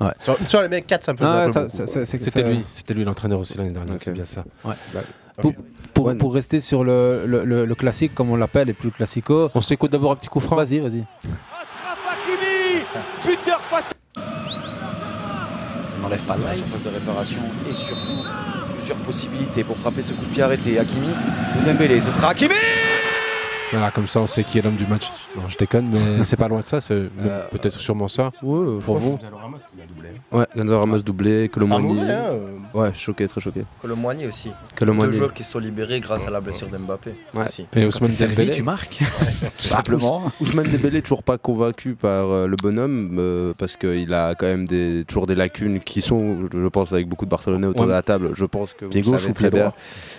[0.00, 0.08] Ouais.
[0.20, 1.68] Sur, sur les mecs 4 ça me faisait Ah, ça-
[2.04, 4.02] C'était ça- lui, c'était lui l'entraîneur aussi l'année dernière, Ok.
[4.04, 4.44] c'est bien ça.
[4.66, 4.74] Ouais.
[4.92, 5.00] Bah,
[5.40, 5.52] Pour,
[5.94, 6.14] pour, Ouais.
[6.16, 9.50] pour rester sur le, le, le- le classique, comme on l'appelle, et plus le classico.
[9.54, 10.56] On s'écoute d'abord un petit coup franc.
[10.56, 11.04] Vas-y, vas-y.
[13.24, 13.92] Buteur face
[16.00, 18.22] On enlève pas la surface de réparation et surtout
[18.76, 20.78] plusieurs possibilités pour frapper ce coup de pied arrêté.
[20.78, 21.08] Hakimi
[21.58, 22.54] ou Dembélé, ce sera Hakimi
[23.72, 25.10] Voilà, comme ça on sait qui est l'homme du match.
[25.36, 27.10] Non, je déconne, mais c'est pas loin de ça, c'est même
[27.50, 28.30] peut-être sûrement ça.
[28.42, 29.18] Ouais, pour vous.
[30.32, 31.88] Ouais, Gonzalo Ramos doublé, Colomani.
[31.90, 32.30] Ah, mauvais, hein,
[32.74, 33.64] Ouais, choqué, très choqué.
[33.82, 34.50] Colomboigny aussi.
[34.76, 35.10] Colomboigny.
[35.12, 37.10] Deux joueurs qui sont libérés grâce à la blessure d'Mbappé.
[37.34, 37.46] Ouais.
[37.46, 37.66] aussi.
[37.74, 38.62] Et Ousmane Dembélé.
[38.62, 40.30] Tout simplement.
[40.40, 44.66] Ousmane Dembélé toujours pas convaincu par euh, le bonhomme euh, parce qu'il a quand même
[44.66, 47.86] des, toujours des lacunes qui sont, je pense, avec beaucoup de Barcelonais autour Ouais.
[47.88, 48.30] de la table.
[48.34, 49.74] Je pense que Pied vous gauche ou pied droit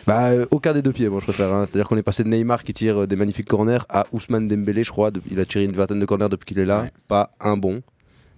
[0.05, 1.51] Bah, euh, aucun des deux pieds, moi je préfère.
[1.53, 1.65] hein.
[1.65, 4.83] C'est-à-dire qu'on est passé de Neymar qui tire euh, des magnifiques corners à Ousmane Dembélé,
[4.83, 5.11] je crois.
[5.31, 6.87] Il a tiré une vingtaine de corners depuis qu'il est là.
[7.07, 7.81] Pas un bon.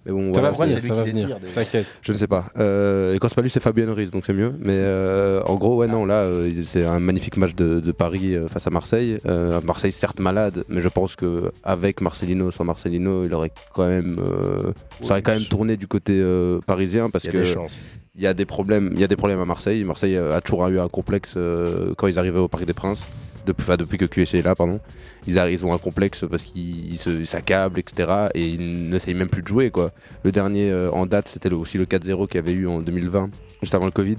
[0.06, 1.36] Mais bon, Ça voilà, va venir, ça va venir.
[1.54, 1.86] T'inquiète.
[2.00, 2.46] je ne sais pas.
[2.56, 4.54] Euh, et quand c'est pas lui, c'est Fabien Ruiz, donc c'est mieux.
[4.58, 8.34] Mais euh, en gros, ouais, non, là, euh, c'est un magnifique match de, de Paris
[8.34, 9.18] euh, face à Marseille.
[9.26, 13.86] Euh, Marseille, certes malade, mais je pense que avec Marcelino, sans Marcelino, il aurait quand
[13.86, 14.72] même, euh,
[15.02, 17.78] ça aurait quand même tourné du côté euh, parisien parce y a que des chances.
[18.14, 19.84] il y a des problèmes, il y a des problèmes à Marseille.
[19.84, 23.06] Marseille a toujours eu un complexe euh, quand ils arrivaient au Parc des Princes.
[23.46, 24.80] Depuis, que QSC est là, pardon,
[25.26, 28.28] ils, ils ont un complexe parce qu'ils s'accablent, etc.
[28.34, 29.70] Et ils n'essayent même plus de jouer.
[29.70, 29.92] Quoi.
[30.24, 33.30] Le dernier euh, en date, c'était aussi le 4-0 qu'il y avait eu en 2020,
[33.62, 34.18] juste avant le Covid.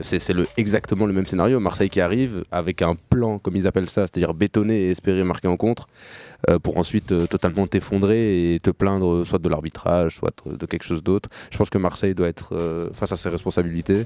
[0.00, 0.20] C'est
[0.56, 1.60] exactement le même scénario.
[1.60, 5.48] Marseille qui arrive avec un plan, comme ils appellent ça, c'est-à-dire bétonner et espérer marquer
[5.48, 5.88] en contre,
[6.48, 10.84] euh, pour ensuite euh, totalement t'effondrer et te plaindre soit de l'arbitrage, soit de, quelque
[10.84, 11.28] chose d'autre.
[11.50, 14.04] Je pense que Marseille doit être face à ses responsabilités.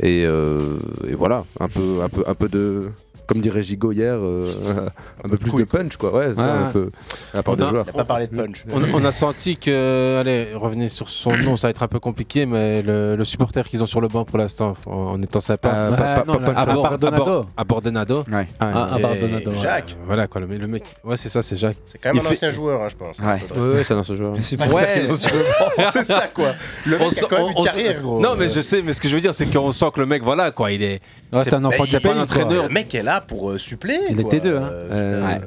[0.00, 2.90] Et, et voilà, un peu, un peu, un peu de.
[3.28, 4.50] Comme dirait Gigot hier, euh,
[5.24, 6.12] un peu plus de punch, quoi.
[6.12, 6.90] Ouais, un peu.
[7.32, 7.86] À la part des On a- joueurs.
[8.72, 12.00] On, on a senti que, allez, revenez sur son nom, ça va être un peu
[12.00, 15.40] compliqué, mais le, le supporter qu'ils ont sur le banc pour l'instant, en, en étant
[15.40, 15.68] sympa.
[15.68, 18.24] Euh, pas- pas- pas- pas- Bor- À Bordenado.
[18.32, 18.48] Ouais.
[18.60, 18.96] Ah.
[19.54, 19.96] Jacques.
[20.06, 20.84] voilà quoi, le, le mec.
[21.04, 21.76] Ouais, c'est ça, c'est Jacques.
[21.84, 23.18] C'est quand même Il un fait- ancien joueur, hein, je pense.
[23.18, 23.42] Ouais.
[23.54, 24.34] De c'est un ancien joueur.
[24.40, 26.52] C'est pas qu'ils ont sur le banc, c'est ça, quoi.
[26.86, 28.20] Le mec On a quand même une carrière, gros.
[28.20, 30.06] Non, mais je sais, mais ce que je veux dire, c'est qu'on sent que le
[30.06, 31.00] mec, voilà, quoi, il est.
[31.32, 32.62] Ouais, c'est un enfant c'est pas un entraîneur.
[32.64, 34.00] Le mec est là pour euh, suppléer.
[34.10, 34.68] Il était deux, hein.
[34.72, 35.40] Euh, Ouais.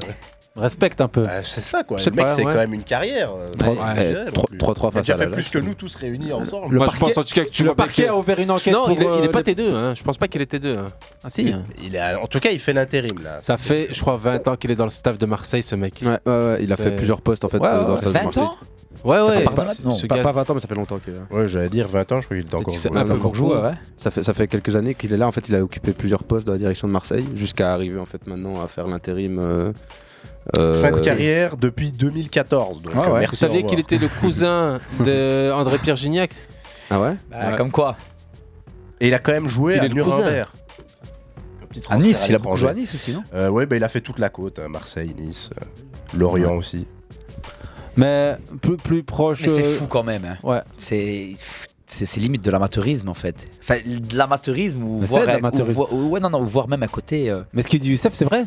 [0.53, 1.22] Respecte un peu.
[1.24, 1.95] bah, c'est ça, quoi.
[2.05, 2.51] Le mec, c'est ouais.
[2.51, 3.32] quand même une carrière.
[3.32, 3.57] euh, Ouais.
[3.57, 3.91] pas Ouais.
[3.93, 4.57] exagéré non Trois- plus.
[4.57, 6.74] trois- trois Il a face déjà à fait plus que nous tous réunis ensemble.
[6.74, 8.38] Le Moi, parquet- je pense en tout cas que tu le parquet que- a ouvert
[8.38, 9.93] une enquête Non, pour, il, est, il est euh, pas les- T2, hein.
[9.95, 10.78] je pense pas qu'il est T2.
[10.78, 10.91] hein.
[11.24, 11.49] Ah si.
[11.53, 11.63] hein.
[11.82, 13.39] Il est, en tout cas, il fait l'intérim là.
[13.41, 16.01] Ça fait, je crois, 20 ans qu'il est dans le staff de Marseille, ce mec.
[16.03, 18.11] Ouais, ouais, ouais, il a fait plusieurs postes en fait Ouais, euh, dans le stade
[18.11, 18.43] de 20 Marseille.
[18.43, 18.55] ans
[19.03, 19.37] Ouais, Ça ouais.
[19.39, 21.23] fait pas, ce pas, gars- pas 20 ans, mais ça fait longtemps qu'il est là.
[21.31, 22.95] Ouais, j'allais dire 20 ans, je crois qu'il était encore joueur.
[22.97, 23.35] un peu encore beaucoup.
[23.35, 23.73] joueur, ouais.
[23.97, 25.27] Ça fait, ça fait quelques années qu'il est là.
[25.27, 28.05] En fait, il a occupé plusieurs postes dans la direction de Marseille, jusqu'à arriver en
[28.05, 29.39] fait maintenant à faire l'intérim.
[29.39, 29.73] euh,
[30.57, 32.81] euh, Fin de carrière depuis 2014.
[32.81, 33.19] Donc, Ah euh, ouais.
[33.21, 33.79] merci, Vous saviez au qu'il revoir.
[33.79, 36.35] était le cousin de André Pierre Gignac
[36.91, 37.15] Ah ouais?
[37.31, 37.95] Bah, Comme quoi
[38.99, 40.17] Et il a quand même joué Il à est le cousin.
[40.19, 40.47] Nuremberg.
[41.89, 43.23] À Nice, il a beaucoup joué à Nice aussi, non?
[43.33, 45.65] Euh, Ouais, bah, il a fait toute la côte, hein, Marseille, Nice, euh,
[46.17, 46.85] Lorient aussi.
[47.97, 49.41] Mais plus, plus proche.
[49.41, 50.25] Mais c'est euh, fou quand même.
[50.25, 50.37] hein.
[50.43, 50.61] Ouais.
[50.77, 51.35] C'est
[51.87, 53.35] c'est limite de l'amateurisme en fait.
[53.61, 56.87] Enfin, de l'amateurisme ou voire, c'est de ou ouais, non, non, ou voire même à
[56.87, 57.29] côté.
[57.29, 58.45] euh, Mais ce qu'il dit Youssef, c'est vrai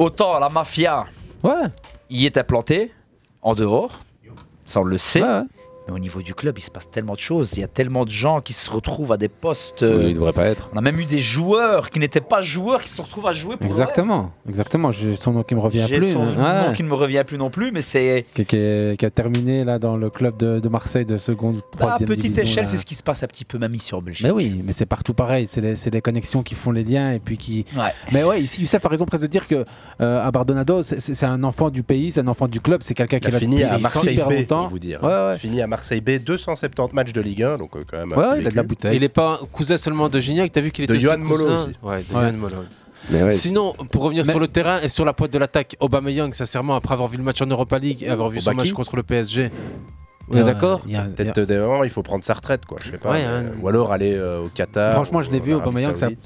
[0.00, 1.04] Autant la mafia,
[1.44, 1.66] Ouais.
[2.10, 2.90] y est implanté
[3.40, 4.00] en dehors,
[4.66, 5.22] ça on le sait.
[5.22, 5.42] Ouais, ouais.
[5.88, 7.50] Mais au niveau du club, il se passe tellement de choses.
[7.54, 9.82] Il y a tellement de gens qui se retrouvent à des postes.
[9.82, 10.70] Oui, euh, il devrait pas être.
[10.72, 13.56] On a même eu des joueurs qui n'étaient pas joueurs qui se retrouvent à jouer
[13.56, 14.90] pour Exactement, exactement.
[14.92, 16.12] J'ai son nom qui me revient J'ai plus.
[16.12, 19.06] son nom qui ne me revient plus non plus, mais c'est qui, qui est- qui
[19.06, 22.22] a terminé là dans le club de, de Marseille de seconde ou à troisième petite
[22.32, 24.24] division, échelle, c'est ce qui se passe un petit peu même ici en Belgique.
[24.26, 25.46] Mais oui, mais c'est partout pareil.
[25.48, 27.64] C'est les, c'est les connexions qui font les liens et puis qui.
[27.76, 27.92] Ouais.
[28.12, 29.64] Mais ouais, ici Youssef a raison presque de dire que
[30.00, 33.18] euh, à Bardonado, c'est- un enfant du pays, c'est un enfant du club, c'est quelqu'un
[33.18, 34.66] qui Il a fini à Marseille super longtemps.
[34.68, 35.02] vous dire.
[35.02, 35.38] Ouais, ouais.
[35.38, 38.12] Fini à Marseille B, 270 matchs de Ligue 1, donc euh, quand même.
[38.12, 38.94] un Ouais, il a de la bouteille.
[38.96, 41.72] Il est pas cousin seulement de Gignac, t'as vu qu'il était Johan Molo cousin aussi.
[41.82, 42.22] Ouais, de Ouais.
[42.22, 42.56] Johan Molo.
[43.10, 45.76] Mais ouais, Sinon, pour revenir Mais- sur le terrain et sur la pointe de l'attaque,
[45.80, 48.72] Aubameyang, sincèrement, après avoir vu le match en Europa League et avoir vu son match
[48.72, 49.50] contre le PSG,
[50.30, 52.78] on est d'accord Peut-être euh, des moments, il faut prendre sa retraite, quoi.
[52.84, 53.10] Je sais pas.
[53.12, 53.44] Ouais, hein.
[53.60, 54.92] Ou alors aller euh, au Qatar.
[54.92, 56.10] Franchement, je l'ai vu au Aubameyang, ça.
[56.10, 56.16] Il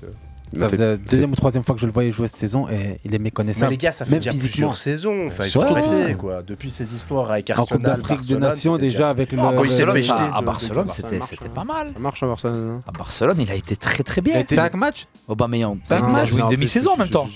[0.59, 2.99] ça faisait la deuxième ou troisième fois que je le voyais jouer cette saison et
[3.05, 3.66] il est méconnaissable.
[3.66, 4.51] Mais les gars, ça fait même déjà physiquement.
[4.51, 5.27] plusieurs saisons.
[5.27, 6.43] Enfin, il Ouais, quoi.
[6.43, 9.39] Depuis ses histoires avec En Coupe Arsenal, d'Afrique des Nations déjà avec le.
[9.41, 10.15] Ah, quand il s'est le- fait jeter.
[10.15, 11.91] à Barcelone, Barcelone, c'était pas mal.
[11.93, 12.77] Ça marche à Barcelone.
[12.78, 12.83] hein.
[12.87, 14.35] À Barcelone, il a été très très bien.
[14.35, 15.78] Il a été- Cinq matchs Aubameyang.
[15.83, 17.28] Cinq il a matchs joué une demi-saison en même temps.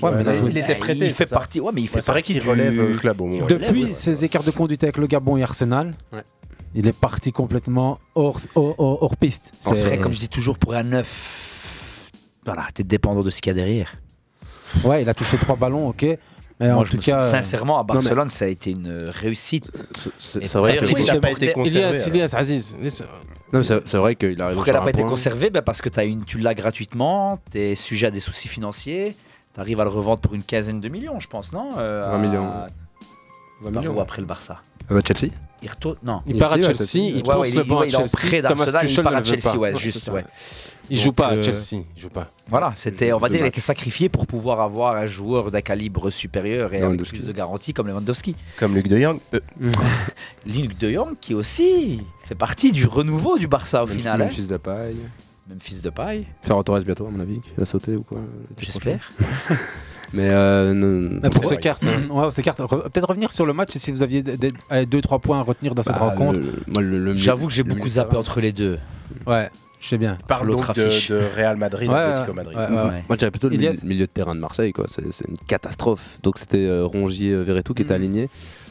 [0.49, 1.07] Il était prêté.
[1.07, 1.61] Il fait partie.
[1.61, 3.19] Ouais, mais il fait partie qu'il du- relève le club.
[3.49, 5.95] Depuis ses écarts de conduite avec le Gabon et Arsenal,
[6.75, 9.53] il est parti complètement hors, hors, hors- hors piste.
[9.67, 11.50] En C'est- vrai, comme je dis toujours, pour un neuf,
[12.45, 13.95] voilà, t'es dépendant de ce qu'il y a derrière.
[14.85, 16.03] Ouais, il a touché trois ballons, ok.
[16.61, 19.71] Mais Moi, en tout cas, euh, sincèrement, à mais- Barcelone, ça a été une réussite.
[20.19, 21.79] C'est vrai il a pas supporters- été conservé.
[21.89, 22.07] Ilias.
[22.09, 22.77] Ilias, Aziz.
[23.53, 25.09] c'est vrai qu'il arrive Pourquoi elle n'a pas été point.
[25.11, 28.47] conservée ben Parce que as une, tu l'as gratuitement, tu es sujet à des soucis
[28.49, 29.17] financiers,
[29.55, 32.19] tu arrives à le revendre pour une quinzaine de millions, je pense, non Euh, 20
[32.19, 32.47] millions.
[32.49, 32.67] à-
[33.63, 33.97] 20 Par millions.
[33.97, 34.61] où après le Barça
[34.91, 35.97] bah, Chelsea Il retourne.
[36.03, 36.23] Non.
[36.27, 38.83] Il part à Chelsea, il Ouais, pense ouais, le banc à il Chelsea, Thomas d'Arsenal,
[38.83, 39.59] il Tuchel part ne à le veut Chelsea, pas.
[39.59, 40.25] ouais, Ouais, juste, ouais.
[40.89, 42.31] Il joue pas à euh, Chelsea, il joue pas.
[42.49, 46.11] Voilà, c'était, on va dire, il été sacrifié pour pouvoir avoir un joueur d'un calibre
[46.11, 48.35] supérieur et avec plus de garantie comme Lewandowski.
[48.59, 49.19] Comme Luc de Jong.
[49.35, 49.41] Euh,
[50.47, 54.19] Luc de Jong qui aussi fait partie du renouveau du Barça au Même- final.
[54.19, 54.31] même hein.
[54.31, 54.97] fils de paille.
[55.49, 56.27] Même fils de paille.
[56.43, 58.19] Ferran Torres bientôt, à mon avis, qui va sauter ou quoi.
[58.59, 59.11] J'espère.
[60.13, 63.71] Mais euh, non- pour ces cartes, ouais, ces cartes, re- peut-être revenir sur le match
[63.77, 66.41] si vous aviez 2-3 points à retenir dans cette Bah, rencontre.
[67.15, 68.79] J'avoue que j'ai beaucoup zappé entre les deux.
[69.27, 69.49] Ouais,
[69.81, 70.19] je sais bien.
[70.27, 71.11] Parle L'autre de, affiche.
[71.11, 72.57] de Real Madrid, Ouais, Madrid.
[72.59, 72.83] ouais, ouais.
[72.93, 74.87] Moi, je dirais plutôt le milieu, milieu de terrain de Marseille, quoi.
[74.89, 76.19] C'est c'est une catastrophe.
[76.23, 78.03] Donc, c'était euh, Rongier euh, Verretou qui était Mm.
[78.03, 78.29] aligné.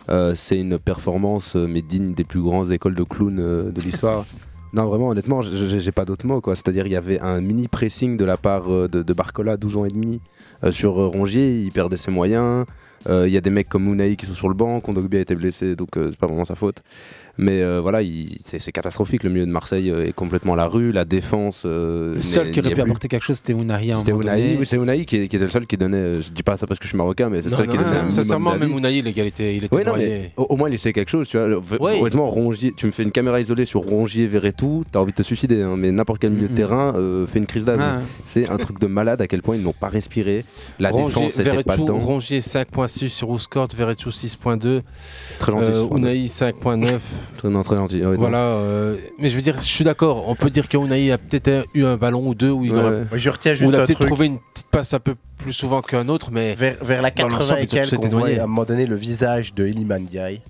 [0.10, 3.80] Euh, c'est une performance, euh, mais digne des plus grandes écoles de clowns euh, de
[3.82, 4.26] l'histoire.
[4.74, 6.42] non, vraiment, honnêtement, j'ai- pas d'autres mots.
[6.46, 9.86] C'est-à-dire, il y avait un mini pressing de la part euh, de, Barcola, 12 ans
[9.86, 10.22] et demi,
[10.64, 11.62] euh, sur euh, Rongier.
[11.62, 12.66] Il perdait ses moyens.
[13.10, 14.82] Il y a des mecs comme Mounaï qui sont sur le banc.
[14.82, 16.84] Kondogbia a été blessé, donc c'est pas vraiment sa faute.
[17.42, 19.24] Mais euh, voilà, il- c'est catastrophique.
[19.24, 20.92] Le milieu de Marseille euh, est complètement à la rue.
[20.92, 21.64] La défense.
[21.66, 24.58] euh, Le seul qui aurait pu apporter quelque chose, c'était Ounahi C'était Ounahi, donné.
[24.60, 26.22] oui, c'est Ounahi qui, qui était le seul qui donnait.
[26.22, 27.78] Je dis pas ça parce que je suis marocain, mais c'est le Non, seul qui
[27.78, 28.04] non, donnait.
[28.04, 30.76] non, Sincèrement, même Ounahi, les gars, il était, il était mais au, au moins il
[30.76, 31.48] essaie quelque chose, tu vois.
[31.80, 32.00] Oui.
[32.02, 35.24] Honnêtement, Rongier, tu me fais une caméra isolée sur Rongier, Verretou, t'as envie de te
[35.24, 37.84] suicider, hein, mais n'importe quel milieu de terrain euh, fait une crise d'asthme.
[37.86, 38.00] Ah.
[38.26, 40.44] C'est un truc de malade à quel point ils n'ont pas respiré.
[40.78, 42.00] La Rongier, défense n'était pas dedans.
[42.00, 44.82] Rongier 5.6 sur Ouscourt, Verretou 6.2.
[45.40, 45.98] Très gentil, 6.9.
[45.98, 47.00] Unai 5.9.
[47.38, 48.06] Très, non, très gentil.
[48.06, 50.28] ouais, voilà, euh, mais je veux dire, je suis d'accord.
[50.28, 52.78] On peut dire que Unai a peut-être eu un ballon ou deux où il Ouais.
[52.80, 55.16] aurait, Moi, je retiens juste il a un peut-être trouvé une petite passe un peu
[55.38, 58.28] plus souvent qu'un autre, mais Vers, vers la dans 80 l'ensemble, et quelques, on voit
[58.30, 60.42] à un moment donné le visage de Iliman Ndiaye.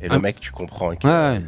[0.00, 0.18] Et le Ah.
[0.20, 0.90] mec, tu comprends.
[0.90, 1.38] que- Ouais,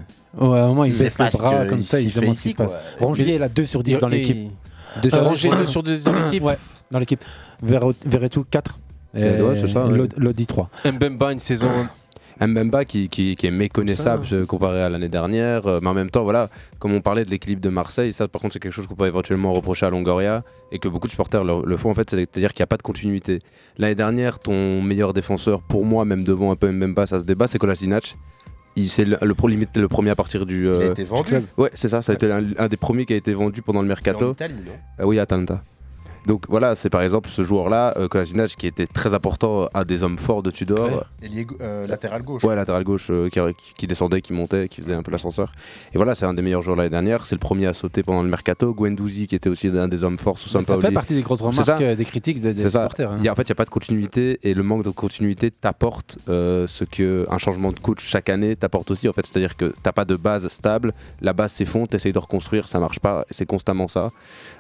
[0.41, 0.49] ouais.
[0.49, 2.51] Ouais, un moment, il baisse les bras comme il ça, il se demande ce qui
[2.51, 2.73] se passe.
[2.99, 4.37] Rongier, il a 2 sur 10 dans Et- l'équipe.
[4.37, 6.57] et- Deux sur- Rongier, 2 sur 10 dans l'équipe Ouais,
[6.91, 7.23] dans l'équipe.
[7.63, 8.79] Verre- Verretou 4.
[9.15, 10.07] Ouais, ouais, c'est ça, ouais.
[10.17, 10.69] Lodi 3.
[10.85, 11.69] Mbemba, une saison.
[12.47, 14.35] Mbemba qui, qui, qui est méconnaissable ça.
[14.37, 16.49] euh, comparé à l'année dernière, euh, mais en même temps, voilà,
[16.79, 19.07] comme on parlait de l'équilibre de Marseille, ça par contre c'est quelque chose qu'on peut
[19.07, 20.43] éventuellement reprocher à Longoria
[20.73, 22.77] et que beaucoup de supporters le, le font en fait, c'est-à-dire qu'il n'y a pas
[22.77, 23.39] de continuité.
[23.79, 27.47] L'année dernière, ton meilleur défenseur, pour moi, même devant un peu Mbemba, ça se débat,
[27.47, 28.17] c'est Kolasinac.
[28.77, 30.69] Il- C'est le, le, pro- limite le premier à partir du.
[30.69, 31.25] euh, Il a été du vendu.
[31.25, 31.43] club.
[31.59, 33.83] Ouais, c'est ça, ça a été un, un des premiers qui a été vendu pendant
[33.83, 34.29] le mercato.
[34.29, 34.73] en Italie, non?
[34.99, 35.61] Ah oui, Atalanta.
[36.31, 40.05] Donc voilà, c'est par exemple ce joueur-là, euh, Kolasinac, qui était très important, un des
[40.05, 40.89] hommes forts de Tudor.
[41.21, 42.45] Gau- euh, latéral gauche.
[42.45, 43.41] Ouais, latéral gauche euh, qui,
[43.77, 45.51] qui descendait, qui montait, qui faisait un peu l'ascenseur.
[45.93, 47.27] Et voilà, c'est un des meilleurs joueurs l'année dernière.
[47.27, 48.73] C'est le premier à sauter pendant le mercato.
[48.73, 50.87] Guendouzi, qui était aussi un des hommes forts sous Ça Sampaoli.
[50.87, 51.79] fait partie des grosses remarques ça.
[51.81, 52.69] euh, des critiques des, ça.
[52.71, 53.11] supporters.
[53.11, 53.17] hein.
[53.19, 54.91] Il y a- en fait, il n'y a pas de continuité et le manque de
[54.91, 59.09] continuité t'apporte euh, ce que un changement de coach chaque année t'apporte aussi.
[59.09, 60.93] En fait, c'est-à-dire que t'as pas de base stable,
[61.23, 64.13] la base s'effondre, t'essayes de reconstruire, ça marche pas, c'est constamment ça.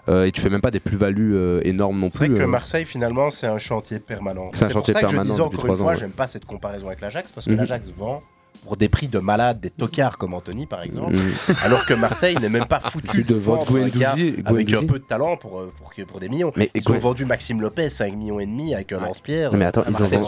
[0.08, 2.36] Euh, et tu fais même pas des plus-values euh, énormes non C'est vrai plus.
[2.38, 2.46] que euh.
[2.46, 4.46] Marseille, finalement, c'est un chantier permanent.
[4.54, 5.96] C'est un pour chantier ça que je permanent disais encore une fois, ouais.
[5.98, 7.56] j'aime pas cette comparaison avec l'Ajax parce que Mhm.
[7.58, 8.20] l'Ajax vend
[8.64, 11.54] pour des prix de malades, des tocards comme Anthony par exemple, Mhm.
[11.62, 15.36] alors que Marseille n'est même pas foutu de vendre Guendouzi- avec un peu de talent
[15.38, 16.52] pour, euh, pour, pour des millions.
[16.56, 19.50] Mais ils ont vendu Maxime Lopez 5 millions et demi avec un lance-pierre.
[19.52, 20.26] Non, mais attends, ils ont vendu,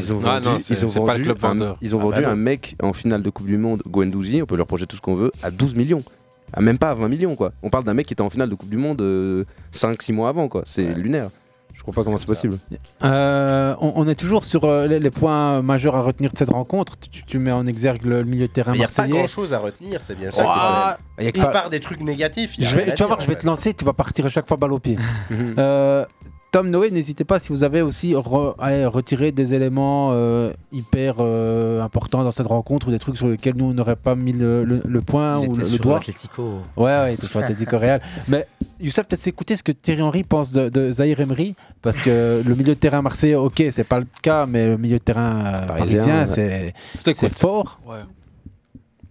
[0.00, 1.76] ils ont Ah vendu, non, c'est- ils ont c'est pas le vendu club un- vendeur.
[1.80, 4.46] ils ont Ah vendu bah un mec en finale de Coupe du Monde, Guendouzi, on
[4.46, 6.02] peut leur projeter tout ce qu'on veut, à 12 millions.
[6.52, 7.52] À même pas à 20 millions quoi.
[7.62, 9.00] On parle d'un mec qui était en finale de Coupe du Monde
[9.72, 10.62] 5-6 mois avant quoi.
[10.66, 11.30] C'est lunaire.
[11.74, 12.58] Je comprends pas comment c'est possible.
[13.04, 16.50] Euh, on, on est toujours sur euh, les, les points majeurs à retenir de cette
[16.50, 16.94] rencontre.
[16.98, 19.06] Tu, tu mets en exergue le, le milieu de terrain Mais il n'y a pas
[19.06, 20.42] grand chose à retenir, c'est bien ça.
[20.44, 20.96] Oh, problème.
[21.18, 22.56] il y a Il que pas- part des trucs négatifs.
[22.58, 24.56] Je vais- tu vas voir, je vais te lancer, tu vas partir à chaque fois
[24.56, 24.98] balle au pied.
[25.58, 26.04] Euh,
[26.50, 31.16] Tom Noé, n'hésitez pas si vous avez aussi re- allez, retiré des éléments euh, hyper
[31.18, 34.32] euh, importants dans cette rencontre ou des trucs sur lesquels nous on n'aurait pas mis
[34.32, 35.98] le, le- le point Il ou était le, doigt.
[35.98, 36.60] Atlético.
[36.76, 38.00] Ouais, ouais, il était sur Atlético Real.
[38.28, 38.46] Mais
[38.80, 42.54] Youssef, peut-être s'écouter ce que Thierry Henry pense de, de Zahir Emery, parce que le
[42.54, 45.66] milieu de terrain marseillais, ok, c'est pas le cas, mais le milieu de terrain euh,
[45.66, 46.74] Parisien, parisien, ouais.
[46.94, 47.78] c'est fort.
[47.86, 47.96] Ouais.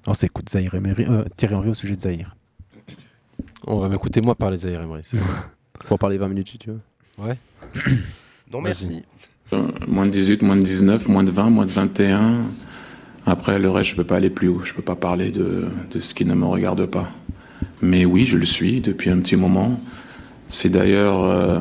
[0.07, 2.35] On s'écoute Zahir Emery, euh, Thierry Henry au sujet de Zahir.
[3.67, 5.03] On va m'écouter moi parler Zaire Emery.
[5.79, 6.79] Pour en parler 20 minutes si tu veux.
[7.17, 7.37] Ouais.
[8.51, 9.03] Non, merci.
[9.51, 12.45] Euh, moins de 18, moins de 19, moins de 20, moins de 21.
[13.25, 14.61] Après, le reste, je peux pas aller plus haut.
[14.63, 17.11] Je peux pas parler de, de ce qui ne me regarde pas.
[17.81, 19.81] Mais oui, je le suis depuis un petit moment.
[20.47, 21.59] C'est d'ailleurs, euh,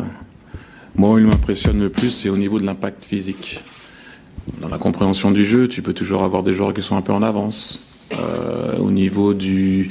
[0.95, 3.65] moi, où il m'impressionne le plus, c'est au niveau de l'impact physique.
[4.61, 7.12] Dans la compréhension du jeu, tu peux toujours avoir des joueurs qui sont un peu
[7.12, 7.81] en avance.
[8.12, 9.91] Euh, au niveau du,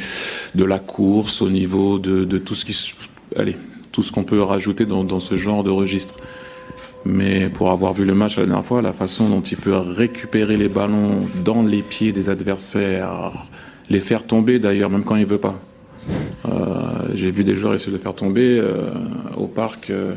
[0.56, 2.94] de la course, au niveau de, de tout ce qui, s-
[3.36, 3.58] allez,
[3.96, 6.16] tout ce qu'on peut rajouter dans, ce genre de registre.
[7.06, 10.58] Mais pour avoir vu le match la dernière fois, la façon dont il peut récupérer
[10.58, 13.32] les ballons dans les pieds des adversaires,
[13.90, 15.56] les faire tomber d'ailleurs, même quand il veut pas.
[16.46, 18.92] Euh, J'ai vu des joueurs essayer de le faire tomber euh,
[19.38, 20.16] au parc euh,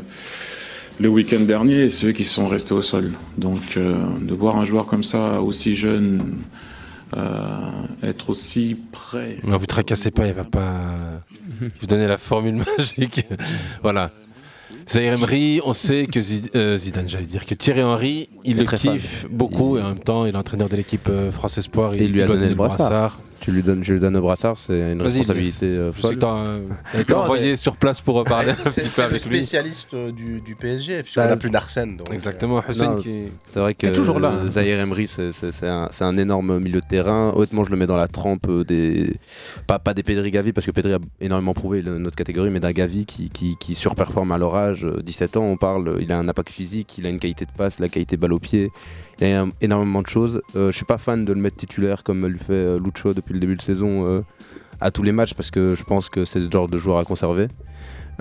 [0.99, 3.13] le week-end dernier, ceux qui sont restés au sol.
[3.37, 6.35] Donc de voir un joueur comme ça, aussi jeune,
[8.03, 9.37] être aussi prêt.
[9.43, 11.23] Ne vous tracassez pas, il va pas
[11.79, 13.25] vous donner la formule magique.
[13.83, 14.11] voilà.
[14.87, 18.59] Zaire Emery, on sait que Zid- euh, Zidane, j'allais dire, que Thierry Henry, il Il
[18.59, 21.57] est le kiffe beaucoup et en même temps, il est entraîneur de l'équipe euh, France
[21.59, 21.93] Espoir.
[21.93, 22.77] Et il lui a doit donné le brassard.
[22.89, 23.19] brassard.
[23.41, 26.15] Tu lui donnes, je lui donne le brassard, c'est une responsabilité euh, Je sais folle.
[26.15, 29.37] que t'as, envoyé sur place pour reparler un petit peu c'est le avec lui.
[29.37, 31.95] spécialiste euh, du, du PSG, puisqu'on Bah, n'a plus d'Arsène.
[31.97, 32.61] donc, euh, Exactement, Non,
[33.45, 36.85] C'est vrai que euh, Zahir Emery, c'est- c'est c'est un, c'est un énorme milieu de
[36.85, 37.31] terrain.
[37.35, 39.13] Honnêtement, je le mets dans la trempe euh, des.
[39.67, 42.59] Pas, pas des Pedri Gavi, parce que Pedri a énormément prouvé le- notre catégorie, mais
[42.59, 44.85] d'un Gavi qui, qui, qui surperforme à leur âge.
[44.85, 47.51] euh, 17 ans, on parle, il a un impact physique, il a une qualité de
[47.57, 48.69] passe, la qualité de balle au pied.
[49.21, 50.41] Il a un- énormément de choses.
[50.55, 53.33] Euh, je suis pas fan de le mettre titulaire comme le fait euh, Lucho depuis
[53.33, 54.21] le début de saison euh,
[54.79, 57.03] à tous les matchs, parce que je pense que c'est le genre de joueur à
[57.03, 57.47] conserver.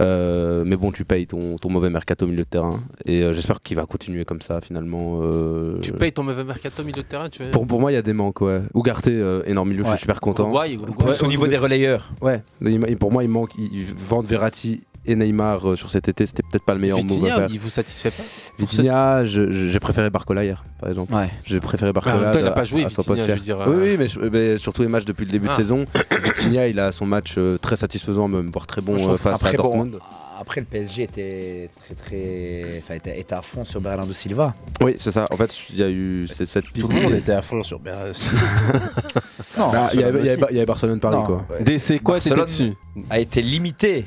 [0.01, 2.79] Euh, mais bon, tu payes ton, ton mauvais mercato au milieu de terrain.
[3.05, 5.21] Et euh, j'espère qu'il va continuer comme ça finalement.
[5.23, 7.91] euh, Tu payes ton mauvais mercato au milieu de terrain, tu veux pour, pour moi,
[7.91, 8.63] il y a des manques, ouais.
[8.75, 10.45] Ougarté, euh, énorme milieu, je suis super content.
[10.51, 11.05] Uruguay, Uruguay.
[11.07, 12.13] Plus au niveau des relayeurs.
[12.23, 13.51] Ouais, il- pour moi, il manque.
[13.59, 17.07] Ils vendent Verratti et Neymar euh, sur cet été, c'était peut-être pas le meilleur move
[17.11, 17.49] à Vitinha, faire.
[17.51, 18.23] il vous satisfait pas
[18.59, 21.13] Vitinha, j'ai préféré Barcola hier, par exemple.
[21.15, 21.31] Ouais.
[21.45, 22.33] J'ai préféré Barcola.
[22.33, 24.09] temps, il a à- pas joué, à Vitinha, je veux dire, Oui, euh, oui, mais,
[24.09, 25.53] je- mais sur tous les matchs depuis le début Ah.
[25.57, 25.85] de saison,
[26.25, 29.47] Vitinha, il a son match euh, très satisfaisant, même voire très bon euh, face à
[29.47, 29.99] après, bon, Dortmund.
[30.41, 32.79] après, le PSG était très très.
[32.79, 34.53] Enfin, était, était à fond sur Bernardo Silva.
[34.81, 35.27] Oui, c'est ça.
[35.31, 36.89] En fait, il y a eu cette piste.
[36.91, 38.13] Tout le monde était à fond sur Bernardo
[39.59, 41.47] Non, Bah, il y y avait avait Barcelone-Paris, Non, quoi.
[41.51, 41.63] ouais.
[41.65, 44.07] DC, quoi, c'était Barcelone dessus a été limité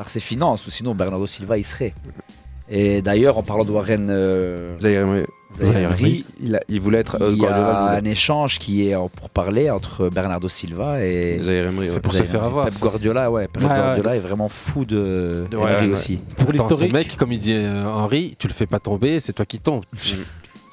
[0.00, 1.92] par ses finances, ou sinon Bernardo Silva y serait.
[2.70, 4.74] Et d'ailleurs, en parlant de Warren euh,
[6.40, 7.18] il, a- il voulait être.
[7.20, 11.38] euh, il y a un échange qui est en pour parler entre Bernardo Silva et
[11.44, 12.00] C'est ouais.
[12.00, 12.78] pour se faire avoir, Pep.
[12.80, 13.74] Guardiola, ouais, Pep Ouais, ouais.
[13.76, 15.92] Guardiola est vraiment fou de Ouais, Emery ouais.
[15.92, 16.16] aussi.
[16.38, 16.92] Pour l'historique.
[16.94, 19.84] mec, comme il dit euh, Henri, tu le fais pas tomber, c'est toi qui tombes.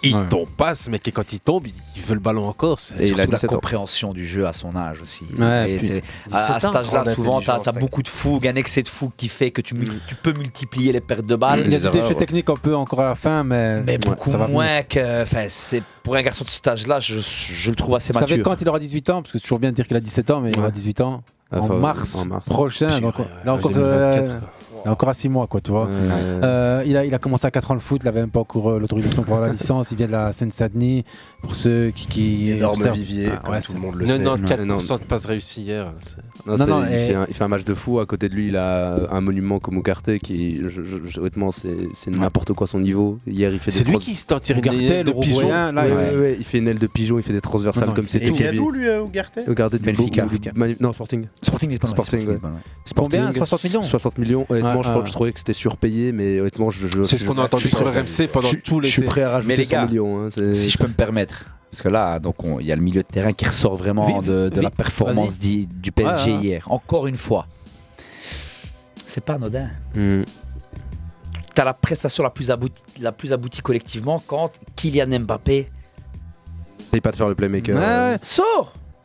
[0.10, 0.28] Il Ouais.
[0.28, 2.80] tombe pas, ce mec, et quand il tombe, il veut le ballon encore.
[2.80, 3.56] c'est- Et il a la 17 ans.
[3.56, 5.26] compréhension du jeu à son âge aussi.
[5.38, 8.48] Ouais, Et puis- c'est- à, à 17 cet âge-là, souvent, tu as, beaucoup de fougue,
[8.48, 9.76] un excès de fougue qui fait que tu,
[10.08, 11.60] tu peux multiplier les pertes de balles.
[11.66, 12.16] Il y a Les du déchet erreurs, ouais.
[12.16, 14.60] technique un peu encore à la fin, mais, Mais beaucoup ça va venir.
[14.60, 15.24] moins que.
[15.24, 18.38] Enfin, c'est pour un garçon de cet âge-là, je, je le trouve assez Vous savez
[18.38, 18.44] mature.
[18.52, 20.30] quand il aura 18 ans Parce que c'est toujours bien de dire qu'il a 17
[20.32, 20.72] ans, mais il aura Ouais.
[20.72, 22.46] 18 ans Ah, en, enfin, mars en mars.
[22.46, 22.88] prochain.
[23.00, 24.40] Donc, ouais, il a ouais, encore, 2024, euh,
[24.88, 25.90] il a encore à 6 mois, quoi, tu vois.
[25.92, 28.40] Euh, il, a, il a commencé à 4 ans le foot, il avait même pas
[28.40, 29.92] encore euh, l'autorisation pour avoir la licence.
[29.92, 31.04] Il vient de la Seine-Saint-Denis.
[31.42, 32.08] Pour ceux qui.
[32.08, 34.14] qui Énorme observent- vivier, Ah, comme ouais, tout c'est- le monde le sait.
[34.20, 35.94] 94% de passes réussies hier.
[36.46, 38.00] Non, Non, non, il, et- fait un, il fait un match de fou.
[38.00, 41.52] À côté de lui, il a un monument comme Ougarté qui, je- je- je- honnêtement,
[41.52, 43.18] c'est c'est n'importe quoi son niveau.
[43.28, 45.48] Hier, il fait C'est lui trans- qui se tire une aile de le pigeon.
[45.50, 47.84] Là, Ouais, il- ouais, ouais, il fait une aile de pigeon, il fait des transversales
[47.84, 48.36] Non, non, comme c'est Et il tout.
[48.36, 49.86] vient d'où, lui, Ugarte Ougarté du
[50.80, 51.28] Non, Sporting.
[51.42, 51.90] Sporting Lisbonne.
[51.92, 52.22] Sporting.
[52.86, 54.46] Sporting, Combien 60 millions 60 millions.
[54.50, 57.04] Honnêtement, je, trouvais que c'était surpayé, mais honnêtement, je.
[57.04, 59.10] C'est ce qu'on a entendu sur le RMC pendant tout Je suis l'été.
[59.10, 60.26] prêt à rajouter Mais les 100 gars, millions.
[60.26, 61.27] hein, Si je peux me permettre.
[61.72, 64.06] Parce que là, donc, on- il y a le milieu de terrain qui ressort vraiment
[64.06, 66.44] Vive, de, de la performance du PSG Ouais, ouais.
[66.44, 66.72] hier.
[66.72, 67.46] Encore une fois.
[69.06, 69.70] C'est pas anodin.
[69.96, 70.24] Hmm.
[71.56, 75.68] Tu as la prestation la plus, aboutie, la plus aboutie collectivement quand Kylian Mbappé
[76.88, 77.76] Essaye pas de faire le playmaker.
[77.76, 78.18] Ouais, euh,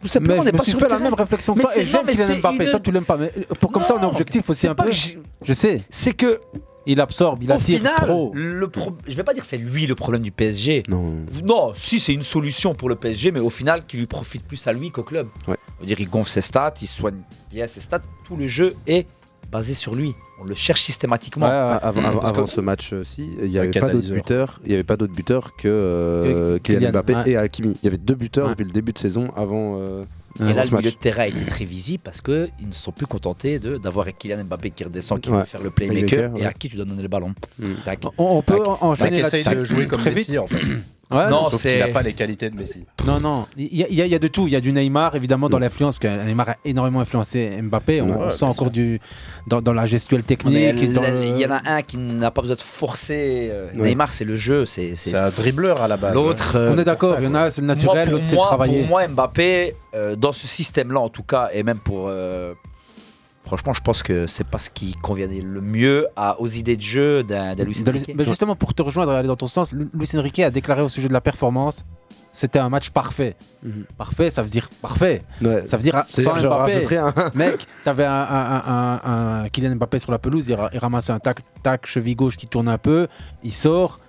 [0.02, 2.06] Mais simplement, on n'est pas sur fait le la même réflexion que toi et j'aime
[2.06, 2.64] Kylian Mbappé.
[2.64, 3.16] une- Toi, tu l'aimes pas.
[3.16, 4.90] Mais pour comme ça, on est objectif aussi un peu.
[4.90, 5.82] Je sais.
[5.90, 6.40] C'est que
[6.86, 8.32] Il absorbe, il au attire final, trop.
[8.34, 10.82] le pro- je vais pas dire que c'est lui le problème du PSG.
[10.88, 11.14] Non.
[11.44, 14.66] Non, si c'est une solution pour le PSG, mais au final qui lui profite plus
[14.66, 15.28] à lui qu'au club.
[15.46, 15.56] Ouais.
[15.80, 19.06] On dire il gonfle ses stats, il soigne bien ses stats, tout le jeu est
[19.50, 20.14] basé sur lui.
[20.40, 21.46] On le cherche systématiquement.
[21.46, 21.78] Ouais, ouais.
[21.82, 24.60] Avant, avant- Parce que- avant ce match aussi, il n'y avait pas d'autres buteurs.
[24.64, 27.30] Il y avait pas d'autres buteurs que euh, Kylian Kylian, Mbappé ouais.
[27.30, 27.76] et Hakimi.
[27.82, 28.50] Il y avait deux buteurs Ouais.
[28.52, 29.76] depuis le début de saison avant.
[29.78, 30.04] euh,
[30.40, 33.06] Et là, le milieu de terrain a été très visible parce qu'ils ne sont plus
[33.06, 35.38] contentés de- d'avoir Kylian Mbappé qui redescend, qui Ouais.
[35.40, 37.34] veut faire le playmaker, Playmaker, et à qui tu dois donner le ballon?
[37.58, 37.66] Mm.
[37.84, 38.00] Tac.
[38.18, 38.82] On, on peut Tac.
[38.82, 39.54] enchaîner là-dessus.
[39.54, 40.40] de jouer comme Très Messi, vite.
[40.40, 40.60] en fait?
[41.12, 42.84] Ouais, Non, Sauf c'est- qu'il n'a pas les qualités de Messi.
[43.06, 44.46] Non, non, il y, a- il y a- il y a de tout.
[44.46, 45.62] Il y a du Neymar, évidemment, dans Mm.
[45.62, 48.00] l'influence, parce que Neymar a énormément influencé Mbappé.
[48.02, 49.00] On, Ouais, on bien sent encore du,
[49.46, 50.54] dans, dans la gestuelle technique.
[50.54, 52.60] Mais et dans là, le- Il y en a un qui n'a pas besoin de
[52.62, 53.48] forcer.
[53.52, 53.88] euh, Ouais.
[53.88, 54.66] Neymar, c'est le jeu.
[54.66, 56.14] C'est c'est- C'est un dribbleur à la base.
[56.14, 56.52] l'autre.
[56.56, 58.36] euh, On est d'accord, il y en a, c'est le naturel, pour l'autre, c'est le
[58.38, 58.80] moi- travailler.
[58.80, 62.06] Pour moi, Mbappé, euh, dans ce système-là, en tout cas, et même pour.
[62.08, 62.54] euh,
[63.44, 66.82] franchement, je pense que c'est pas ce qui conviendrait le mieux à, aux idées de
[66.82, 68.14] jeu d'un Luis Enrique.
[68.16, 70.82] mais justement, pour te rejoindre et aller dans ton sens, Lu- Luis Enrique a déclaré
[70.82, 71.84] au sujet de la performance
[72.34, 73.36] c'était un match parfait.
[73.62, 73.84] Mhm.
[73.98, 75.22] Parfait, ça veut dire parfait.
[75.42, 75.66] Ouais.
[75.66, 76.96] Ça veut dire sans Mbappé.
[76.96, 80.78] un- Mec, t'avais un, un, un, un- un Kylian Mbappé sur la pelouse, il, il
[80.78, 83.06] ramasse un tac, tac, cheville gauche qui tourne un peu,
[83.44, 84.00] il sort,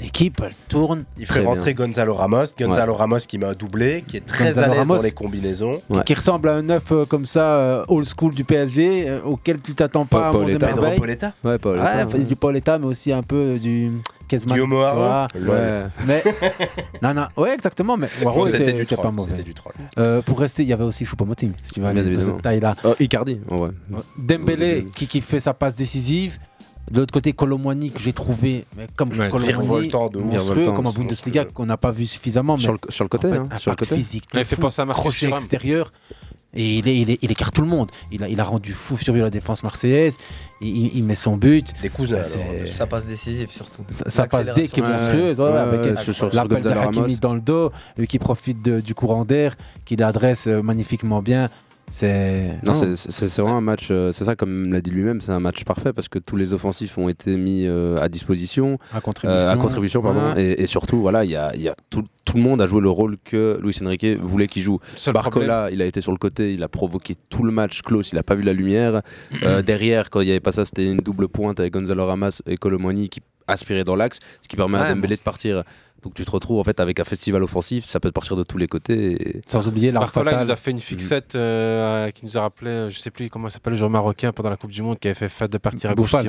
[0.00, 1.04] l'équipe elle tourne.
[1.18, 2.44] Il fait rentrer Gonzalo Ramos.
[2.58, 5.80] Gonzalo Ramos qui m'a doublé, qui est très Gonzalo à l'aise Ramos, dans les combinaisons.
[5.92, 9.20] qui- qui ressemble à un neuf euh, comme ça, euh, old school du PSG, euh,
[9.24, 10.58] auquel tu t'attends pas Paul merveille.
[10.58, 11.32] Pedro Pauletta.
[11.44, 12.24] Ouais, Pauletta, Ouais, ouais.
[12.24, 13.90] du Pauletta, mais aussi un peu du
[14.28, 14.54] Kezman.
[14.54, 15.26] Guillaume Haro.
[15.34, 15.84] Ouais.
[16.06, 16.22] Mais
[17.02, 17.96] non, non, ouais, exactement.
[17.96, 19.30] Mais C'était était, du troll, pas mauvais.
[19.32, 19.72] c'était du troll.
[19.98, 22.34] Euh, pour rester, il y avait aussi Choupo-Moting, si tu Bien aller évidemment.
[22.34, 22.74] cette taille-là.
[22.84, 23.70] Oh, Icardi, vrai.
[24.16, 26.38] Dembélé qui, qui fait sa passe décisive.
[26.90, 30.92] De l'autre côté, Colomwani que j'ai trouvé mais comme Ouais, Colomwani, monstrueux, comme en.
[30.92, 32.56] Bundesliga qu'on n'a pas vu suffisamment.
[32.56, 33.94] Sur mais le- sur le côté, en fait, hein, sur le côté.
[33.96, 34.24] physique.
[34.34, 35.92] Il fait penser à Marcus extérieur.
[36.54, 37.90] Et il, est, il, est- il écarte tout le monde.
[38.10, 40.16] Il a, il a rendu fou furieux la défense marseillaise.
[40.62, 41.74] Il, il- il met son but.
[41.82, 42.24] Des cousins.
[42.24, 43.82] C'est- Ça passe décisif surtout.
[43.90, 46.62] ça, ça passe dès qui est monstrueuse, ouais, Ouais, avec ouais, euh, sur- sur- l'appel
[46.62, 47.16] de Hakimi Ramos.
[47.20, 51.50] dans le dos, lui qui profite de- du courant d'air, qui l'adresse euh, magnifiquement bien.
[51.90, 55.40] C'est Non, c'est- vraiment un match, euh, c'est ça comme l'a dit lui-même, c'est un
[55.40, 59.40] match parfait parce que tous les offensifs ont été mis euh, à disposition, À contribution.
[59.40, 60.42] euh, à contribution pardon, Ouais.
[60.52, 62.66] et, et surtout voilà, il y a, il y a tout, tout le monde a
[62.66, 64.80] joué le rôle que Luis Enrique voulait qu'il joue.
[64.96, 68.12] Seul Barcola, il a été sur le côté, il a provoqué tout le match, Klaus,
[68.12, 69.00] il a pas vu la lumière.
[69.44, 72.42] Euh, derrière, quand il y avait pas ça, c'était une double pointe avec Gonzalo Ramas
[72.46, 75.62] et Colomoni qui aspiraient dans l'axe, ce qui permet à Dembélé bon, de partir.
[76.02, 78.56] Donc tu te retrouves en fait avec un festival offensif, ça peut partir de tous
[78.56, 79.38] les côtés.
[79.38, 80.46] et- Sans oublier la Barcola il fatale.
[80.46, 83.48] nous a fait une fixette euh, qui nous a rappelé, euh, je sais plus comment
[83.48, 85.90] s'appelle le joueur marocain pendant la Coupe du Monde qui avait fait fête de partir
[85.90, 85.94] à.
[85.94, 86.24] Bouffal.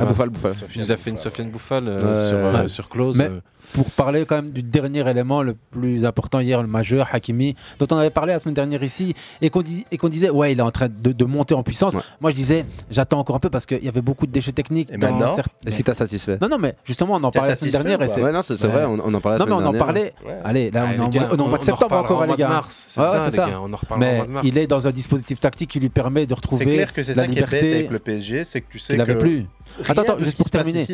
[0.76, 2.30] Il nous a fait une Sofiane Bouffal euh, Ouais.
[2.30, 2.68] sur, euh, Ouais.
[2.68, 3.18] sur Close.
[3.20, 3.40] Mais euh.
[3.74, 7.86] pour parler quand même du dernier élément le plus important hier, le majeur, Hakimi, dont
[7.92, 10.60] on avait parlé la semaine dernière ici, et qu'on dis- et qu'on disait, ouais, il
[10.60, 11.94] est en train de, de monter en puissance.
[12.22, 14.90] Moi, je disais, j'attends encore un peu parce qu'il y avait beaucoup de déchets techniques.
[14.92, 16.38] Est-ce qu'il t'a satisfait?
[16.42, 18.00] Non, non, mais justement, on en parlait la semaine dernière.
[18.00, 19.86] Ouais, non, c'est- c'est vrai, on- on en parlait la Non, mais on en dernière.
[19.86, 20.14] parlait.
[20.26, 20.40] Ouais.
[20.44, 21.60] Allez, là, Ah, on est en mois- on est en on- mois de on en
[21.78, 22.48] septembre encore, les gars.
[22.50, 23.50] mars, c'est Ouais, ça, ouais, les c'est ça.
[23.50, 24.48] gars, on en reparlera au Mais mois de mars.
[24.48, 27.14] il est dans un dispositif tactique qui lui permet de retrouver C'est clair que c'est
[27.16, 29.18] la ça qui est bête liberté avec le PSG, c'est que tu sais que avait
[29.18, 29.38] plus.
[29.78, 30.86] rien Attends, attends, juste pour terminer.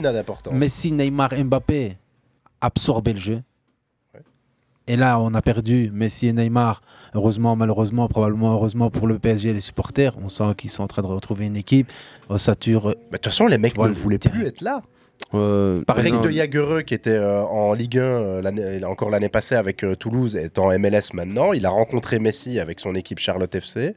[0.51, 1.97] Messi, Neymar, Mbappé
[2.61, 3.41] absorbaient le jeu.
[4.87, 6.81] Et là, on a perdu Messi et Neymar.
[7.15, 10.15] Heureusement, malheureusement, probablement heureusement pour le PSG et les supporters.
[10.23, 11.91] On sent qu'ils sont en train de retrouver une équipe.
[12.29, 12.89] Ossature.
[12.89, 14.83] De toute façon, les mecs ne voulaient plus être là.
[15.33, 19.27] Euh, Par exemple- de Jagereux, qui était euh, en Ligue 1 euh, l'année- encore l'année
[19.27, 21.51] passée avec euh, Toulouse, est en MLS maintenant.
[21.51, 23.95] Il a rencontré Messi avec son équipe Charlotte FC.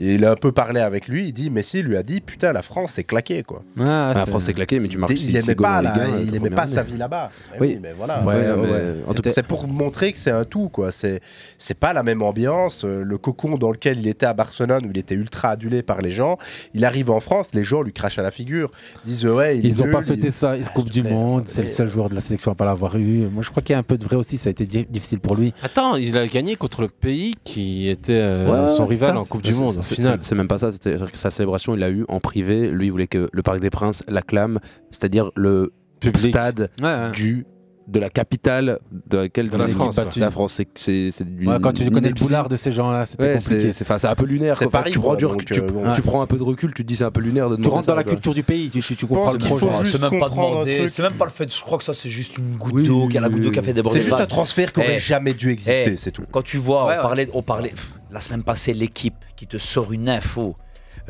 [0.00, 1.28] Et il a un peu parlé avec lui.
[1.28, 3.42] Il dit Messi lui a dit Putain, la France, c'est claqué.
[3.44, 3.62] quoi.
[3.80, 5.82] Ah, la France c'est claqué, mais tu marques Il six- aimait six goals pas, en
[5.82, 7.30] là, Ligue 1, il aimait pas sa vie là-bas.
[7.54, 7.78] Eh Oui.
[7.80, 8.22] mais voilà.
[8.22, 8.94] Ouais, Ouais, mais ouais.
[9.06, 10.92] en tout C'est pour montrer que c'est un tout, quoi.
[10.92, 11.20] C'est
[11.56, 12.84] c'est pas la même ambiance.
[12.84, 16.10] Le cocon dans lequel il était à Barcelone, où il était ultra adulé par les
[16.10, 16.36] gens,
[16.74, 18.70] il arrive en France, les gens lui crachent à la figure,
[19.04, 21.42] disent ouais, il est Ils n'ont pas fêté il- ça, Coupe du Monde.
[21.46, 23.26] C'est le seul joueur de la sélection à pas l'avoir eu.
[23.32, 24.38] Moi, je crois qu'il y a un peu de vrai aussi.
[24.38, 25.52] Ça a été di- difficile pour lui.
[25.62, 29.16] Attends, il a gagné contre le pays qui était euh, Ouais, son c'est rival ça,
[29.18, 30.18] en c'est- Coupe c'est- du Monde, c'est- au c'est- final.
[30.22, 32.68] C'est même pas ça, c'était que sa célébration, il l'a eu en privé.
[32.68, 34.58] Lui, il voulait que le Parc des Princes l'acclame,
[34.90, 35.72] c'est-à-dire le
[36.18, 36.70] stade
[37.12, 37.46] du
[37.86, 38.78] de la capitale
[39.10, 40.18] de laquelle De la France, battue.
[40.20, 43.04] La France, c'est c'est c'est du- Ouais, quand tu connais le boulard de ces gens-là,
[43.04, 43.60] c'était Ouais, compliqué.
[43.60, 44.56] c'est- C'est enfin, c'est un peu lunaire.
[44.56, 44.80] C'est quoi.
[44.80, 45.82] Paris, tu, prends quoi, du donc, recul, tu, euh, bon.
[45.92, 46.06] tu Ouais.
[46.06, 47.86] prends un peu de recul, tu te dis c'est un peu lunaire de Tu rentres
[47.86, 48.12] dans la quoi.
[48.12, 48.70] culture du pays.
[48.70, 49.66] Tu, tu comprends le projet.
[49.90, 51.54] C'est même pas demandé, c'est même pas le fait.
[51.54, 53.58] Je crois que ça, c'est juste une goutte d'eau, qui a la goutte d'eau qui
[53.58, 53.98] a fait déborder.
[53.98, 56.24] C'est juste un transfert qui aurait Eh, jamais dû exister, eh, c'est tout.
[56.30, 57.74] Quand tu vois, on parlait, on parlait
[58.10, 60.54] la semaine passée, l'équipe qui te sort une info.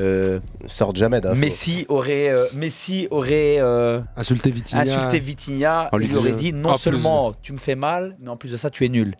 [0.00, 1.36] Euh, Sortent jamais d'infos.
[1.36, 4.82] Messi aurait, euh, Messi aurait euh, Insulté Vitinha.
[4.82, 5.88] insulté Vitinha.
[5.92, 8.36] En lui Il lui aurait dit non plus- seulement tu me fais mal, mais en
[8.36, 9.14] plus de ça, tu es nul.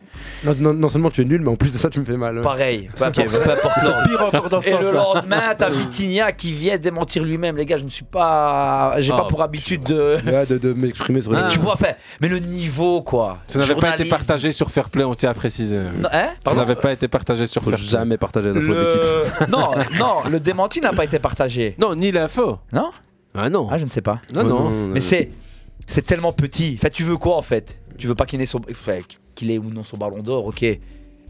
[0.44, 2.16] Non, non, non seulement tu es nul, mais en plus de ça, tu me fais
[2.16, 2.40] mal.
[2.40, 2.88] Pareil.
[2.96, 3.30] Peu C'est pire.
[3.30, 7.56] C'est encore dans ce Et le lendemain, t'as Vitinha qui vient démentir lui-même.
[7.56, 10.18] Les gars, je ne suis pas, j'ai Oh, pas pour habitude de.
[10.26, 13.38] Ouais, de, de m'exprimer sur les tu vois, enfin, mais le niveau quoi.
[13.46, 15.78] Ça n'avait pas été partagé sur Fairplay, on tient à préciser.
[15.78, 16.28] Non, hein?
[16.46, 17.86] Ça n'avait pas été partagé sur Fairplay.
[17.86, 18.74] jamais partager d'infos Le...
[18.74, 19.48] d'équipe.
[19.48, 21.74] non, non, le démenti n'a pas été partagé.
[21.78, 22.58] Non, ni l'info.
[22.72, 22.90] Non
[23.34, 23.68] Ah non.
[23.70, 24.20] Ah, je ne sais pas.
[24.34, 24.70] Non, non.
[24.88, 25.30] Mais c'est
[25.86, 26.76] c'est tellement petit.
[26.78, 27.78] Enfin, tu veux quoi en fait?
[27.98, 28.98] Tu veux pas qu'il ait son enfin,
[29.34, 30.62] qu'il ait ou non son ballon d'or, ok.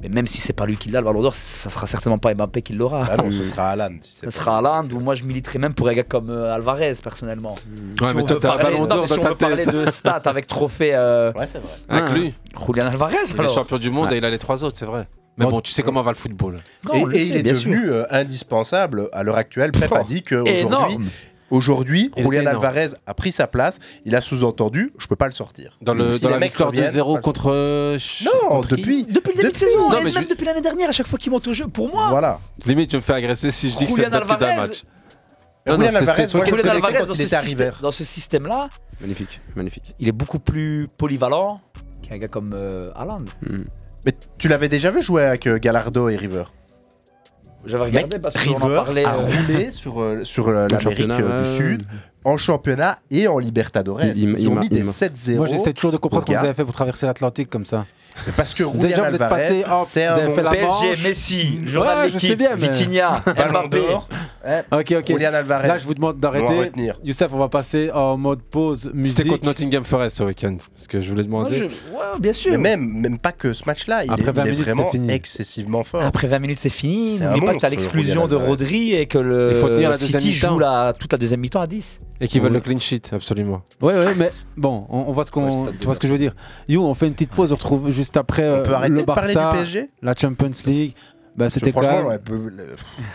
[0.03, 2.35] Mais même si c'est pas lui qui l'a le ballon d'or, ça sera certainement pas
[2.35, 3.07] Mbappé qui l'aura.
[3.11, 3.99] Ah non, ce sera Haaland.
[4.03, 6.53] tu sais Ça sera Haaland ou moi je militerais même pour un gars comme euh,
[6.55, 7.53] Alvarez personnellement.
[7.53, 9.69] Ouais, Si mais on toi, t'as un parler- ballon d'or si on tête.
[9.73, 10.95] de stats avec trophée.
[10.95, 11.71] euh, Ouais, c'est vrai.
[11.89, 12.35] Avec Ah, lui.
[12.67, 13.55] Julian Alvarez Il est alors.
[13.55, 14.15] champion du monde Ouais.
[14.15, 15.07] et il a les trois autres, c'est vrai.
[15.37, 16.59] Mais bon, tu sais comment va le football.
[16.85, 17.93] Non, et on le et sait, il est devenu sûr.
[17.93, 19.73] euh, indispensable à l'heure actuelle.
[19.73, 20.99] Pep a dit qu'aujourd'hui,
[21.51, 22.47] aujourd'hui, Julian.
[22.47, 23.79] Alvarez a pris sa place.
[24.05, 25.77] Il a sous-entendu, je peux pas le sortir.
[25.83, 27.51] Dans, le, Si dans la victoire reviennent, 2-0 pas le contre.
[27.51, 29.05] euh, Non, contre depuis.
[29.05, 31.09] Depuis le début de Depuis- saison, Non, et je même depuis l'année dernière, à chaque
[31.09, 32.09] fois qu'il monte au jeu, pour moi.
[32.11, 32.39] Voilà.
[32.67, 34.25] Limite, tu me fais agresser si je dis que c'est Julian d'un
[34.57, 34.83] match.
[35.67, 37.71] Julian Non, non, c'est- Alvarez, moi, Julian Alvarez, quand dans il était système, arrivé.
[37.83, 38.69] dans ce système-là,
[39.01, 39.95] Magnifique, magnifique.
[39.99, 41.61] il est beaucoup plus polyvalent
[42.03, 43.25] qu'un gars comme euh, Haaland.
[44.07, 46.45] Mais tu l'avais déjà vu jouer avec euh, Gallardo et River?
[47.67, 49.05] J'avais Mec, regardé parce qu'on en River parlait.
[49.07, 51.57] a euh, roulé sur, euh, sur euh, l'Amérique championnat, euh, du.
[51.57, 51.87] Sud.
[52.25, 54.03] en championnat et en Libertadores.
[54.03, 55.37] Il- Ils, il- il ont m'a- mis il des m'a- 7-0.
[55.37, 57.87] Moi, j'essaie toujours de comprendre aux comment vous avez fait pour traverser l'Atlantique comme ça.
[58.37, 60.51] Parce que Déjà, vous êtes Alvarez, passé, hop, c'est vous un avez bon fait la
[60.51, 61.09] PSG.
[61.09, 63.79] Messi, journal Ouais, de je sais bien, mais- Vitinha, Ballon Mbappé.
[63.79, 64.09] d'or.
[64.73, 65.07] Ok, ok.
[65.09, 65.69] Julian Alvarez.
[65.69, 66.59] Là, je vous demande On va d'arrêter.
[66.59, 66.99] retenir.
[67.03, 69.17] Youssef, on va passer en mode pause musique.
[69.17, 70.57] C'était contre Nottingham Forest ce week-end.
[70.75, 71.63] Parce que je voulais demander.
[71.63, 71.69] Ouais,
[72.21, 72.53] bien sûr.
[72.53, 74.85] Mais même, même pas que ce match-là, il Après est, 20 il est minutes, vraiment
[74.87, 75.13] c'est fini.
[75.13, 76.03] excessivement fort.
[76.03, 77.17] Après 20 minutes, c'est fini.
[77.19, 78.49] C'est un N'oublie pas que tu as monstre, l'exclusion de Alvarez.
[78.49, 80.53] Rodri et que le Il faut tenir la deuxième City mi-temps.
[80.55, 81.99] joue la, toute la deuxième mi-temps à 10.
[82.21, 82.59] Et qui veulent Ouais.
[82.59, 83.63] le clean sheet, absolument.
[83.83, 86.19] Ouais, ouais, mais bon, on, on voit ce qu'on, tu vois ce que je veux
[86.19, 86.33] dire.
[86.69, 89.07] You, on fait une petite pause, on retrouve juste après euh, peut arrêter le de
[89.07, 90.95] parler du PSG la Champions League.
[91.37, 92.69] Bah, c'était ouais, peu- le-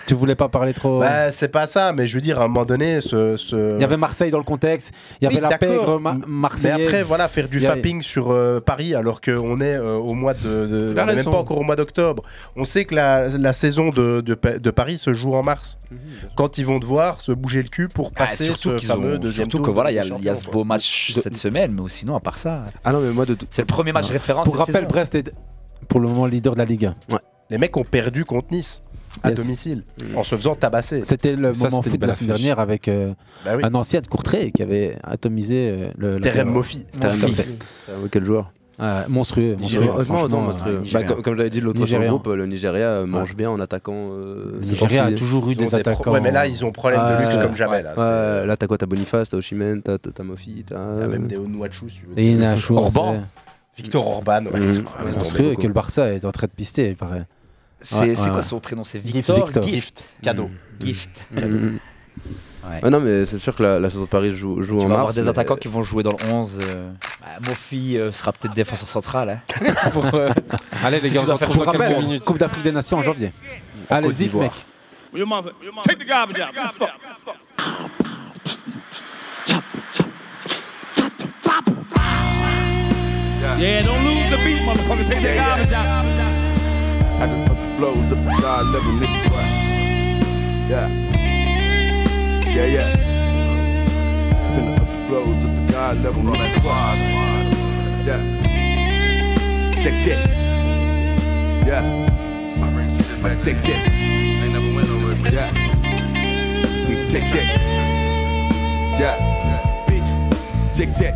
[0.05, 0.99] Tu voulais pas parler trop.
[0.99, 3.37] Bah, c'est pas ça, mais je veux dire, à un moment donné, ce.
[3.37, 4.91] ce- Il y avait Marseille dans le contexte.
[5.21, 6.81] Il y avait Oui, la pègre ma- Mais marseillaise.
[6.87, 10.39] après, voilà, faire du fapping sur euh, Paris alors qu'on est euh, au mois de.
[10.67, 12.23] de- on est même pas encore au mois d'octobre.
[12.57, 15.77] On sait que la, la saison de, de, de Paris se joue en mars.
[16.35, 19.15] Quand ils vont devoir se bouger le cul pour Ah, passer surtout ce qu'ils fameux
[19.15, 19.67] ont- deuxième surtout tour.
[19.67, 20.63] que voilà, il y a, y ce beau quoi.
[20.65, 23.45] match cette semaine, mais sinon, à part ça, Ah non, mais moi, de tout.
[23.49, 24.43] c'est le premier match référence.
[24.43, 24.87] Pour rappel, saison.
[24.87, 25.31] Brest est
[25.87, 26.95] pour le moment leader de la Ligue 1.
[27.49, 28.81] Les mecs ont perdu contre Nice
[29.23, 29.39] à Yes.
[29.39, 29.83] domicile
[30.15, 31.01] en se faisant tabasser.
[31.03, 33.13] C'était le Ça, moment foot de la semaine dernière avec euh,
[33.43, 33.63] Bah oui.
[33.65, 36.19] un ancien de Courtrai qui avait atomisé euh, le.
[36.21, 36.51] Terem terrain.
[36.51, 36.85] Moffi.
[36.99, 37.31] Terem Moffi.
[37.31, 37.49] Moffi.
[37.89, 39.81] Euh, quel joueur Ah, monstrueux, monstrueux.
[39.89, 40.81] Honnêtement, franchement, monstrueux.
[40.85, 42.11] euh, Bah, comme, comme j'avais dit l'autre fois le Nigérian.
[42.17, 44.09] groupe, le Nigeria mange bien en attaquant.
[44.11, 46.11] euh, Le Nigeria a toujours eu des des attaquants.
[46.13, 47.41] Ouais, mais là, ils ont problème de luxe Ouais.
[47.41, 47.81] comme jamais.
[47.81, 47.93] Là,
[48.41, 50.77] Ouais, là, t'as quoi T'as Boniface, t'as Oshimen, t'as t'as Mofi, t'as.
[51.07, 52.19] Même des Onuachu, si tu veux.
[52.19, 52.37] Et
[52.69, 53.23] Orban.
[53.75, 54.45] Victor Orban.
[54.53, 54.59] ouais.
[54.59, 54.71] Mmh.
[55.09, 57.25] c'est monstrueux que le Barça est en train de pister, il paraît.
[57.81, 58.41] C'est Ouais, ouais, quoi ouais.
[58.41, 58.83] son prénom?
[58.83, 59.63] C'est Gift, Victor Victor.
[59.63, 60.03] Gift.
[60.21, 60.49] Cadeau.
[60.79, 61.09] Gift.
[61.31, 61.79] Mhm.
[62.69, 62.83] Ouais.
[62.83, 64.87] Ouais, non, mais c'est sûr que la, la saison de Paris joue, joue Tu en
[64.87, 64.99] vas mars.
[64.99, 66.59] avoir des mais- attaquants qui vont jouer dans le 11.
[66.61, 66.91] euh,
[67.21, 69.29] bah, Mofi euh, sera peut-être défenseur central.
[69.29, 69.41] hein.
[69.93, 70.29] Pour, euh,
[70.83, 72.25] Allez, les si gars, on se faire retrouve dans jouer quelques minutes.
[72.25, 73.31] Coupe d'Afrique des Nations en janvier.
[73.89, 74.51] Allez-y, d'Ivoire.
[75.13, 75.23] mec.
[75.85, 76.37] Take the garbage.
[83.57, 85.07] Yeah, don't lose the beat, motherfucker.
[85.09, 87.58] Take the garbage out.
[87.79, 89.29] I up the flows up to God level, nigga.
[89.31, 89.45] What?
[90.69, 90.87] Yeah.
[92.45, 92.89] Yeah, yeah.
[94.53, 96.59] Finna up the flows up to God level, nigga.
[96.65, 96.97] What?
[98.05, 98.21] Yeah.
[99.81, 100.19] Check, check.
[101.65, 101.83] Yeah.
[103.43, 103.81] Check, check.
[103.89, 105.51] Ain't never win over it, Yeah.
[106.89, 107.47] Nigga, Check, check.
[108.99, 109.15] Yeah.
[109.87, 110.75] Bitch.
[110.75, 111.15] Check, check.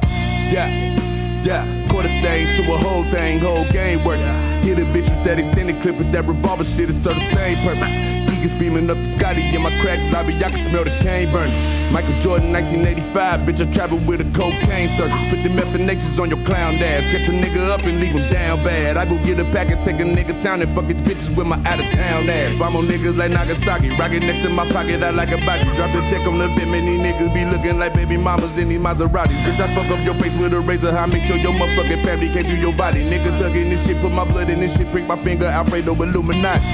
[0.50, 1.03] Yeah.
[1.44, 4.24] Yeah, quarter thing to a whole thing, whole game working.
[4.64, 7.58] Hit a bitch with that extended clip with that revolver shit, it serve the same
[7.68, 8.23] purpose.
[8.44, 11.56] Geekers beaming up the Scotty in my crack lobby, I can smell the cane burning.
[11.94, 15.16] Michael Jordan, 1985, bitch, I travel with a cocaine circus.
[15.30, 17.08] Put the methanations on your clown ass.
[17.08, 18.98] Catch a nigga up and leave him down bad.
[18.98, 21.48] I go get a pack and take a nigga town and fuck his bitches with
[21.48, 22.58] my out of town ass.
[22.60, 25.64] Bomb on niggas like Nagasaki, rocket next to my pocket, I like a body.
[25.78, 28.80] Drop the check on the bit, many niggas be looking like baby mamas in these
[28.80, 29.40] Maseratis.
[29.48, 32.28] Bitch, I fuck up your face with a razor, I make sure your motherfucking family
[32.28, 33.08] can't through your body.
[33.08, 36.66] Nigga thugging this shit, put my blood in this shit, prick my finger, Alfredo Illuminati.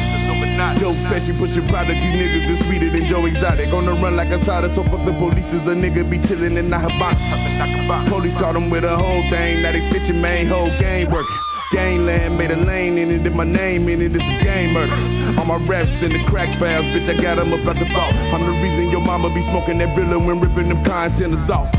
[0.78, 3.73] Joe Pesci pushing product, these niggas is sweeter than Joe Exotic.
[3.73, 6.57] On the run like a soda, so fuck the police is a nigga be chillin'
[6.57, 8.07] in Nahabana.
[8.07, 11.36] Police caught him with a whole thing, now they stitching main whole game working.
[11.72, 15.40] Gangland made a lane in it, and my name in it, it's a game murder.
[15.40, 18.14] All my raps in the crack files, bitch, I got them up out the vault.
[18.34, 21.69] I'm the reason your mama be smoking that Brilla when ripping them containers off.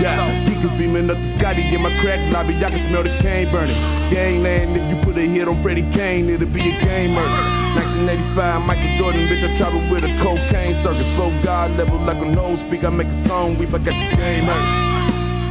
[0.00, 3.50] Yeah, geekers beaming up the Scotty in my crack lobby, I can smell the cane
[3.50, 3.74] burning.
[4.10, 7.57] Gangland, if you put a hit on Freddie Kane, it'll be a game murder.
[7.76, 11.08] 1985, Michael Jordan, bitch, I travel with a cocaine circus.
[11.16, 14.16] Flow God level like a nose speak, I make a song, weep, I got the
[14.16, 14.68] game murder.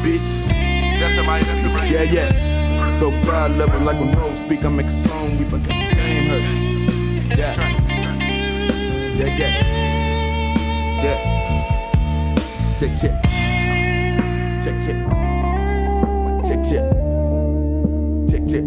[0.03, 0.30] Bitch.
[1.91, 2.31] Yeah, yeah.
[2.99, 5.95] Flow God level like a nose speak, I make a song, weep, I got the
[5.95, 7.38] game hurt.
[7.38, 7.56] Yeah.
[9.18, 9.52] Yeah, yeah.
[11.03, 11.18] Yeah.
[12.77, 13.14] Check, check.
[14.64, 14.98] Check, check.
[16.48, 16.84] Check, check.
[18.30, 18.64] Check, check.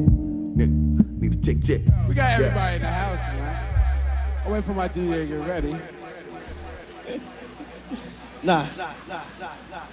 [0.56, 0.70] Need,
[1.20, 1.80] need to check, check.
[2.08, 2.46] We got Yeah.
[2.46, 3.09] everybody in the house.
[4.44, 5.76] I wait for my DJ to get ready.
[8.42, 8.66] Nah.
[9.10, 9.86] Uh,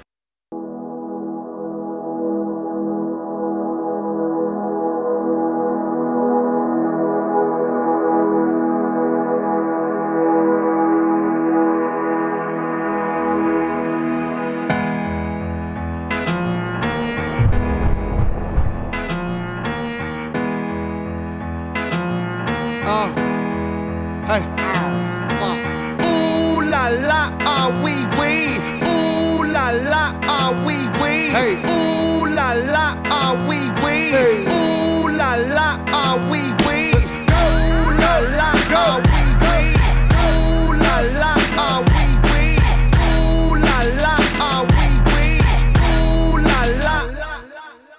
[31.37, 31.76] Hey.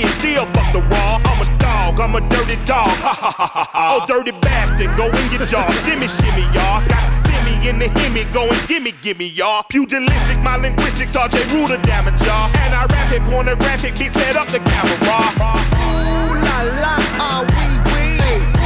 [0.00, 0.10] fish.
[0.18, 1.20] Still fuck the raw.
[1.24, 2.00] I'm a dog.
[2.00, 2.86] I'm a dirty dog.
[2.86, 3.84] Ha ha ha ha ha.
[3.92, 4.96] Oh, dirty bastard.
[4.96, 5.70] Go in your jaw.
[5.84, 6.80] shimmy, shimmy, y'all.
[6.88, 8.30] Got the simmy in the himmy.
[8.32, 9.62] Go and gimme, gimme, y'all.
[9.68, 11.16] Pugilistic, my linguistics.
[11.16, 12.50] RJ Ruler damage, y'all.
[12.64, 13.94] And I rap it pornographic.
[13.94, 14.94] Bitch, set up the camera.
[15.04, 18.06] Ooh la la, ah oui oui.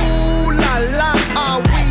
[0.00, 1.87] Ooh la la, ah oui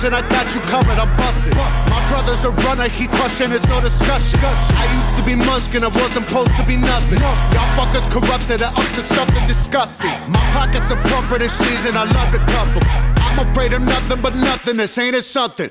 [0.00, 1.54] disruption, I got you covered, I'm busting.
[1.90, 4.38] My brother's a runner, he crushing, it's no discussion.
[4.42, 7.18] I used to be muskin', I wasn't supposed to be nothing.
[7.18, 10.10] Y'all fuckers corrupted and up to something disgusting.
[10.28, 12.82] My pockets are plumper this season, I love to couple.
[13.22, 15.70] I'm afraid of nothing but nothing, this ain't it something.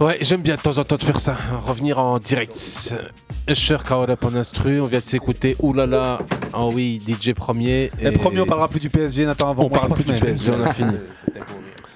[0.00, 2.94] Ouais, j'aime bien de temps en temps de faire ça, revenir en direct.
[3.52, 6.20] Cher Kaola en instru, on vient de s'écouter Oulala,
[6.56, 7.90] oh oui, DJ premier.
[8.00, 10.12] Et premier, on parlera plus du PSG, Nathan, avant On parle plus du.
[10.12, 10.92] PSG, on a fini.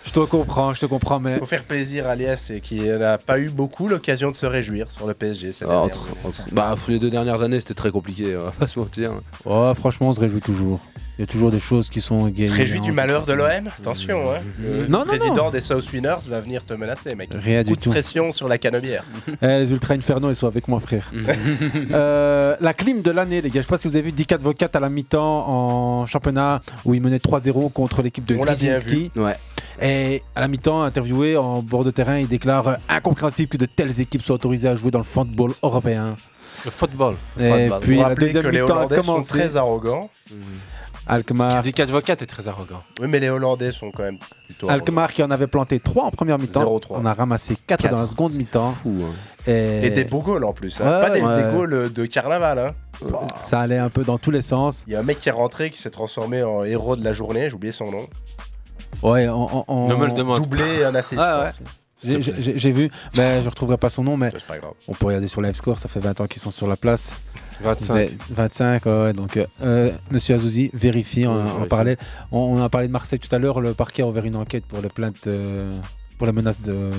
[0.04, 1.38] Je te comprends, je te comprends, mais.
[1.38, 4.90] faut faire plaisir à Lies et qui n'a pas eu beaucoup l'occasion de se réjouir
[4.90, 8.36] sur le PSG cette Ah, entre- entre- bah, les deux dernières années, c'était très compliqué,
[8.40, 9.12] on va pas se mentir.
[9.44, 10.80] Ouais, franchement, on se réjouit toujours.
[11.18, 12.48] Il y a toujours des choses qui sont gagnées.
[12.48, 14.38] Réjouis du malheur de l'OM Attention, hein.
[14.58, 15.50] Le Non, non, président non.
[15.50, 17.28] des South Winners va venir te menacer, mec.
[17.32, 17.90] Rien Coup du de tout.
[17.90, 19.04] pression sur la canebière.
[19.42, 21.12] Eh, les Ultra Inferno, ils sont avec moi, frère.
[21.92, 23.60] Euh, la clim de l'année, les gars.
[23.60, 26.94] Je sais pas si vous avez vu Dick Advocat à la mi-temps en championnat où
[26.94, 29.10] il menait 3-0 contre l'équipe de On l'a bien Zrinjinski.
[29.16, 29.34] Ouais.
[29.80, 33.66] Et à la mi-temps, interviewé en bord de terrain, il déclare euh, incompréhensible que de
[33.66, 36.16] telles équipes soient autorisées à jouer dans le football européen.
[36.64, 37.14] Le football.
[37.40, 37.80] Et Football.
[37.80, 39.30] puis la deuxième mi-temps a Hollandais sont commencé.
[39.30, 40.10] très arrogants.
[41.06, 41.62] Alkmaar.
[41.62, 42.82] Dick Advocat est très arrogant.
[43.00, 46.10] Oui, mais les Hollandais sont quand même plutôt Alkmaar qui en avait planté 3 en
[46.12, 46.62] première mi-temps.
[46.62, 46.86] 0-3.
[46.90, 48.74] On a ramassé 4 dans la seconde mi-temps.
[49.46, 49.86] Et...
[49.86, 50.80] Et des beaux goals en plus.
[50.80, 50.84] hein.
[50.84, 51.42] Ouais, pas des, ouais.
[51.42, 52.58] des goals de carnaval.
[52.60, 52.70] Hein.
[53.42, 54.84] Ça allait un peu dans tous les sens.
[54.86, 57.12] Il y a un mec qui est rentré qui s'est transformé en héros de la
[57.12, 58.06] journée, j'ai oublié son nom.
[59.02, 61.20] Ouais, Ne me le demande Doublé un assist.
[61.22, 61.66] Ah je ouais.
[61.66, 62.36] pense.
[62.56, 64.72] J'ai- vu, mais je retrouverai pas son nom, mais C'est pas grave.
[64.88, 67.16] on peut regarder sur Live Score, ça fait 20 ans qu'ils sont sur la place.
[67.60, 67.86] 25.
[67.86, 71.96] Vous avez- 25, ouais, donc euh, euh, Monsieur Azouzi vérifie en, Oui, en parallèle.
[72.32, 74.64] On, on a parlé de Marseille tout à l'heure, le parquet a ouvert une enquête
[74.66, 75.70] pour les plaintes, euh,
[76.18, 76.90] pour la menace de,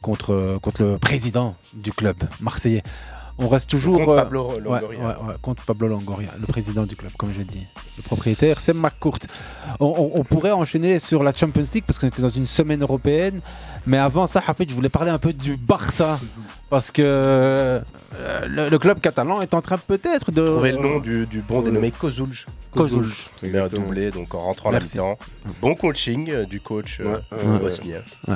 [0.00, 2.84] contre, contre le président du club marseillais.
[3.38, 3.98] On reste toujours.
[3.98, 4.98] Contre euh, Pablo ouais, Longoria.
[5.00, 7.66] ouais, ouais, contre Pablo Longoria, le président du club, comme j'ai dit.
[7.96, 9.18] Le propriétaire, c'est McCourt.
[9.80, 12.82] On, on- on pourrait enchaîner sur la Champions League parce qu'on était dans une semaine
[12.82, 13.40] européenne.
[13.86, 16.18] Mais avant ça, Hafid, je voulais parler un peu du Barça.
[16.74, 17.80] Parce que euh,
[18.48, 20.44] le, le club catalan est en train peut-être de.
[20.44, 22.46] Trouver le nom du, du bon dénommé Kozulj.
[22.72, 23.30] Kozulj.
[23.44, 24.98] Un doublé donc en rentrant Merci.
[24.98, 25.24] à la mi-temps.
[25.62, 27.58] Bon coaching euh, du coach euh, Ouais.
[27.60, 28.00] bosnien.
[28.26, 28.34] Ouais.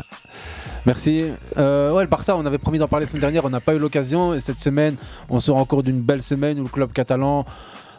[0.87, 1.25] Merci.
[1.57, 3.75] Euh, ouais, le Barça, on avait promis d'en parler la semaine dernière, on n'a pas
[3.75, 4.35] eu l'occasion.
[4.35, 4.95] Et cette semaine,
[5.29, 7.45] on sort encore d'une belle semaine où le club catalan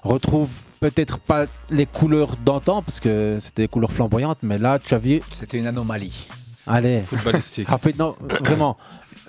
[0.04, 0.48] retrouve
[0.80, 5.00] peut-être pas les couleurs d'antan, parce que c'était des couleurs flamboyantes, mais là, tu as
[5.00, 5.20] vu.
[5.38, 6.30] C'était une anomalie.
[6.66, 7.02] Allez.
[7.02, 7.68] Footballistique.
[7.72, 8.78] En fait, non, vraiment.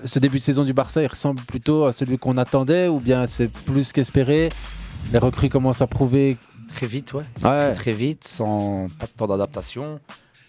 [0.05, 3.27] Ce début de saison du Barça, il ressemble plutôt à celui qu'on attendait, ou bien
[3.27, 4.51] c'est plus qu'espéré?
[5.13, 6.37] Les recrues commencent à prouver.
[6.75, 7.23] Très vite, ouais.
[7.43, 7.73] Ouais.
[7.73, 10.01] Très, très vite, sans pas de temps d'adaptation.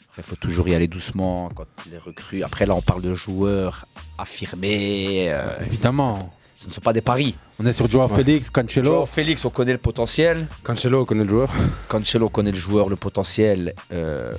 [0.10, 2.44] Après, il faut toujours y aller doucement quand les recrues.
[2.44, 3.86] Après, là, on parle de joueurs
[4.18, 5.32] affirmés.
[5.32, 6.34] euh, Évidemment.
[6.57, 7.36] Ce ne sont pas des paris.
[7.60, 8.86] On est sur Joao Félix, Cancelo.
[8.86, 10.48] Joao Félix, on connaît le potentiel.
[10.64, 11.49] Cancelo, on connaît le joueur.
[11.88, 13.73] Cancelo connaît le joueur, le potentiel.
[13.91, 14.32] Euh,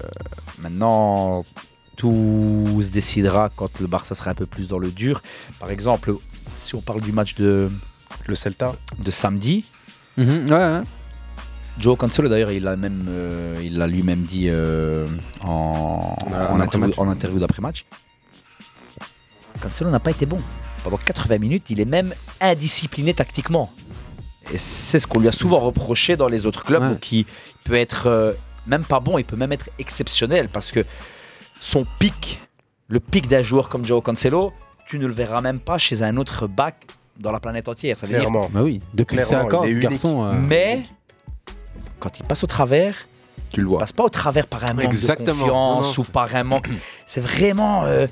[0.60, 1.42] maintenant,
[1.96, 5.22] tout se décidera quand le Barça sera un peu plus dans le dur.
[5.60, 6.14] Par exemple,
[6.62, 7.70] si on parle du match de
[8.26, 9.64] le Celta de samedi,
[10.18, 10.82] Mhm, ouais, ouais.
[11.78, 15.06] Joe Cancelo d'ailleurs il l'a même euh, il l'a lui-même dit euh,
[15.40, 16.94] en, En- en en interview, après-match.
[16.98, 17.86] en interview d'après-match.
[19.60, 20.40] Cancelo n'a pas été bon.
[20.84, 23.72] Pendant 80 minutes, il est même indiscipliné tactiquement.
[24.52, 26.82] Et c'est ce qu'on lui a souvent reproché dans les autres clubs.
[26.82, 26.98] Ouais.
[27.12, 27.24] Il
[27.64, 28.32] peut être euh,
[28.66, 30.84] même pas bon, il peut même être exceptionnel parce que
[31.64, 32.40] son pic,
[32.88, 34.52] le pic d'un joueur comme Joe Cancelo,
[34.86, 36.74] tu ne le verras même pas chez un autre back
[37.20, 37.96] dans la planète entière.
[37.96, 38.50] Ça veut dire- Clairement.
[38.52, 39.90] Bah oui, depuis Clairement, 5 ans, il est ce unique.
[39.90, 40.24] garçon.
[40.24, 40.82] euh, Mais
[42.00, 42.96] quand il passe au travers,
[43.52, 43.78] tu le vois.
[43.78, 45.26] passe pas au travers par un manque Exactement.
[45.36, 46.68] de confiance Non, non, ou par un manque.
[47.06, 48.06] C'est vraiment euh,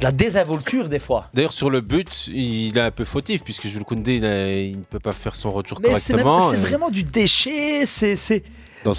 [0.00, 1.28] de la désinvolture des fois.
[1.32, 4.78] D'ailleurs, sur le but, il est un peu fautif, puisque Jules Koundé, il, a- il
[4.78, 6.40] ne peut pas faire son retour Mais c'est correctement.
[6.50, 7.86] c'est et- vraiment du déchet.
[7.86, 8.42] C'est c'est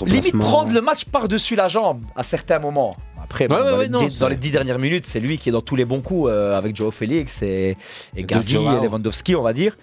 [0.05, 0.43] limite placement.
[0.43, 2.95] prendre le match par-dessus la jambe à certains moments.
[3.29, 5.05] Après, bon, Ouais, ouais, dans, ouais, les non, dix, c'est- dans les dix dernières minutes,
[5.05, 7.77] c'est lui qui est dans tous les bons coups euh, avec Joe Félix et,
[8.15, 8.77] et Joao.
[8.81, 9.77] et Lewandowski, on va dire.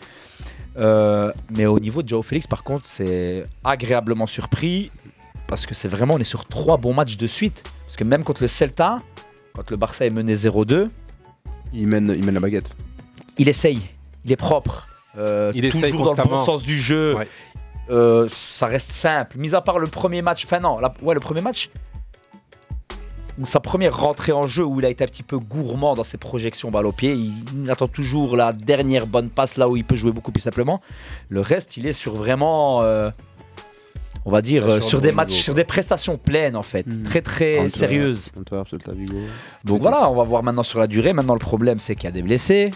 [0.77, 4.91] Euh, mais au niveau de Joe Félix, par contre, c'est agréablement surpris
[5.47, 7.63] parce que c'est vraiment, on est sur trois bons matchs de suite.
[7.87, 9.01] Parce que même contre le Celta,
[9.55, 10.89] quand le Barça est mené 0-2,
[11.73, 12.71] Il mène, il mène la baguette.
[13.39, 13.81] il essaye,
[14.25, 14.89] il est propre.
[15.17, 16.43] euh, Il essaye toujours dans le bon constamment.
[16.45, 17.15] sens du jeu.
[17.15, 17.29] Ouais.
[17.91, 19.37] Euh, ça reste simple.
[19.39, 21.69] Mis à part le premier match, enfin non, la- ouais, le premier match,
[23.43, 26.19] sa première rentrée en jeu où il a été un petit peu gourmand dans ses
[26.19, 27.15] projections balle au pied.
[27.15, 30.81] Il, attend toujours la dernière bonne passe là où il peut jouer beaucoup plus simplement.
[31.29, 33.11] Le reste, il est sur vraiment, euh,
[34.25, 37.03] on va dire, euh, sur des matchs, niveau, sur des prestations pleines en fait, Mm.
[37.03, 38.33] très très Antwerp, sérieuses.
[38.39, 38.69] Antwerp.
[39.65, 41.13] Donc voilà, on va voir maintenant sur la durée.
[41.13, 42.71] Maintenant, le problème, c'est qu'il y a des blessés.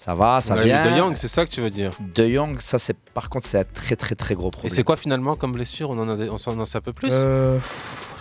[0.00, 0.88] Ça va, ça eu vient.
[0.88, 3.58] De Jong, c'est ça que tu veux dire De Jong, ça c'est par contre c'est
[3.58, 4.70] un très très très gros Et problème.
[4.70, 5.90] c'est quoi finalement comme blessure?
[5.90, 7.10] On en, a des- on s'en en sait un peu plus?
[7.12, 7.58] Euh,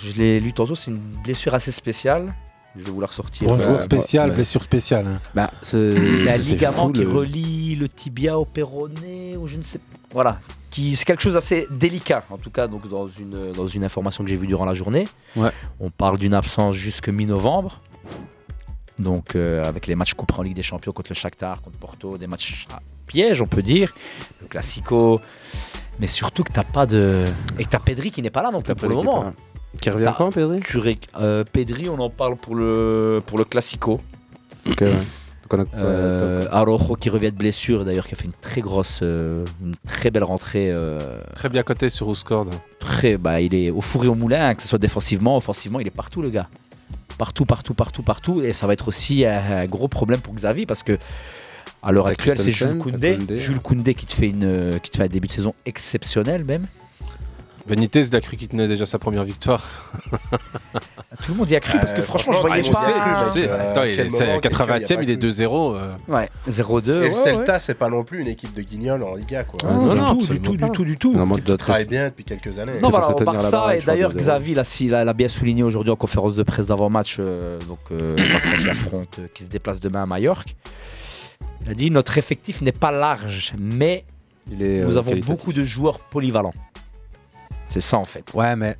[0.04, 2.34] Je l'ai lu tantôt, c'est une blessure assez spéciale.
[2.76, 3.48] Je vais vous la ressortir.
[3.48, 5.06] Bonjour, Euh, spécial, bah, blessure spéciale.
[5.08, 5.20] hein.
[5.34, 9.58] Bah, c'est C'est un ligament fou, qui le- relie le tibia au péroné ou je
[9.58, 9.80] ne sais
[10.12, 10.40] Voilà.
[10.72, 14.24] Qui, c'est quelque chose d'assez délicat, en tout cas donc dans une, dans une information
[14.24, 15.06] que j'ai vue durant la journée.
[15.36, 15.50] Ouais.
[15.80, 17.82] On parle d'une absence jusque mi-novembre.
[19.00, 22.18] Donc euh, avec les matchs couperés en Ligue des Champions contre le Shakhtar, contre Porto,
[22.18, 23.94] des matchs à piège on peut dire.
[24.42, 25.22] Le Classico.
[26.00, 27.26] Mais surtout que t'as pas de...
[27.58, 29.20] Et que t'as Pedri qui n'est pas là non plus pour le moment.
[29.20, 29.34] pas là.
[29.82, 34.02] Qui revient quand, Pedri euh, Pedri, on en parle pour le, pour le Classico.
[34.70, 34.92] Ok, ouais.
[35.50, 36.42] A- Euh.
[36.52, 40.12] Araujo qui revient de blessure d'ailleurs qui a fait une très grosse euh, une très
[40.12, 41.00] belle rentrée euh,
[41.36, 42.48] Très bien coté sur Ouscord.
[42.80, 45.88] très bah il est au four et au moulin que ce soit défensivement offensivement il
[45.88, 46.50] est partout le gars
[47.18, 48.42] partout partout partout partout.
[48.42, 50.98] Et ça va être aussi un, gros problème pour Xavi parce que
[51.84, 53.18] à l'heure actuelle c'est Jules Koundé.
[53.38, 56.44] Jules Koundé qui te fait une euh, qui te fait un début de saison exceptionnel
[56.44, 56.68] même
[57.68, 59.64] Benitez, il a cru qu'il tenait déjà sa première victoire.
[61.24, 62.92] tout le monde y a cru parce que Euh, franchement je voyais je pas sais,
[63.26, 63.50] je sais.
[63.50, 65.76] euh, Attends, il est, moment, à 80e, il est 2-0.
[65.76, 65.92] euh.
[66.08, 67.12] ouais 0-2 Et ouais, le ouais.
[67.14, 69.58] Celta, c'est pas non plus une équipe de guignols en Liga, quoi.
[69.64, 71.12] Ah, non, du, non, tout, du tout, du tout, du tout.
[71.14, 72.80] Normalement, Qui travaille bien depuis quelques années.
[72.82, 74.18] Non, voilà, au Barça, et je d'ailleurs 2-0.
[74.18, 77.80] Xavi l'a si- l'a l'a bien souligné aujourd'hui en conférence de presse d'avant-match, euh, donc
[77.92, 80.56] Barça qui affronte, qui se déplace demain à Majorque.
[81.66, 84.06] Il a dit notre effectif n'est pas large, mais
[84.52, 86.54] Il est, nous euh, avons beaucoup de joueurs polyvalents.
[87.68, 88.32] C'est ça en fait.
[88.34, 88.78] Ouais, mais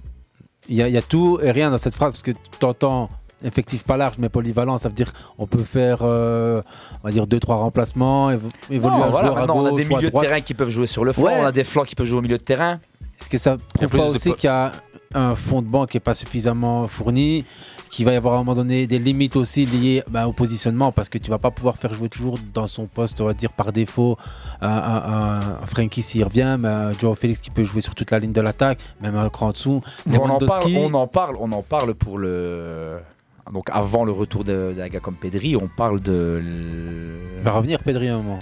[0.70, 2.66] il y, a- il y a tout et rien dans cette phrase parce que tu
[2.66, 3.10] entends
[3.44, 6.62] effectif pas large mais polyvalent, ça veut dire on peut faire euh,
[7.04, 9.66] on va dire deux trois remplacements, évo- évoluer Non, un voilà, joueur à gauche on
[9.76, 11.38] a des milieux de terrain qui peuvent jouer sur le flanc, Ouais.
[11.40, 12.80] on a des flancs qui peuvent jouer au milieu de terrain.
[13.22, 14.72] Est-ce que ça prouve pas aussi qu'il y a
[15.14, 17.46] un fond de banc qui est pas suffisamment fourni,
[17.90, 20.92] qu'il va y avoir à un moment donné des limites aussi liées ben, au positionnement
[20.92, 23.54] parce que tu vas pas pouvoir faire jouer toujours dans son poste, on va dire
[23.54, 24.18] par défaut,
[24.62, 28.12] un, un, un Frankie s'il revient, mais un Joao Félix qui peut jouer sur toute
[28.12, 29.82] la ligne de l'attaque, même un cran en dessous.
[30.10, 32.98] on en, parle, on en parle, on en parle pour le.
[33.54, 36.42] Donc avant le retour de- d'un gars comme Pedri, on parle de
[37.38, 38.40] il va revenir Pedri à un moment.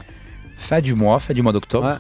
[0.58, 1.86] fin du mois, fin du mois d'octobre.
[1.86, 1.96] Ouais.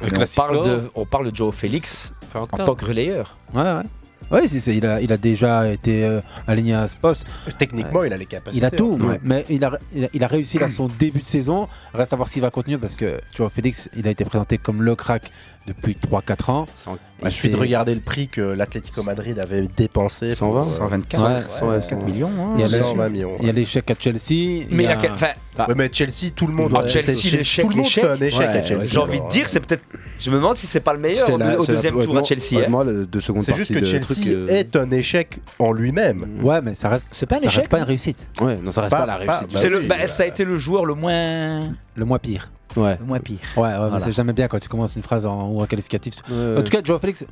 [0.00, 3.36] On parle de, on parle de Joe Félix en tant que relayeur.
[3.52, 3.82] Ouais, ouais.
[4.30, 7.26] Oui, il a, il a déjà été euh, aligné à ce poste.
[7.46, 8.58] Euh, techniquement, il a les capacités.
[8.58, 9.16] Il a tout, hein.
[9.22, 11.68] mais il a, réussi là son début de saison.
[11.94, 14.58] Reste à voir s'il va continuer parce que, tu vois, Félix, il a été présenté
[14.58, 15.30] comme le crack
[15.68, 16.66] depuis 3-4 ans.
[16.86, 20.34] Il bah, suffit de regarder le prix que l'Atlético Madrid avait dépensé.
[20.34, 22.30] 120, 124, euh, ouais, 124 millions.
[22.38, 22.54] Hein.
[22.56, 23.38] Il, y a 120 millions ouais.
[23.40, 24.64] il y a l'échec à Chelsea.
[24.70, 24.98] Mais, il y a...
[24.98, 26.72] Ouais, mais Chelsea, tout le monde.
[26.74, 28.86] Ah, Chelsea, l'échec, tout le monde fait un échec à Chelsea.
[28.90, 29.82] J'ai envie de dire, c'est peut-être.
[30.18, 32.64] Je me demande si c'est pas le meilleur la, au, deuxième la, tour à Chelsea.
[32.66, 33.06] Hein.
[33.40, 34.48] C'est juste que Chelsea truc, euh...
[34.48, 36.40] est un échec en lui-même.
[36.42, 37.08] Ouais, mais ça reste.
[37.12, 37.56] C'est pas un ça échec.
[37.58, 38.30] Reste pas une réussite.
[38.40, 39.48] Ouais, non, ça reste pas, la réussite.
[39.52, 41.72] Bah, bah, oui, le, ça a été le joueur le moins.
[41.94, 42.50] Le moins pire.
[42.76, 42.98] Ouais.
[43.04, 43.38] Moins pire.
[43.56, 46.14] Ouais, c'est jamais bien quand tu commences une phrase en, ou un qualificatif.
[46.30, 47.24] En tout cas, Joao Félix,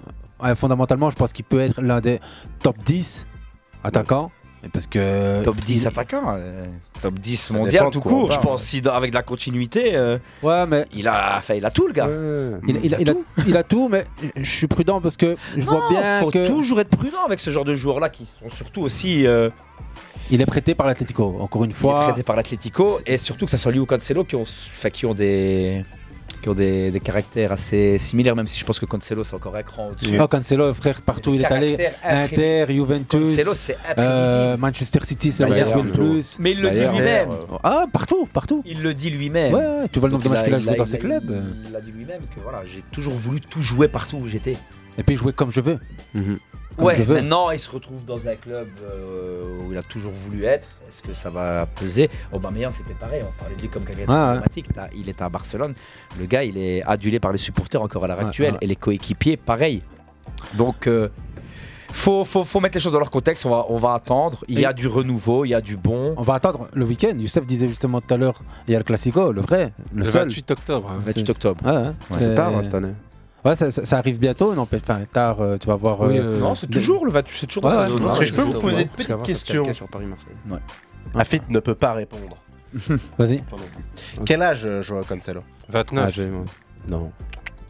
[0.54, 2.20] fondamentalement, je pense qu'il peut être l'un des
[2.62, 3.26] top 10
[3.84, 4.30] attaquants.
[4.72, 5.86] Parce que top 10 il...
[5.86, 6.66] attaquant, euh,
[7.00, 8.62] top 10 mondial tout court, je pense.
[8.62, 12.08] Si, avec de la continuité, euh, ouais, mais il a, il a tout le gars.
[12.66, 13.24] Il, a, tout.
[13.46, 14.04] il a tout, mais
[14.36, 17.64] je suis prudent parce que je vois bien faut toujours être prudent avec ce genre
[17.64, 19.50] de joueurs là qui sont surtout aussi euh,
[20.30, 21.92] il est prêté par l'Atlético, encore une fois.
[21.92, 24.44] Il est prêté par l'Atlético et surtout que ça soit lui ou Cancelo qui ont,
[24.92, 25.84] qui ont des
[26.42, 29.62] qui ont des, caractères assez similaires, même si je pense que Cancelo, c'est encore un
[29.62, 30.16] cran au-dessus.
[30.20, 31.76] Oh, Cancelo, frère, partout il est allé.
[32.04, 33.52] Inter, Juventus, Cancelo,
[33.98, 36.38] euh, Manchester City, c'est vrai, plus.
[36.38, 37.28] Mais il le dit lui-même.
[37.62, 38.62] Ah, partout, partout.
[38.64, 39.52] Il le dit lui-même.
[39.52, 41.44] Ouais, ouais, tu vois le nombre de matchs qu'il a, a joué dans ses clubs.
[41.66, 44.56] Il l'a dit lui-même que voilà, j'ai toujours voulu tout jouer partout où j'étais.
[44.98, 45.78] Et puis jouer comme je veux.
[46.14, 46.38] Mhm.
[46.78, 50.68] Ouais, maintenant il se retrouve dans un club euh, où il a toujours voulu être.
[50.88, 52.10] Est-ce que ça va peser?
[52.32, 55.74] Aubameyang c'était pareil, on parlait de lui comme quelqu'un de ah, Il est à Barcelone,
[56.18, 59.36] le gars il est adulé par les supporters encore à l'heure actuelle et les coéquipiers
[59.36, 59.82] pareil.
[60.54, 61.08] Donc euh,
[61.92, 64.44] faut, faut, faut, mettre les choses dans leur contexte, on va, on va attendre.
[64.48, 66.14] Il y a du renouveau, il y a du bon.
[66.16, 67.14] On va attendre le week-end.
[67.16, 70.28] Youssef disait justement tout à l'heure, il y a le Classico, le vrai, le, seul.
[70.28, 70.90] 28 octobre.
[70.90, 71.00] Hein.
[71.06, 71.64] 28 octobre.
[71.64, 72.18] Ouais.
[72.18, 72.92] c'est tard hein, cette année.
[73.54, 76.02] Ça, arrive bientôt, non Enfin, tard, euh, tu vas voir.
[76.02, 77.64] Euh, euh, non, c'est toujours le Vatu, c'est toujours.
[77.64, 81.40] Ouais, ouais, Est-ce que je peux vous poser une petite question sur Paris Marseille.
[81.48, 82.36] Ne peut pas répondre.
[82.90, 83.42] Ah, Vas-y.
[84.26, 85.42] Quel âge joue Cancelo?
[85.68, 86.18] Ah, 29.
[86.90, 87.10] Non.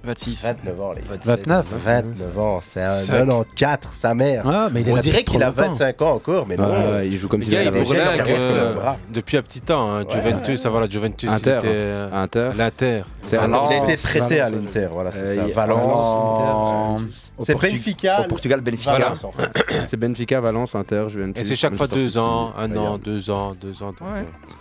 [0.06, 0.44] 26.
[0.44, 1.18] 29 ans, les gars.
[1.24, 4.44] 29 29 ans, c'est un 94, sa mère.
[4.46, 7.00] Ah, mais il On dirait qu'il a 25 ans encore, mais non.
[7.02, 8.74] Il joue comme les gars, euh,
[9.10, 9.90] depuis un petit temps.
[9.90, 11.60] Hein, Juventus, avant la Juventus, Inter.
[11.64, 12.50] Euh, Inter.
[12.56, 13.02] L'Inter.
[13.30, 15.42] Il a été traité à l'Inter, voilà, c'est ça.
[15.42, 17.02] Euh, Valence.
[17.40, 18.22] C'est Benfica.
[18.22, 19.12] Au Portugal, Benfica.
[19.90, 21.42] C'est Benfica, Valence, Inter, Juventus.
[21.42, 23.92] Et c'est chaque fois deux ans, un an, deux ans, deux ans.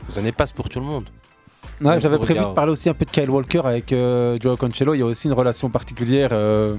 [0.10, 1.06] Les années passent pour tout le monde.
[1.82, 4.94] J'avais prévu de parler aussi un peu de Kyle Walker avec euh, Joe Cancelo.
[4.94, 6.30] Il y a aussi une relation particulière.
[6.32, 6.76] Euh,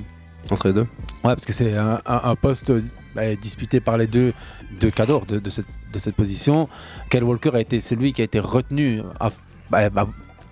[0.51, 0.87] Entre les deux
[1.25, 2.73] Ouais, parce que c'est un, poste
[3.15, 4.33] bah, disputé par les deux,
[4.81, 6.69] de, de, cette, de cette position.
[7.11, 9.31] Kyle Walker a été celui qui a été retenu à,
[9.71, 10.07] bah, bah,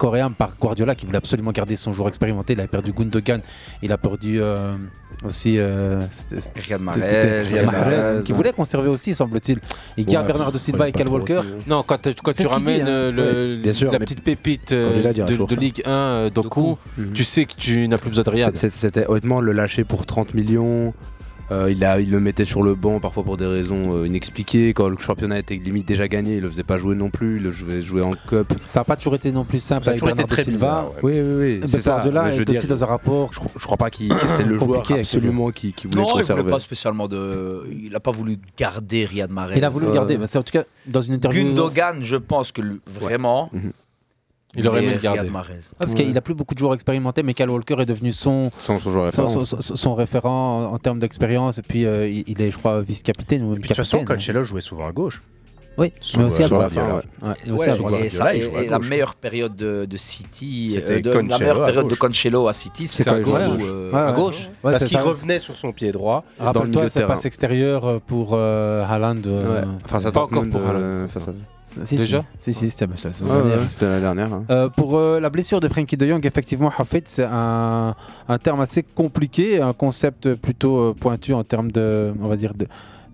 [0.04, 2.52] coréen par Guardiola qui voulait absolument garder son joueur expérimenté.
[2.52, 3.40] Il a perdu Gundogan,
[3.82, 4.74] il a perdu euh,
[5.24, 6.02] aussi euh,
[8.24, 9.60] qui voulait conserver aussi, semble-t-il.
[9.96, 11.40] Il garde ouais, Bernardo Silva et Cal Walker.
[11.66, 13.14] Non, quand, quand tu ramènes hein.
[13.16, 16.78] euh, la petite pépite euh, de, de Ligue 1 Doku, Doku.
[16.98, 17.12] Mm.
[17.14, 18.50] Tu sais que tu n'as plus besoin de rien.
[18.52, 20.92] C'était honnêtement le lâcher pour 30 millions.
[21.50, 24.72] Euh, il, le mettait sur le banc parfois pour des raisons euh, inexpliquées.
[24.72, 27.36] Quand le championnat était limite déjà gagné, il le faisait pas jouer non plus.
[27.36, 28.54] Il le jouait, jouait en cup.
[28.60, 29.84] Ça n'a pas toujours été non plus simple.
[29.84, 29.94] Ça
[30.26, 30.90] très Silva.
[31.02, 31.68] Oui, oui, oui.
[31.68, 32.00] C'est ça.
[32.00, 33.32] De là, je est dire, aussi dans un rapport.
[33.32, 37.08] Je, crois pas qu'il c'était le joueur absolument qui, voulait non, il voulait pas spécialement
[37.08, 37.64] de.
[37.70, 39.58] Il n'a pas voulu garder Riyad Mahrez.
[39.58, 40.16] Il a voulu garder.
[40.16, 41.44] Euh, mais en tout cas dans une interview.
[41.44, 43.50] Gundogan, je pense que vraiment.
[43.52, 43.72] Mhm.
[44.56, 45.30] Il aurait aimé le garder.
[45.34, 45.42] Ah,
[45.78, 49.94] parce qu'il a plus beaucoup de joueurs expérimentés, mais Cal Walker est devenu son, son,
[49.94, 51.58] référent en, termes d'expérience.
[51.58, 53.48] Et puis euh, il est, je crois, vice-capitaine.
[53.48, 55.22] De toute façon, Cancelo jouait souvent à gauche.
[55.76, 56.72] Oui, sous, mais aussi euh, à droite.
[58.34, 63.08] Et la meilleure période de, City, euh, la meilleure période de Cancelo à City, c'est
[63.08, 63.40] à, gauche.
[63.92, 64.50] Ou, à gauche.
[64.62, 66.24] Parce qu'il revenait sur son pied droit.
[66.38, 69.16] Rappelle-toi, ça passe extérieur pour euh, Haaland.
[69.84, 71.08] Enfin, ça pas encore pour Haaland.
[71.84, 74.32] Si, Déjà Si, si, c'était ça, ah la dernière.
[74.32, 74.44] Hein.
[74.50, 77.94] Euh, pour euh, la blessure de Frankie de Jong, effectivement, Hafid, c'est un,
[78.42, 82.52] terme assez compliqué, un concept plutôt euh, pointu en termes de, on va dire,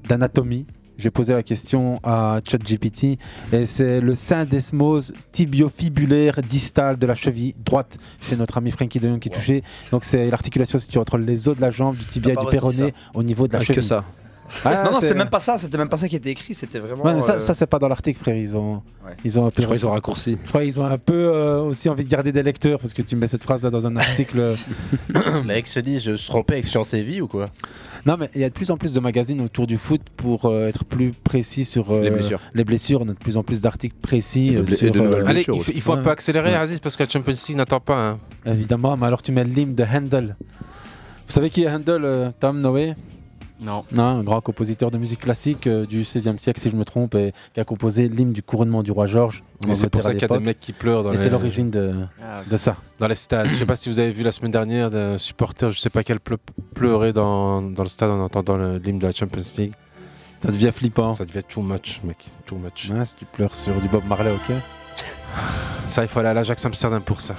[0.09, 0.67] d'anatomie.
[0.99, 3.19] J'ai posé la question à ChatGPT
[3.55, 7.97] et c'est le syndesmose tibiofibulaire distal de la cheville droite
[8.29, 9.63] chez notre ami Frankie de Jong qui est touché.
[9.93, 12.93] Donc c'est l'articulation située entre les os de la jambe, du tibia et du péroné
[13.15, 13.77] au niveau de la cheville.
[13.77, 14.05] Que ça.
[14.65, 16.79] Ah, non, non, c'était même pas ça, c'était même pas ça qui était écrit, c'était
[16.79, 17.21] vraiment.
[17.23, 18.37] Ça, euh, ça c'est pas dans l'article, frère.
[18.37, 18.83] Ils ont,
[19.25, 19.63] ils ont un peu.
[19.63, 20.39] Je crois qu'ils ont raccourci.
[20.43, 23.03] Je crois qu'ils ont un peu euh, aussi envie de garder des lecteurs parce que
[23.03, 24.39] tu mets cette phrase là dans un article.
[24.39, 24.55] Euh,
[25.47, 27.47] L'ex se dit, je se trompais avec Science et Vie ou quoi?
[28.07, 30.55] Non, mais il y a de plus en plus de magazines autour du foot pour
[30.57, 32.41] être plus précis sur les blessures.
[32.55, 34.95] Les blessures, on a de plus en plus d'articles précis sur.
[35.27, 38.01] Allez, il, il faut, un peu accélérer, Aziz, parce que la Champions League n'attend pas.
[38.01, 38.19] Hein.
[38.47, 40.37] Évidemment, mais alors tu mets le de Handel.
[41.27, 42.95] Vous savez qui est Handel, Tom Noé?
[43.61, 43.85] Non.
[43.93, 47.15] Non, un grand compositeur de musique classique euh, du XVIe siècle, si je me trompe,
[47.15, 49.43] et qui a composé l'hymne du couronnement du roi Georges.
[49.73, 51.23] c'est pour ça qu'il y a des mecs qui pleurent dans Et les...
[51.23, 52.77] c'est l'origine de, Ah, de ça.
[52.99, 53.47] Dans les stades.
[53.49, 56.03] je sais pas si vous avez vu la semaine dernière d'un supporter, je sais pas
[56.03, 56.39] quel, pleu-
[56.75, 59.73] pleurer dans, dans le stade en entendant l'hymne de la Champions League.
[60.43, 61.13] Ça devient flippant.
[61.13, 62.17] Ça devient too much, mec.
[62.47, 62.91] Too much.
[62.91, 64.57] Ouais, si tu pleures sur du Bob Marley, ok.
[65.87, 67.35] Ça, il faut aller à l'Ajax Amsterdam pour ça.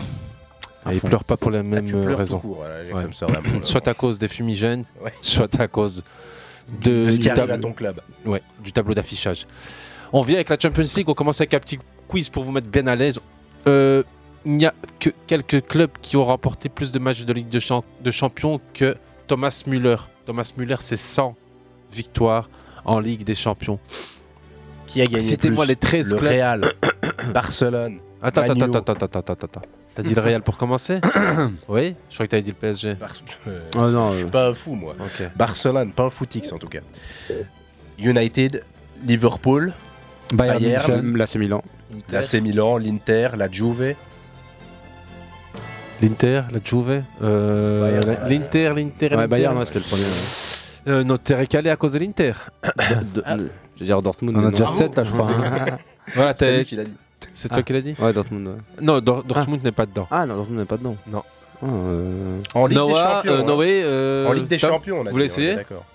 [0.90, 1.08] Ils fond.
[1.10, 2.60] pleurent pas pour mêmes Ah, court
[2.94, 3.04] Ouais.
[3.04, 5.14] Amsterdam, pour le soit à cause des fumigènes, Ouais.
[5.22, 6.04] soit à cause
[6.82, 8.02] de, De ce qui du arrive tableau- à ton club.
[8.26, 9.46] Ouais, du tableau d'affichage.
[10.14, 12.70] On vient avec la Champions League, on commence avec un petit quiz pour vous mettre
[12.70, 13.20] bien à l'aise.
[13.68, 14.04] Euh,
[14.46, 17.60] il n'y a que quelques clubs qui ont remporté plus de matchs de Ligue de,
[17.60, 18.96] Champ- de Champions que
[19.28, 19.98] Thomas Müller.
[20.26, 21.36] Thomas Müller, c'est 100
[21.94, 22.50] victoires
[22.86, 23.80] en Ligue des Champions.
[24.88, 26.32] Qui a gagné Citez-moi les 13 Le clubs.
[26.32, 26.72] Real,
[27.34, 28.00] Barcelone.
[28.22, 29.62] Attends, attends, attends, attends, attends, attends, attends.
[29.94, 31.00] T'as dit le Real pour commencer
[31.68, 32.96] Oui Je crois que t'avais dit le PSG.
[33.48, 34.30] Euh, Oh non, je suis euh.
[34.30, 34.96] pas un fou, moi.
[35.36, 36.80] Barcelone, pas un footix en tout cas.
[38.00, 38.64] United,
[39.06, 39.74] Liverpool,
[40.34, 41.62] Bayern Bayern, l'AC Milan.
[42.10, 43.96] l'AC Milan, l'Inter, la Juve.
[46.02, 49.28] L'Inter, la Juve, euh, l'Inter, l'Inter, Ouais.
[49.28, 50.04] Bayern, ouais, c'était le premier.
[50.04, 50.88] ouais.
[50.88, 52.34] Euh, non, t'es récalé à cause de l'Inter.
[53.24, 53.38] Ah.
[53.38, 54.36] Je veux dire Dortmund.
[54.38, 54.72] On a déjà non.
[54.72, 55.28] 7 là, je crois.
[55.32, 55.78] hein.
[56.16, 56.34] Voilà,
[57.34, 57.90] C'est t'es- lui qui l'a dit.
[57.90, 58.04] C'est toi Ah.
[58.04, 58.48] qui l'as dit Ouais, Dortmund.
[58.48, 58.54] ouais.
[58.82, 60.08] Non, Dor- Dortmund n'est pas dedans.
[60.12, 60.96] Ah non, Dortmund n'est pas dedans.
[61.08, 61.24] Non.
[61.64, 63.32] Ah, euh, En Ligue des Noah, Champions.
[63.34, 63.44] euh, hein.
[63.46, 65.86] Noé, euh, en Ligue des Tom, Champions, on a vous on est D'accord.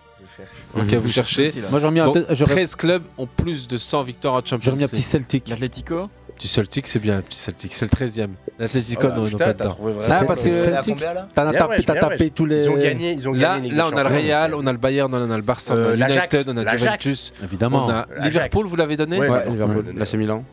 [0.77, 1.45] Ok, vous cherchez.
[1.53, 1.69] Là.
[1.71, 4.39] Moi, j'aurais mis, en Donc, tête- j'aurais 13 clubs ont plus de 100 victoires en
[4.39, 4.91] Champions j'aurais mis un League.
[4.91, 5.49] petit Celtic.
[5.49, 7.75] L'Atlético Petit Celtic, c'est bien, petit Celtic.
[7.75, 8.33] C'est le 13e.
[8.59, 9.77] L'Atlético, Oh là, non, ils n'ont pas dedans.
[10.11, 12.65] Ah, le- parce que c'est Celtic, là t'as tapé, tous les.
[12.65, 14.15] Ils ont gagné, ils ont Là, là on a le.
[14.15, 16.57] Real, on a le Bayern, on a le Barça, on Euh, a l'Ajax, United, on
[16.59, 16.77] a.
[16.77, 17.33] Juventus.
[17.43, 17.91] Évidemment.
[18.21, 19.77] Liverpool, vous l'avez donné Ouais, Liverpool.
[19.87, 19.93] ouais.
[19.97, 20.45] L'AC Milan.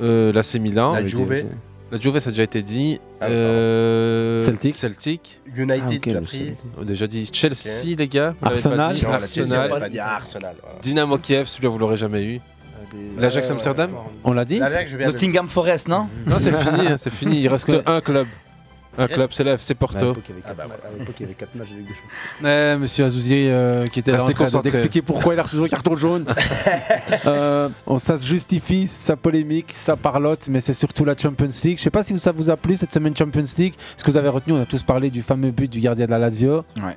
[0.00, 0.92] Euh, L'AC Milan.
[0.94, 1.44] La Juve.
[1.92, 3.00] La Juve, ça a déjà été dit.
[3.20, 4.74] Ah, Euh, Celtic.
[4.74, 5.40] Celtic.
[5.56, 6.54] United, Ah, pris.
[6.78, 8.34] On a déjà dit Chelsea, les gars.
[8.40, 8.78] vous Arsenal.
[8.78, 9.06] pas dit.
[9.06, 9.68] Arsenal.
[9.68, 10.54] pas dit ah, Arsenal.
[10.62, 10.78] voilà.
[10.80, 12.40] Dynamo Kiev, celui-là, vous l'aurez jamais eu.
[13.18, 13.90] L'Ajax Euh, Amsterdam
[14.24, 14.60] On l'a dit
[15.04, 17.40] Nottingham Forest, non Non, c'est fini, hein, c'est fini.
[17.40, 18.26] Il reste que- un club.
[18.98, 19.98] Un club, c'est le FC À Porto.
[20.08, 21.76] l'époque, il y avait Ah quatre- bah à l'époque, il y avait 4 matchs de
[21.76, 22.48] Ligue des Champions.
[22.74, 25.66] Eh, monsieur Azouzier euh, qui était là en train d'expliquer pourquoi il a reçu son
[25.66, 26.26] carton jaune.
[27.26, 31.78] Euh, on- ça se justifie, ça polémique, ça parlotte, mais c'est surtout la Champions League.
[31.78, 33.74] Je sais pas si ça vous a plu cette semaine Champions League.
[33.96, 36.10] Ce que vous avez retenu, on a tous parlé du fameux but du gardien de
[36.10, 36.96] la Lazio, Ouais.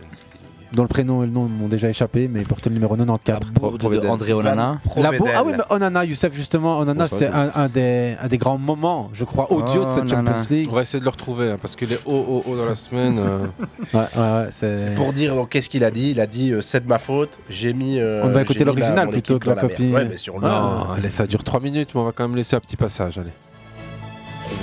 [0.74, 3.52] Dont le prénom et le nom m'ont déjà échappé, mais il portait le numéro 94.
[3.52, 4.08] Bourde de.
[4.08, 4.80] André Onana.
[4.98, 8.38] La ah oui, mais Onana, Youssef, justement, Onana, ça c'est un, un des, un des
[8.38, 10.32] grands moments, je crois, audio de cette Onana.
[10.40, 10.68] Champions League.
[10.72, 12.12] On va essayer de le retrouver hein, parce qu'il est haut,
[12.46, 13.20] haut, haut dans la semaine.
[13.20, 13.46] euh.
[13.94, 14.96] Ouais, ouais, ouais, c'est.
[14.96, 17.38] Pour dire donc, qu'est-ce qu'il a dit, il a dit euh, c'est de ma faute,
[17.50, 18.00] j'ai mis.
[18.00, 19.92] euh, On va écouter l'original plutôt que la copie.
[19.92, 20.48] Ouais, mais sur le.
[20.48, 23.18] Non, allez, ça dure 3 minutes, mais on va quand même laisser un petit passage.
[23.20, 23.32] Allez.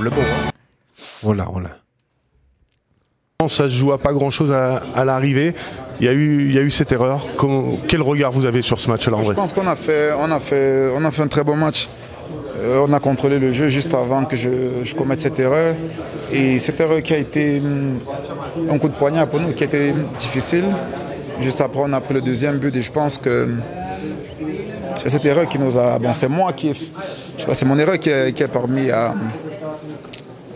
[0.00, 0.16] Le bon.
[0.20, 0.50] hein.
[1.22, 1.70] On l'a, on l'a.
[3.48, 5.54] Ça se joue à pas grand chose à, l'arrivée.
[6.00, 7.26] Il y, a eu, il eu cette erreur.
[7.88, 11.22] Quel regard vous avez sur ce match-là Je pense qu'on a fait, a a fait
[11.22, 11.88] un très bon match.
[12.60, 15.74] Euh, on a contrôlé le jeu juste avant que je, commette cette erreur.
[16.32, 17.98] Et cette erreur qui a été hum,
[18.70, 20.64] un coup de poignard pour nous, qui a été difficile.
[21.40, 23.48] Juste après, on a pris le deuxième but et je pense que
[25.02, 25.98] c'est cette erreur qui nous a.
[25.98, 26.72] Bon, c'est moi qui.
[26.74, 29.14] Je sais pas, c'est mon erreur qui a, qui a permis à,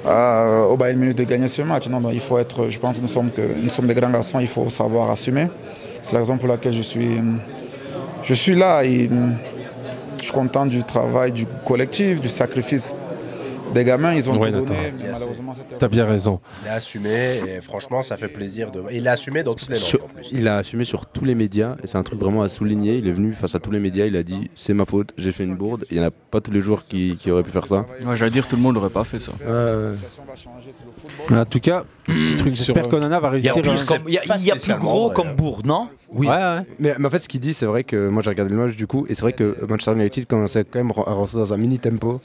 [0.06, 1.88] à- au Bayern Munich de gagner ce match.
[1.88, 2.68] Non, non, il faut être.
[2.68, 5.48] Je pense nous sommes, que nous sommes des grands garçons, il faut savoir assumer.
[6.02, 7.18] C'est la raison pour laquelle je suis.
[8.22, 9.34] je suis là et hum,
[10.20, 12.92] je suis content du travail du collectif, du sacrifice
[13.74, 14.14] des gamins.
[14.14, 16.40] Ils ont Ouais, tout donné, mais malheureusement, c'était- T'as bien raison.
[16.64, 18.70] Il a assumé et franchement, ça fait plaisir.
[18.70, 18.82] De...
[18.90, 20.28] Il l'a assumé dans toutes les langues Sur- en plus.
[20.32, 22.96] il a assumé sur tous les médias et c'est un truc vraiment à souligner.
[22.96, 25.32] Il est venu face à tous les médias, il a dit c'est ma faute, j'ai
[25.32, 25.84] fait une bourde.
[25.90, 27.84] Il n'y en a pas tous les jours qui, qui auraient pu faire ça.
[28.06, 29.32] Ouais, j'allais dire, tout le monde n'aurait pas fait ça.
[31.30, 33.62] En tout cas, j'espère Sur- qu'Onana va Il y a réussir.
[33.62, 33.96] plus, hein.
[33.98, 35.88] comme- il y a- il y a plus gros comme bourde, non?
[36.12, 36.28] Oui.
[36.78, 38.76] Mais, mais en fait, ce qu'il dit, c'est vrai que moi j'ai regardé le match
[38.76, 41.56] du coup, et c'est vrai que Manchester United commençait quand même à rentrer dans un
[41.56, 42.20] mini tempo.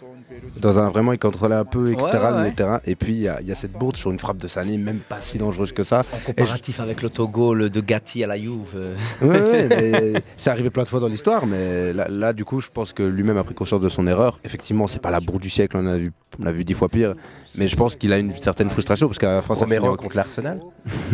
[0.59, 2.07] Dans un vraiment, il contrôlait un peu, etc.
[2.13, 2.79] Ouais, ouais, le terrain.
[2.85, 4.77] Et puis il y, a- il y a cette bourde sur une frappe de Sané,
[4.77, 6.01] même pas si dangereuse que ça.
[6.19, 8.75] Je- Comparatif avec l'autogol de Gatti à la Juve.
[8.75, 8.95] euh.
[9.21, 12.93] Ouais, c'est arrivé plein de fois dans l'histoire, mais là, là, du coup, je pense
[12.93, 14.39] que lui-même a pris conscience de son erreur.
[14.43, 16.11] Effectivement, c'est pas la bourde du siècle, on a vu,
[16.41, 17.13] on a vu dix fois pire,
[17.55, 19.95] mais je pense qu'il a une certaine frustration parce qu'à la fin, ça finit, en...
[19.95, 20.59] contre l'Arsenal.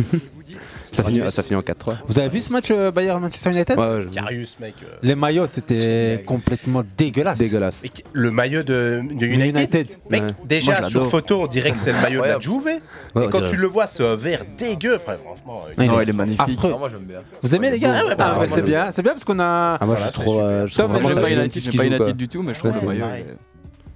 [0.92, 1.96] ça, finit, ça finit en 4-3.
[2.06, 4.74] Vous avez vu ce match euh, Bayern Manchester United Ouais, ouais, je- Carius, mec.
[4.82, 7.38] euh, Les maillots, c'était complètement dégueulasse.
[7.38, 7.82] Dégueulasse.
[7.82, 9.56] mec, Le maillot de, de United.
[9.56, 9.88] United.
[10.10, 10.28] Mec, Ouais.
[10.44, 11.10] déjà Moi, je sur l'adore.
[11.10, 12.40] photo, on dirait que c'est le maillot de la.
[12.40, 12.64] Juve.
[12.64, 12.80] Ouais, et
[13.14, 13.50] on quand dirait.
[13.50, 14.98] tu le vois, c'est un vert dégueu.
[14.98, 15.62] Frère, franchement.
[15.66, 16.40] Ah, il est il est magnifique.
[16.58, 16.70] affreux.
[16.70, 17.20] Non, moi j'aime bien.
[17.42, 19.76] Vous aimez les gars Ah ouais, bah, ouais, c'est bien, c'est bien parce qu'on a.
[19.80, 20.38] Ah, moi, je trouve.
[20.40, 21.84] euh, je Tom, trouve mais vraiment J'aime ça pas génial United, ce j'aime qu'ils pas
[21.84, 22.06] jouent, quoi.
[22.06, 23.00] United du tout, mais je trouve Ouais, le c'est maillot.
[23.00, 23.22] pareil.
[23.22, 23.36] est-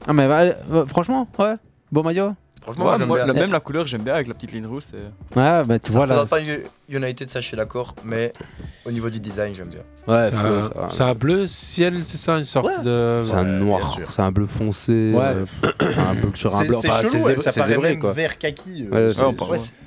[0.06, 0.40] Ah mais bah,
[0.72, 1.54] euh, franchement, ouais,
[1.92, 2.32] beau maillot.
[2.60, 4.92] Franchement, moi, la, même la couleur, j'aime bien avec la petite ligne rousse.
[5.34, 6.26] Ouais, bah tu ça vois là.
[6.26, 6.40] pas
[6.88, 8.32] United, ça je suis d'accord, mais
[8.84, 9.82] au niveau du design, j'aime bien.
[10.06, 10.30] Ouais,
[10.90, 13.22] c'est un, bleu ciel, c'est ça Une sorte de.
[13.24, 15.22] C'est un noir, c'est un bleu foncé, ouais.
[15.64, 16.80] Euh, un bleu sur un blanc.
[16.80, 18.12] C'est ça paraît zébré, quoi.
[18.12, 18.88] vert kaki.
[18.92, 19.12] Euh.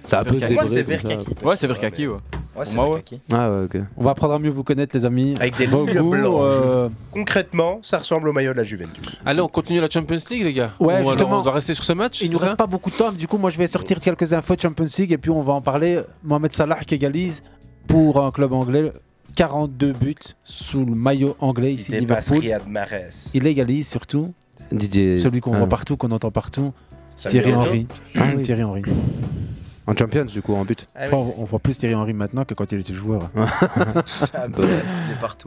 [0.05, 0.67] C'est un peu zébré.
[0.67, 1.27] c'est vert kaki.
[1.43, 2.17] Ouais, c'est vert kaki, ouais.
[2.63, 3.03] C'est ouais.
[3.31, 3.49] Ah,
[3.97, 5.33] on va apprendre à mieux vous connaître, les amis.
[5.39, 6.61] Avec des lignes blanches.
[6.63, 9.17] Euh, Concrètement, ça ressemble au maillot de la Juventus.
[9.25, 10.71] Allez, on continue la Champions League, les gars.
[10.79, 11.39] Ouais, justement.
[11.39, 12.21] On doit rester sur ce match.
[12.21, 13.11] Il nous reste pas beaucoup de temps.
[13.11, 15.53] Du coup, moi, je vais sortir quelques infos de Champions League et puis on va
[15.53, 16.01] en parler.
[16.23, 17.43] Mohamed Salah qui égalise
[17.87, 18.91] pour un club anglais,
[19.35, 22.43] 42 buts sous le maillot anglais ici de Liverpool.
[23.33, 24.33] Il égalise surtout
[24.71, 26.73] celui qu'on voit euh, partout, qu'on entend partout,
[27.15, 27.87] Thierry Henry.
[28.15, 28.83] Ah Thierry Henry.
[29.85, 30.87] En Champions, du coup, en but.
[31.11, 33.29] On voit plus Thierry Henry maintenant que quand il était joueur.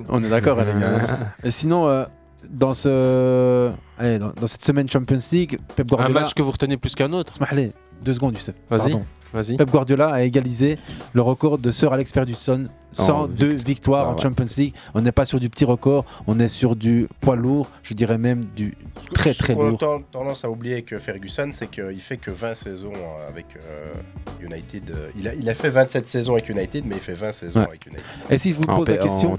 [0.08, 0.98] On est d'accord, les gars.
[1.44, 2.04] Et sinon, euh,
[2.48, 3.70] dans, ce...
[3.98, 6.20] Dans, cette semaine Champions League, Pep Guardiola...
[6.20, 7.32] Un match que vous retenez plus qu'un autre.
[7.48, 7.72] Allez,
[8.02, 8.54] deux secondes, Youssef.
[8.68, 8.92] Vas-y.
[9.36, 9.56] Vas-y.
[9.56, 10.78] Pep Guardiola a égalisé
[11.12, 12.66] le record de Sir Alex Ferguson.
[12.92, 13.66] 102 victoire.
[13.66, 14.18] victoires en.
[14.18, 14.74] Champions League.
[14.94, 18.16] On n'est pas sur du petit record, on est sur du poids lourd, je dirais
[18.16, 18.74] même du
[19.12, 19.78] très très lourd.
[19.82, 23.28] On a tendance à oublier que euh, Ferguson, c'est qu'il fait que 20 saisons euh,
[23.28, 23.92] avec euh,
[24.40, 24.94] United.
[25.18, 27.84] Il a, il a, fait 27 saisons avec United, mais il fait 20 saisons avec
[27.86, 28.04] United.
[28.30, 29.36] Et si je vous pose la question,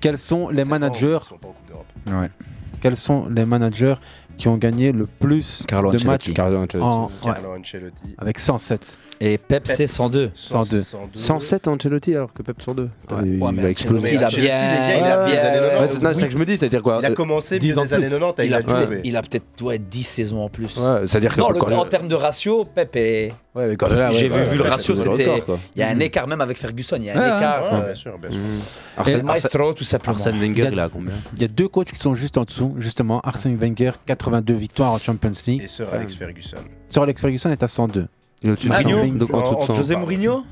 [0.00, 1.38] quels sont les managers sont
[2.18, 2.30] ouais.
[2.80, 3.96] Quels sont les managers
[4.40, 8.14] qui ont gagné le plus Carlo de matchs Carlo Ancelotti.
[8.16, 8.98] avec 107.
[9.20, 10.30] Et Pep, c'est 102.
[10.32, 10.82] 102.
[11.12, 12.88] 107 Ancelotti alors que Pep 102.
[13.22, 14.14] Il, a explosé.
[14.14, 14.38] Il a bien.
[14.40, 17.76] Il a c'est ça que je me dis, c'est-à-dire quoi Il a euh, commencé dix
[17.76, 19.00] ans années 90.
[19.04, 19.44] Il a peut-être
[19.78, 20.80] 10 saisons en plus.
[21.06, 23.32] C'est-à-dire en termes de ratio, Pep est.
[23.52, 23.76] Ouais,
[24.12, 25.42] J'ai bah, vu, le ratio, c'était.
[25.74, 27.74] Il y a un écart même avec Ferguson, il y a un écart.
[27.74, 28.24] Euh, bien sûr, mm.
[28.96, 29.84] Arsène, Maestro, tout.
[30.06, 32.74] Arsène Wenger, il a combien Il y a deux coachs qui sont juste en dessous,
[32.78, 33.20] justement.
[33.24, 35.62] Arsène Wenger, 82 victoires en Champions League.
[35.64, 36.58] Et Sir Alex euh, Ferguson.
[36.88, 38.06] Sir Alex Ferguson est à 102.
[38.42, 40.44] Il est ah, donc en, en, José Mourinho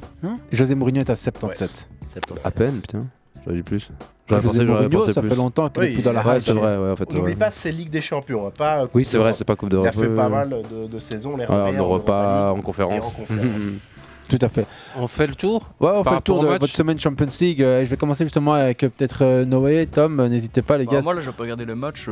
[0.53, 1.89] José Mourinho est à 77.
[2.15, 2.47] 77.
[2.47, 3.07] À peine, putain.
[3.45, 3.89] J'aurais dit plus.
[4.29, 6.49] Bah, José ça fait longtemps qu'il oui, est dans la rage.
[6.51, 8.47] Vrai, ouais, en fait, pas, c'est Ligue des Champions.
[8.47, 9.91] Hein, pas euh, oui, c'est vrai, c'est pas Coupe d'Europe.
[9.95, 12.59] Il a fait pas mal de, de saisons, les ouais, en Europa, euh, en.
[12.59, 13.05] En conférence.
[14.29, 14.67] Tout à fait.
[14.97, 17.63] On fait le tour Ouais, on fait le tour de votre semaine Champions League.
[17.63, 20.27] Euh, je vais commencer justement avec peut-être euh, Noé, Tom.
[20.27, 21.03] N'hésitez pas, les bah, gars.
[21.03, 22.09] Moi, là, je vais pas regarder le match.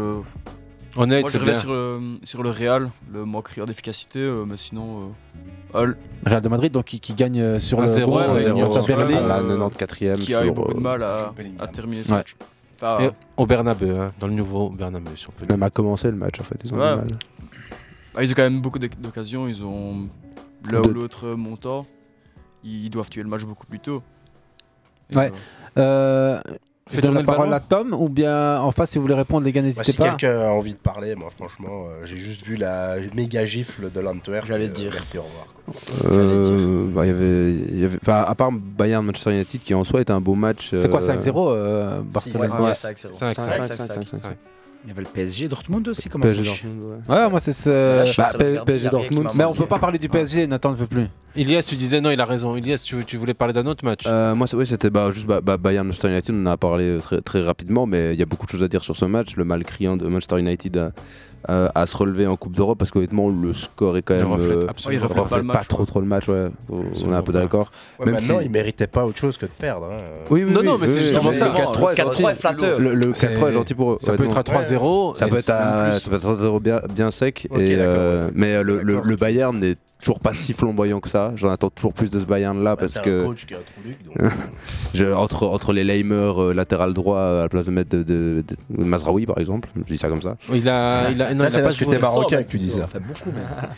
[0.98, 1.52] On Moi, je bien.
[1.68, 5.12] Euh, sur le, Real, le moins criard d'efficacité, euh, mais sinon.
[5.74, 5.94] Euh,
[6.24, 10.18] Real de Madrid, donc qui, gagne sur le 0 ouais, la 94e.
[10.18, 11.32] Qui a eu beaucoup de mal à,
[11.68, 12.36] terminer ce match.
[13.36, 16.40] Au Bernabeu, hein, dans le nouveau Bernabeu, si on peut Même à commencer le match,
[16.40, 17.08] en fait, ils ont du mal.
[18.14, 20.08] Ah, ils ont quand même beaucoup d'occasions, ils ont
[20.70, 21.86] l'un ou l'autre montant.
[22.64, 24.02] Ils doivent tuer le match beaucoup plus tôt.
[25.14, 25.30] Ouais.
[26.92, 29.50] Je donne la parole à Tom ou bien en face si vous voulez répondre les
[29.50, 30.10] gars n'hésitez bah, pas.
[30.12, 33.90] Si quelqu'un a envie de parler, moi franchement euh, j'ai juste vu la méga gifle
[33.90, 34.46] de l'Antwerp.
[34.46, 34.92] J'allais euh, dire.
[34.94, 35.46] Merci au revoir.
[36.12, 40.36] Euh, bah, y avait, à part Bayern Manchester United qui en soi était un beau
[40.36, 40.70] match.
[40.76, 42.72] C'est quoi euh, 5-0 Barcelone?
[42.72, 44.32] 5-0.
[44.86, 46.62] Il y avait le PSG Dortmund aussi, comme PSG
[47.08, 47.28] ouais.
[47.28, 48.16] moi c'est ce.
[48.16, 48.32] Bah,
[48.64, 49.30] PSG Dortmund.
[49.34, 51.08] Mais on peut pas parler du PSG, Nathan ne veut plus.
[51.34, 52.56] Ilias, tu disais non, il a raison.
[52.56, 55.56] Ilias, tu, tu voulais parler d'un autre match euh, Moi, oui, c'était bah, juste bah,
[55.56, 56.34] Bayern Manchester United.
[56.34, 58.68] On en a parlé euh, très, rapidement, mais il y a beaucoup de choses à
[58.68, 59.36] dire sur ce match.
[59.36, 60.90] Le mal criant de Manchester United euh,
[61.48, 64.36] euh, à se relever en Coupe d'Europe parce qu'honnêtement le score est quand même euh,
[64.36, 65.04] il reflète, absolument.
[65.04, 66.48] Il reflète, pas, pas trop trop le match ouais.
[66.68, 67.70] on est un peu d'accord.
[67.98, 68.46] Ouais, même maintenant si...
[68.46, 69.98] il méritait pas autre chose que de perdre hein.
[70.30, 71.46] oui, oui, non non mais c'est justement ça.
[71.48, 72.80] le 4-3 est flatteur.
[72.80, 75.50] le, le 4-3 est gentil pour eux ça peut être à 3-0 ça peut être
[75.50, 81.08] à 3-0 bien sec euh, mais euh, le Bayern est toujours pas si flamboyant que
[81.08, 81.32] ça.
[81.36, 83.26] J'en attends toujours plus de ce Bayern là parce que
[85.14, 89.38] entre entre les Leimer euh, latéral droit à la place de mettre de, Mazraoui par
[89.38, 90.36] exemple, je dis ça comme ça.
[90.52, 91.98] Il a il a, il a pas joué.
[91.98, 92.88] Marocain que tu dis ça.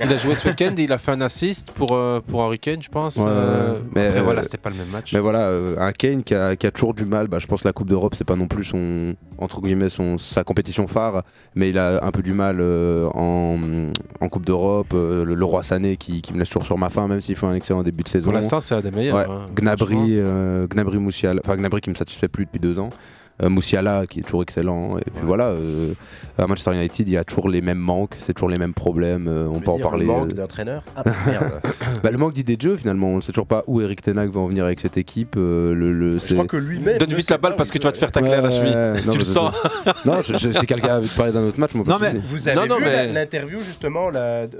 [0.00, 2.82] Il a joué ce week-end, il a fait un assist pour euh, pour Harry Kane
[2.82, 3.18] je pense.
[3.24, 3.78] Euh.
[3.94, 5.12] Mais euh, voilà c'était pas le même match.
[5.12, 7.28] Mais voilà un Kane qui a, qui a toujours du mal.
[7.28, 10.18] Bah, je pense que la Coupe d'Europe c'est pas non plus son entre guillemets son,
[10.18, 11.22] sa compétition phare,
[11.54, 14.92] mais il a un peu du mal euh, en, Coupe d'Europe.
[14.94, 17.54] Euh, le, Roi Sané qui, me laisse toujours sur ma faim, même s'il fait un
[17.54, 18.24] excellent début de saison.
[18.24, 19.16] Pour l'instant, c'est un des meilleurs.
[19.30, 22.90] Hein, Gnabry, euh, Gnabry Moussial, Gnabry qui me satisfait plus depuis deux ans.
[23.40, 24.96] Euh, Moussiala qui est toujours excellent.
[24.96, 25.00] Hein.
[25.06, 25.92] Et puis voilà, euh,
[26.38, 29.28] à Manchester United, il y a toujours les mêmes manques, c'est toujours les mêmes problèmes.
[29.28, 30.06] Euh, on peut en parler.
[30.06, 31.04] Le manque d'entraîneur ah,
[32.02, 33.08] bah, Le manque d'idées de jeu finalement.
[33.08, 35.34] On ne sait toujours pas où Eric Tenag va en venir avec cette équipe.
[35.36, 36.98] je crois que lui-même.
[36.98, 39.10] Donne vite la balle parce que tu vas te faire ta tacler à la cheville.
[39.10, 39.54] Tu le sens.
[40.04, 41.74] Non, c'est quelqu'un qui parlait d'un autre match.
[41.74, 44.10] Non, mais vous avez vu l'interview justement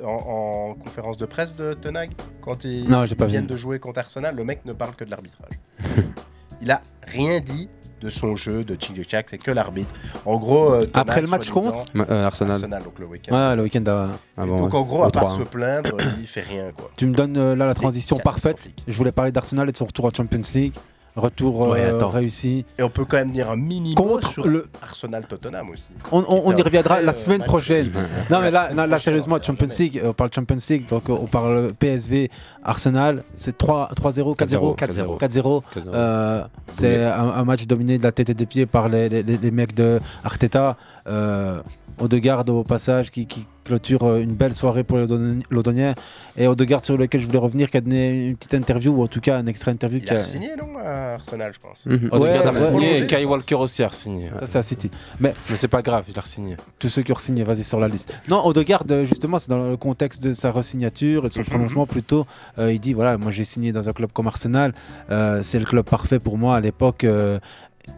[0.05, 2.11] en conférence de presse de Tenag
[2.41, 2.87] quand ils
[3.27, 4.37] viennent de jouer contre Arsenal.
[4.37, 5.51] Le mec ne parle que de l'arbitrage.
[6.61, 7.69] Il a rien dit
[8.01, 8.97] de son jeu, de Tchik
[9.29, 9.93] c'est que l'arbitre.
[10.25, 12.57] En gros, euh, Après le match contre euh, Arsenal.
[12.57, 13.35] Arsenal, donc le week-end.
[13.35, 14.09] Ouais, le week-end à-
[14.41, 14.79] Avant, donc ouais.
[14.79, 15.39] en gros, à part 3-1.
[15.39, 16.91] se plaindre, il fait rien quoi.
[16.97, 18.71] Tu me donnes euh, là la transition parfaite.
[18.87, 20.75] Je voulais parler d'Arsenal et de son retour en Champions League.
[21.19, 22.65] Retour euh, Ouais, réussi.
[22.79, 25.89] Et on peut quand même dire un minimum Contre sur le- Arsenal Tottenham aussi.
[26.13, 27.91] On, on- on y reviendra la euh, semaine prochaine.
[28.31, 32.31] Non mais là, sérieusement, Champions League, on parle Champions League, donc euh, on parle PSV,
[32.63, 35.19] Arsenal, c'est 3 3-0, 4-0, 4-0.
[35.19, 35.63] 4-0.
[35.89, 39.23] Euh, C'est un, un match dominé de la tête et des pieds par les, les-
[39.23, 40.77] les- les mecs de Arteta.
[41.07, 41.61] Euh,
[42.01, 45.95] Odegaard au passage qui, qui clôture euh, une belle soirée pour Londoniens
[46.39, 49.09] et Odegaard sur lequel je voulais revenir qui a donné une petite interview ou en
[49.09, 51.85] tout cas un extra interview Il qui a signé non à Arsenal, je pense.
[51.87, 52.09] Mhm.
[52.11, 53.01] Odegaard a ouais, signé ouais.
[53.01, 54.31] et Kai Walker aussi a signé.
[54.41, 54.91] Ça, c'est à City.
[55.21, 56.57] Mais, Mais c'est pas grave, il a signé.
[56.79, 58.15] tous ceux qui ont signé, vas-y sur la liste.
[58.31, 61.87] Non, Odegaard, euh, justement, c'est dans le contexte de sa resignature et de son prolongement
[61.87, 62.27] plutôt.
[62.59, 64.73] Euh, il dit voilà, moi j'ai signé dans un club comme Arsenal,
[65.11, 67.05] euh, c'est le club parfait pour moi à l'époque.
[67.05, 67.39] euh,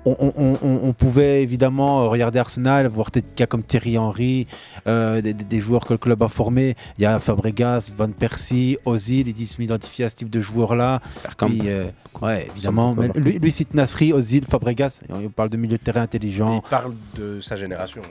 [0.05, 3.99] on, on- on- on- on pouvait évidemment euh, regarder Arsenal, voir des gars comme Thierry
[3.99, 4.47] Henry,
[4.87, 6.77] euh, des, des- des joueurs que le club a formés.
[6.99, 9.29] Il y a Fabregas, Van Persie, Ozil.
[9.29, 11.01] Il dit je m'identifie à ce type de joueurs-là.
[11.39, 11.87] Puis, euh,
[12.23, 12.95] ouais, évidemment.
[12.95, 15.01] Mais lui, lui cite Nasri, Ozil, Fabregas.
[15.09, 16.62] On parle de milieu de terrain intelligent.
[16.65, 18.03] Il parle de sa génération.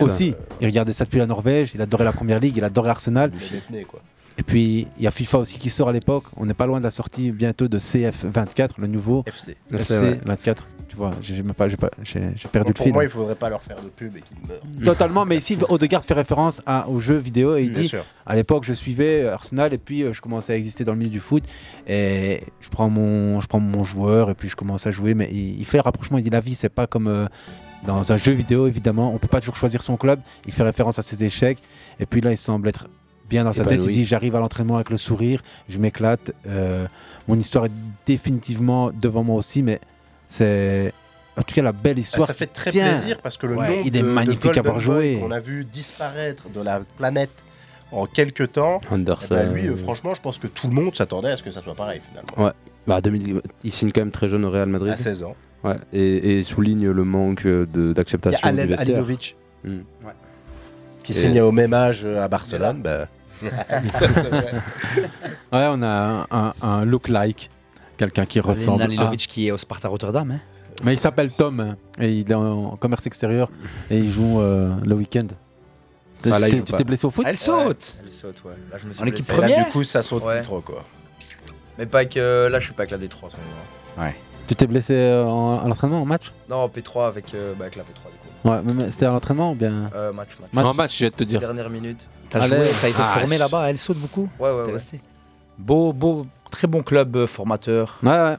[0.00, 3.30] Aussi, il regardait ça depuis la Norvège, il adorait la première ligue, il adorait Arsenal.
[3.72, 4.00] Il quoi.
[4.40, 6.24] Et puis il y a FIFA aussi qui sort à l'époque.
[6.36, 9.56] On n'est pas loin de la sortie bientôt de CF24, le nouveau FC.
[9.72, 10.20] FC ouais.
[10.24, 10.66] 24.
[10.98, 12.92] Vois, j'ai même pas, j'ai pas- j'ai j'ai perdu le pour fil.
[12.92, 14.84] moi, il faudrait pas leur faire de pub et qu'ils meurent.
[14.84, 18.04] Totalement, mais ici Odegaard fait référence à, aux jeux vidéo et il Bien dit sûr.
[18.26, 21.10] à l'époque je suivais Arsenal et puis euh, je commençais à exister dans le milieu
[21.10, 21.44] du foot
[21.86, 25.14] et je prends mon, je prends mon joueur et puis je commence à jouer.
[25.14, 27.26] Mais il, il fait le rapprochement, il dit la vie c'est pas comme euh,
[27.86, 30.18] dans un jeu vidéo évidemment, on peut pas toujours choisir son club.
[30.46, 31.58] Il fait référence à ses échecs
[32.00, 32.88] et puis là il semble être
[33.30, 33.84] bien dans sa tête.
[33.84, 36.32] Il dit j'arrive à l'entraînement avec le sourire, je m'éclate.
[36.48, 36.88] euh,
[37.28, 37.72] mon histoire est
[38.06, 39.80] définitivement devant moi aussi, mais
[40.28, 40.92] c'est
[41.36, 42.26] en tout cas la belle Ah, histoire.
[42.28, 42.88] ça fait très tient.
[42.98, 45.14] plaisir parce que le Ouais, nombre il est de- de magnifique à Golden avoir joué.
[45.16, 47.30] Boy qu'on a vu disparaître de la planète
[47.90, 48.80] en quelques temps.
[48.90, 49.26] Anderson.
[49.30, 51.50] eh ben, lui, euh, franchement, je pense que tout le monde s'attendait à ce que
[51.50, 52.44] ça soit pareil finalement.
[52.46, 52.52] Ouais.
[52.86, 54.92] Bah, 2000, il signe quand même très jeune au Real Madrid.
[54.92, 55.34] À 16 ans.
[55.64, 55.76] Ouais.
[55.92, 58.48] Et, et souligne le manque euh, de- Il y a d'acceptation.
[58.48, 59.78] Alinovic Hmm.
[61.02, 62.80] qui Et- signe au même âge euh, à Barcelone.
[62.82, 63.06] bah,
[65.52, 67.50] Ouais, on a un, un, un look-like,
[67.98, 68.82] quelqu'un qui ressemble.
[68.82, 70.30] À- qui est au Sparta Rotterdam.
[70.30, 70.40] Hein.
[70.84, 73.50] Mais il s'appelle Tom hein, et il est en commerce extérieur
[73.90, 75.26] et il joue euh, le week-end.
[76.24, 76.78] Ah, là, il T'es- joue tu pas.
[76.78, 77.24] t'es blessé au foot?
[77.28, 78.52] Elle saute Elle saute, ouais.
[78.72, 79.32] Là, je me suis En équipe blessé.
[79.32, 79.64] et là, première?
[79.66, 80.40] du coup, ça saute Ouais.
[80.40, 80.84] trop quoi.
[81.78, 82.16] Mais pas avec.
[82.16, 84.06] euh, là, je suis pas avec la D3 en ce moment.
[84.08, 84.16] Ouais.
[84.46, 86.32] Tu t'es blessé euh, en, à l'entraînement, en match?
[86.48, 88.48] Non, en P3 avec, euh, bah, avec la P3 du coup.
[88.48, 89.90] Ouais, mais- mais c'était à l'entraînement ou bien?
[89.94, 90.50] Euh, match, match.
[90.52, 90.64] Match.
[90.64, 91.40] En match, je vais te dire.
[91.40, 92.08] Dernière minute.
[92.30, 92.56] T'as Allez.
[92.56, 94.28] joué, t'as été Ah, formé je- là-bas, elle saute beaucoup?
[94.40, 94.74] Ouais, ouais, T'es ouais.
[94.74, 95.00] resté?
[95.58, 97.98] Beau, beau, très bon club euh, formateur.
[98.02, 98.36] Ouais, ouais.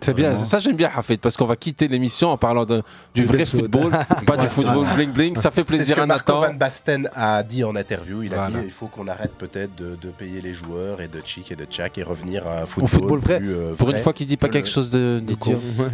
[0.00, 2.82] C'est bien, ça j'aime bien Hafid parce qu'on va quitter l'émission en parlant de,
[3.14, 3.90] du vrai football,
[4.26, 5.36] pas du football bling bling.
[5.36, 6.32] Ça fait C'est ce plaisir que à Marco.
[6.34, 8.22] Van Basten a dit en interview.
[8.22, 8.58] Il a Voilà.
[8.58, 11.56] dit il faut qu'on arrête peut-être de, de payer les joueurs et de Chic et
[11.56, 13.38] de Tchak et revenir à un football, Au football vrai.
[13.38, 15.36] plus, euh, Pour une fois qu'il dit pas que quelque le- chose de, de.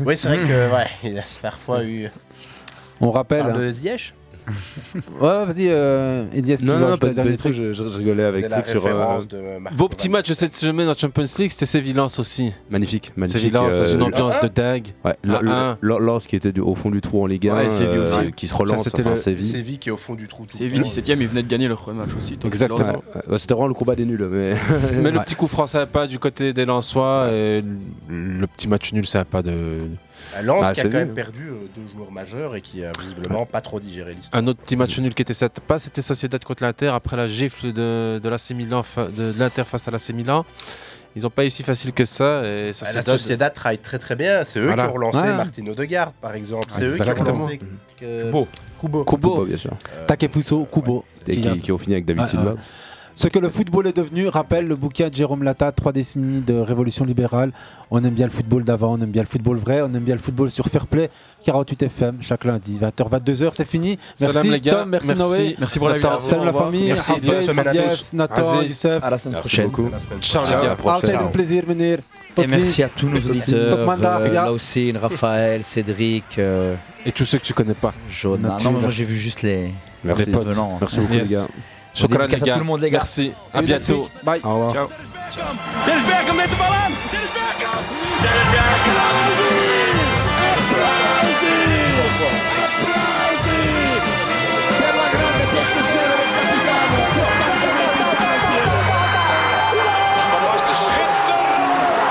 [0.04, 2.10] Oui, c'est vrai que ouais, il a parfois eu.
[3.00, 3.44] On rappelle.
[3.44, 3.70] Parle hein.
[3.70, 4.14] Ziyech
[5.20, 7.72] Ouais, vas-y, euh, Elias, Non, non, ajouter pas de dernier pas du tout, truc je,
[7.72, 8.84] je- je rigolais avec truc sur.
[8.86, 9.18] euh,
[9.76, 12.52] Beau petit match de cette semaine en Champions League, c'était Sévillance aussi.
[12.70, 13.40] Magnifique, magnifique.
[13.42, 14.88] Sévillance dans une euh, ambiance de dingue.
[15.04, 15.38] Ouais, le-
[15.80, 18.32] le- Lens qui était au fond du trou en Ligue 1, Ouais, Séville euh, aussi.
[18.36, 19.50] qui se relance, c'était enfin le- Séville.
[19.50, 20.44] Séville qui est au fond du trou.
[20.48, 20.88] Séville le temps.
[20.90, 22.38] 17ème, ils venaient de gagner leur premier match aussi.
[22.44, 23.02] Exactement.
[23.36, 24.54] C'était vraiment le combat des nuls, mais.
[25.00, 27.62] Mais le petit coup franc sympa du côté des Lensois et
[28.08, 29.52] le petit match nul sympa de.
[30.36, 32.92] À Lens Bah, qui a quand même perdu euh, deux joueurs majeurs et qui a
[33.00, 34.42] visiblement pas trop digéré l'histoire.
[34.42, 37.72] Un autre petit match nul qui était sympa, c'était Sociedad contre l'Inter après la gifle
[37.72, 40.44] de, de l'AC Milan, fa- de, de l'Inter face à l'AC Milan.
[41.16, 42.44] Ils n'ont pas eu si facile que ça.
[42.44, 44.44] Et Ah, La Sociedad, travaille très très bien.
[44.44, 44.84] C'est eux Voilà.
[44.84, 45.36] qui ont relancé Ouais.
[45.36, 46.68] Martin Odegaard, par exemple.
[46.70, 47.34] C'est eux qui ont Exactement.
[47.46, 47.58] relancé
[47.98, 48.48] que- Kubo.
[48.80, 49.04] Kubo.
[49.04, 49.16] Kubo.
[49.34, 49.72] Kubo, bien sûr.
[50.06, 51.04] Takefuso, Kubo.
[51.26, 52.52] Qui, qui ont fini avec David Silva.
[52.52, 52.58] ouais.
[53.20, 56.54] Ce que le football est devenu, rappelle le bouquin de Jérôme Lata, Trois décennies de
[56.54, 57.52] révolution libérale.
[57.90, 60.14] On aime bien le football d'avant, on aime bien le football vrai, on aime bien
[60.14, 61.10] le football sur Fairplay,
[61.44, 63.98] 48 FM, chaque lundi, 20h, 22h, c'est fini.
[64.18, 64.72] Merci Salam, les gars.
[64.72, 65.22] Tom, merci, Merci.
[65.22, 65.56] Noé.
[65.58, 66.16] Merci pour l'invitation.
[66.30, 67.12] Salut la famille, Merci.
[67.12, 68.12] Hafez, Bonne semaine à Elias, tous.
[68.14, 68.68] Nathan, Aziz.
[68.70, 69.04] Youssef.
[69.04, 69.90] À la semaine Merci prochaine.
[69.92, 71.20] La Ciao, les gars.
[71.20, 71.98] un plaisir, meneer.
[72.38, 74.46] Et merci à tous nos auditeurs, euh.
[74.46, 76.74] Laucine, Raphaël, Cédric, euh,
[77.04, 77.92] Et tous ceux que tu connais pas.
[78.24, 79.72] Non, moi j'ai vu juste les,
[80.04, 80.24] Merci.
[80.30, 81.28] Merci beaucoup, Yes.
[81.28, 81.46] les gars.
[81.94, 82.52] Shukran, les à gars.
[82.54, 82.98] tout le monde, les gars.
[82.98, 83.32] Merci.
[83.52, 84.08] À bientôt.
[84.22, 84.40] Bye.
[84.44, 84.72] Au revoir.
[84.72, 84.88] Ciao.
[91.86, 92.59] Dennis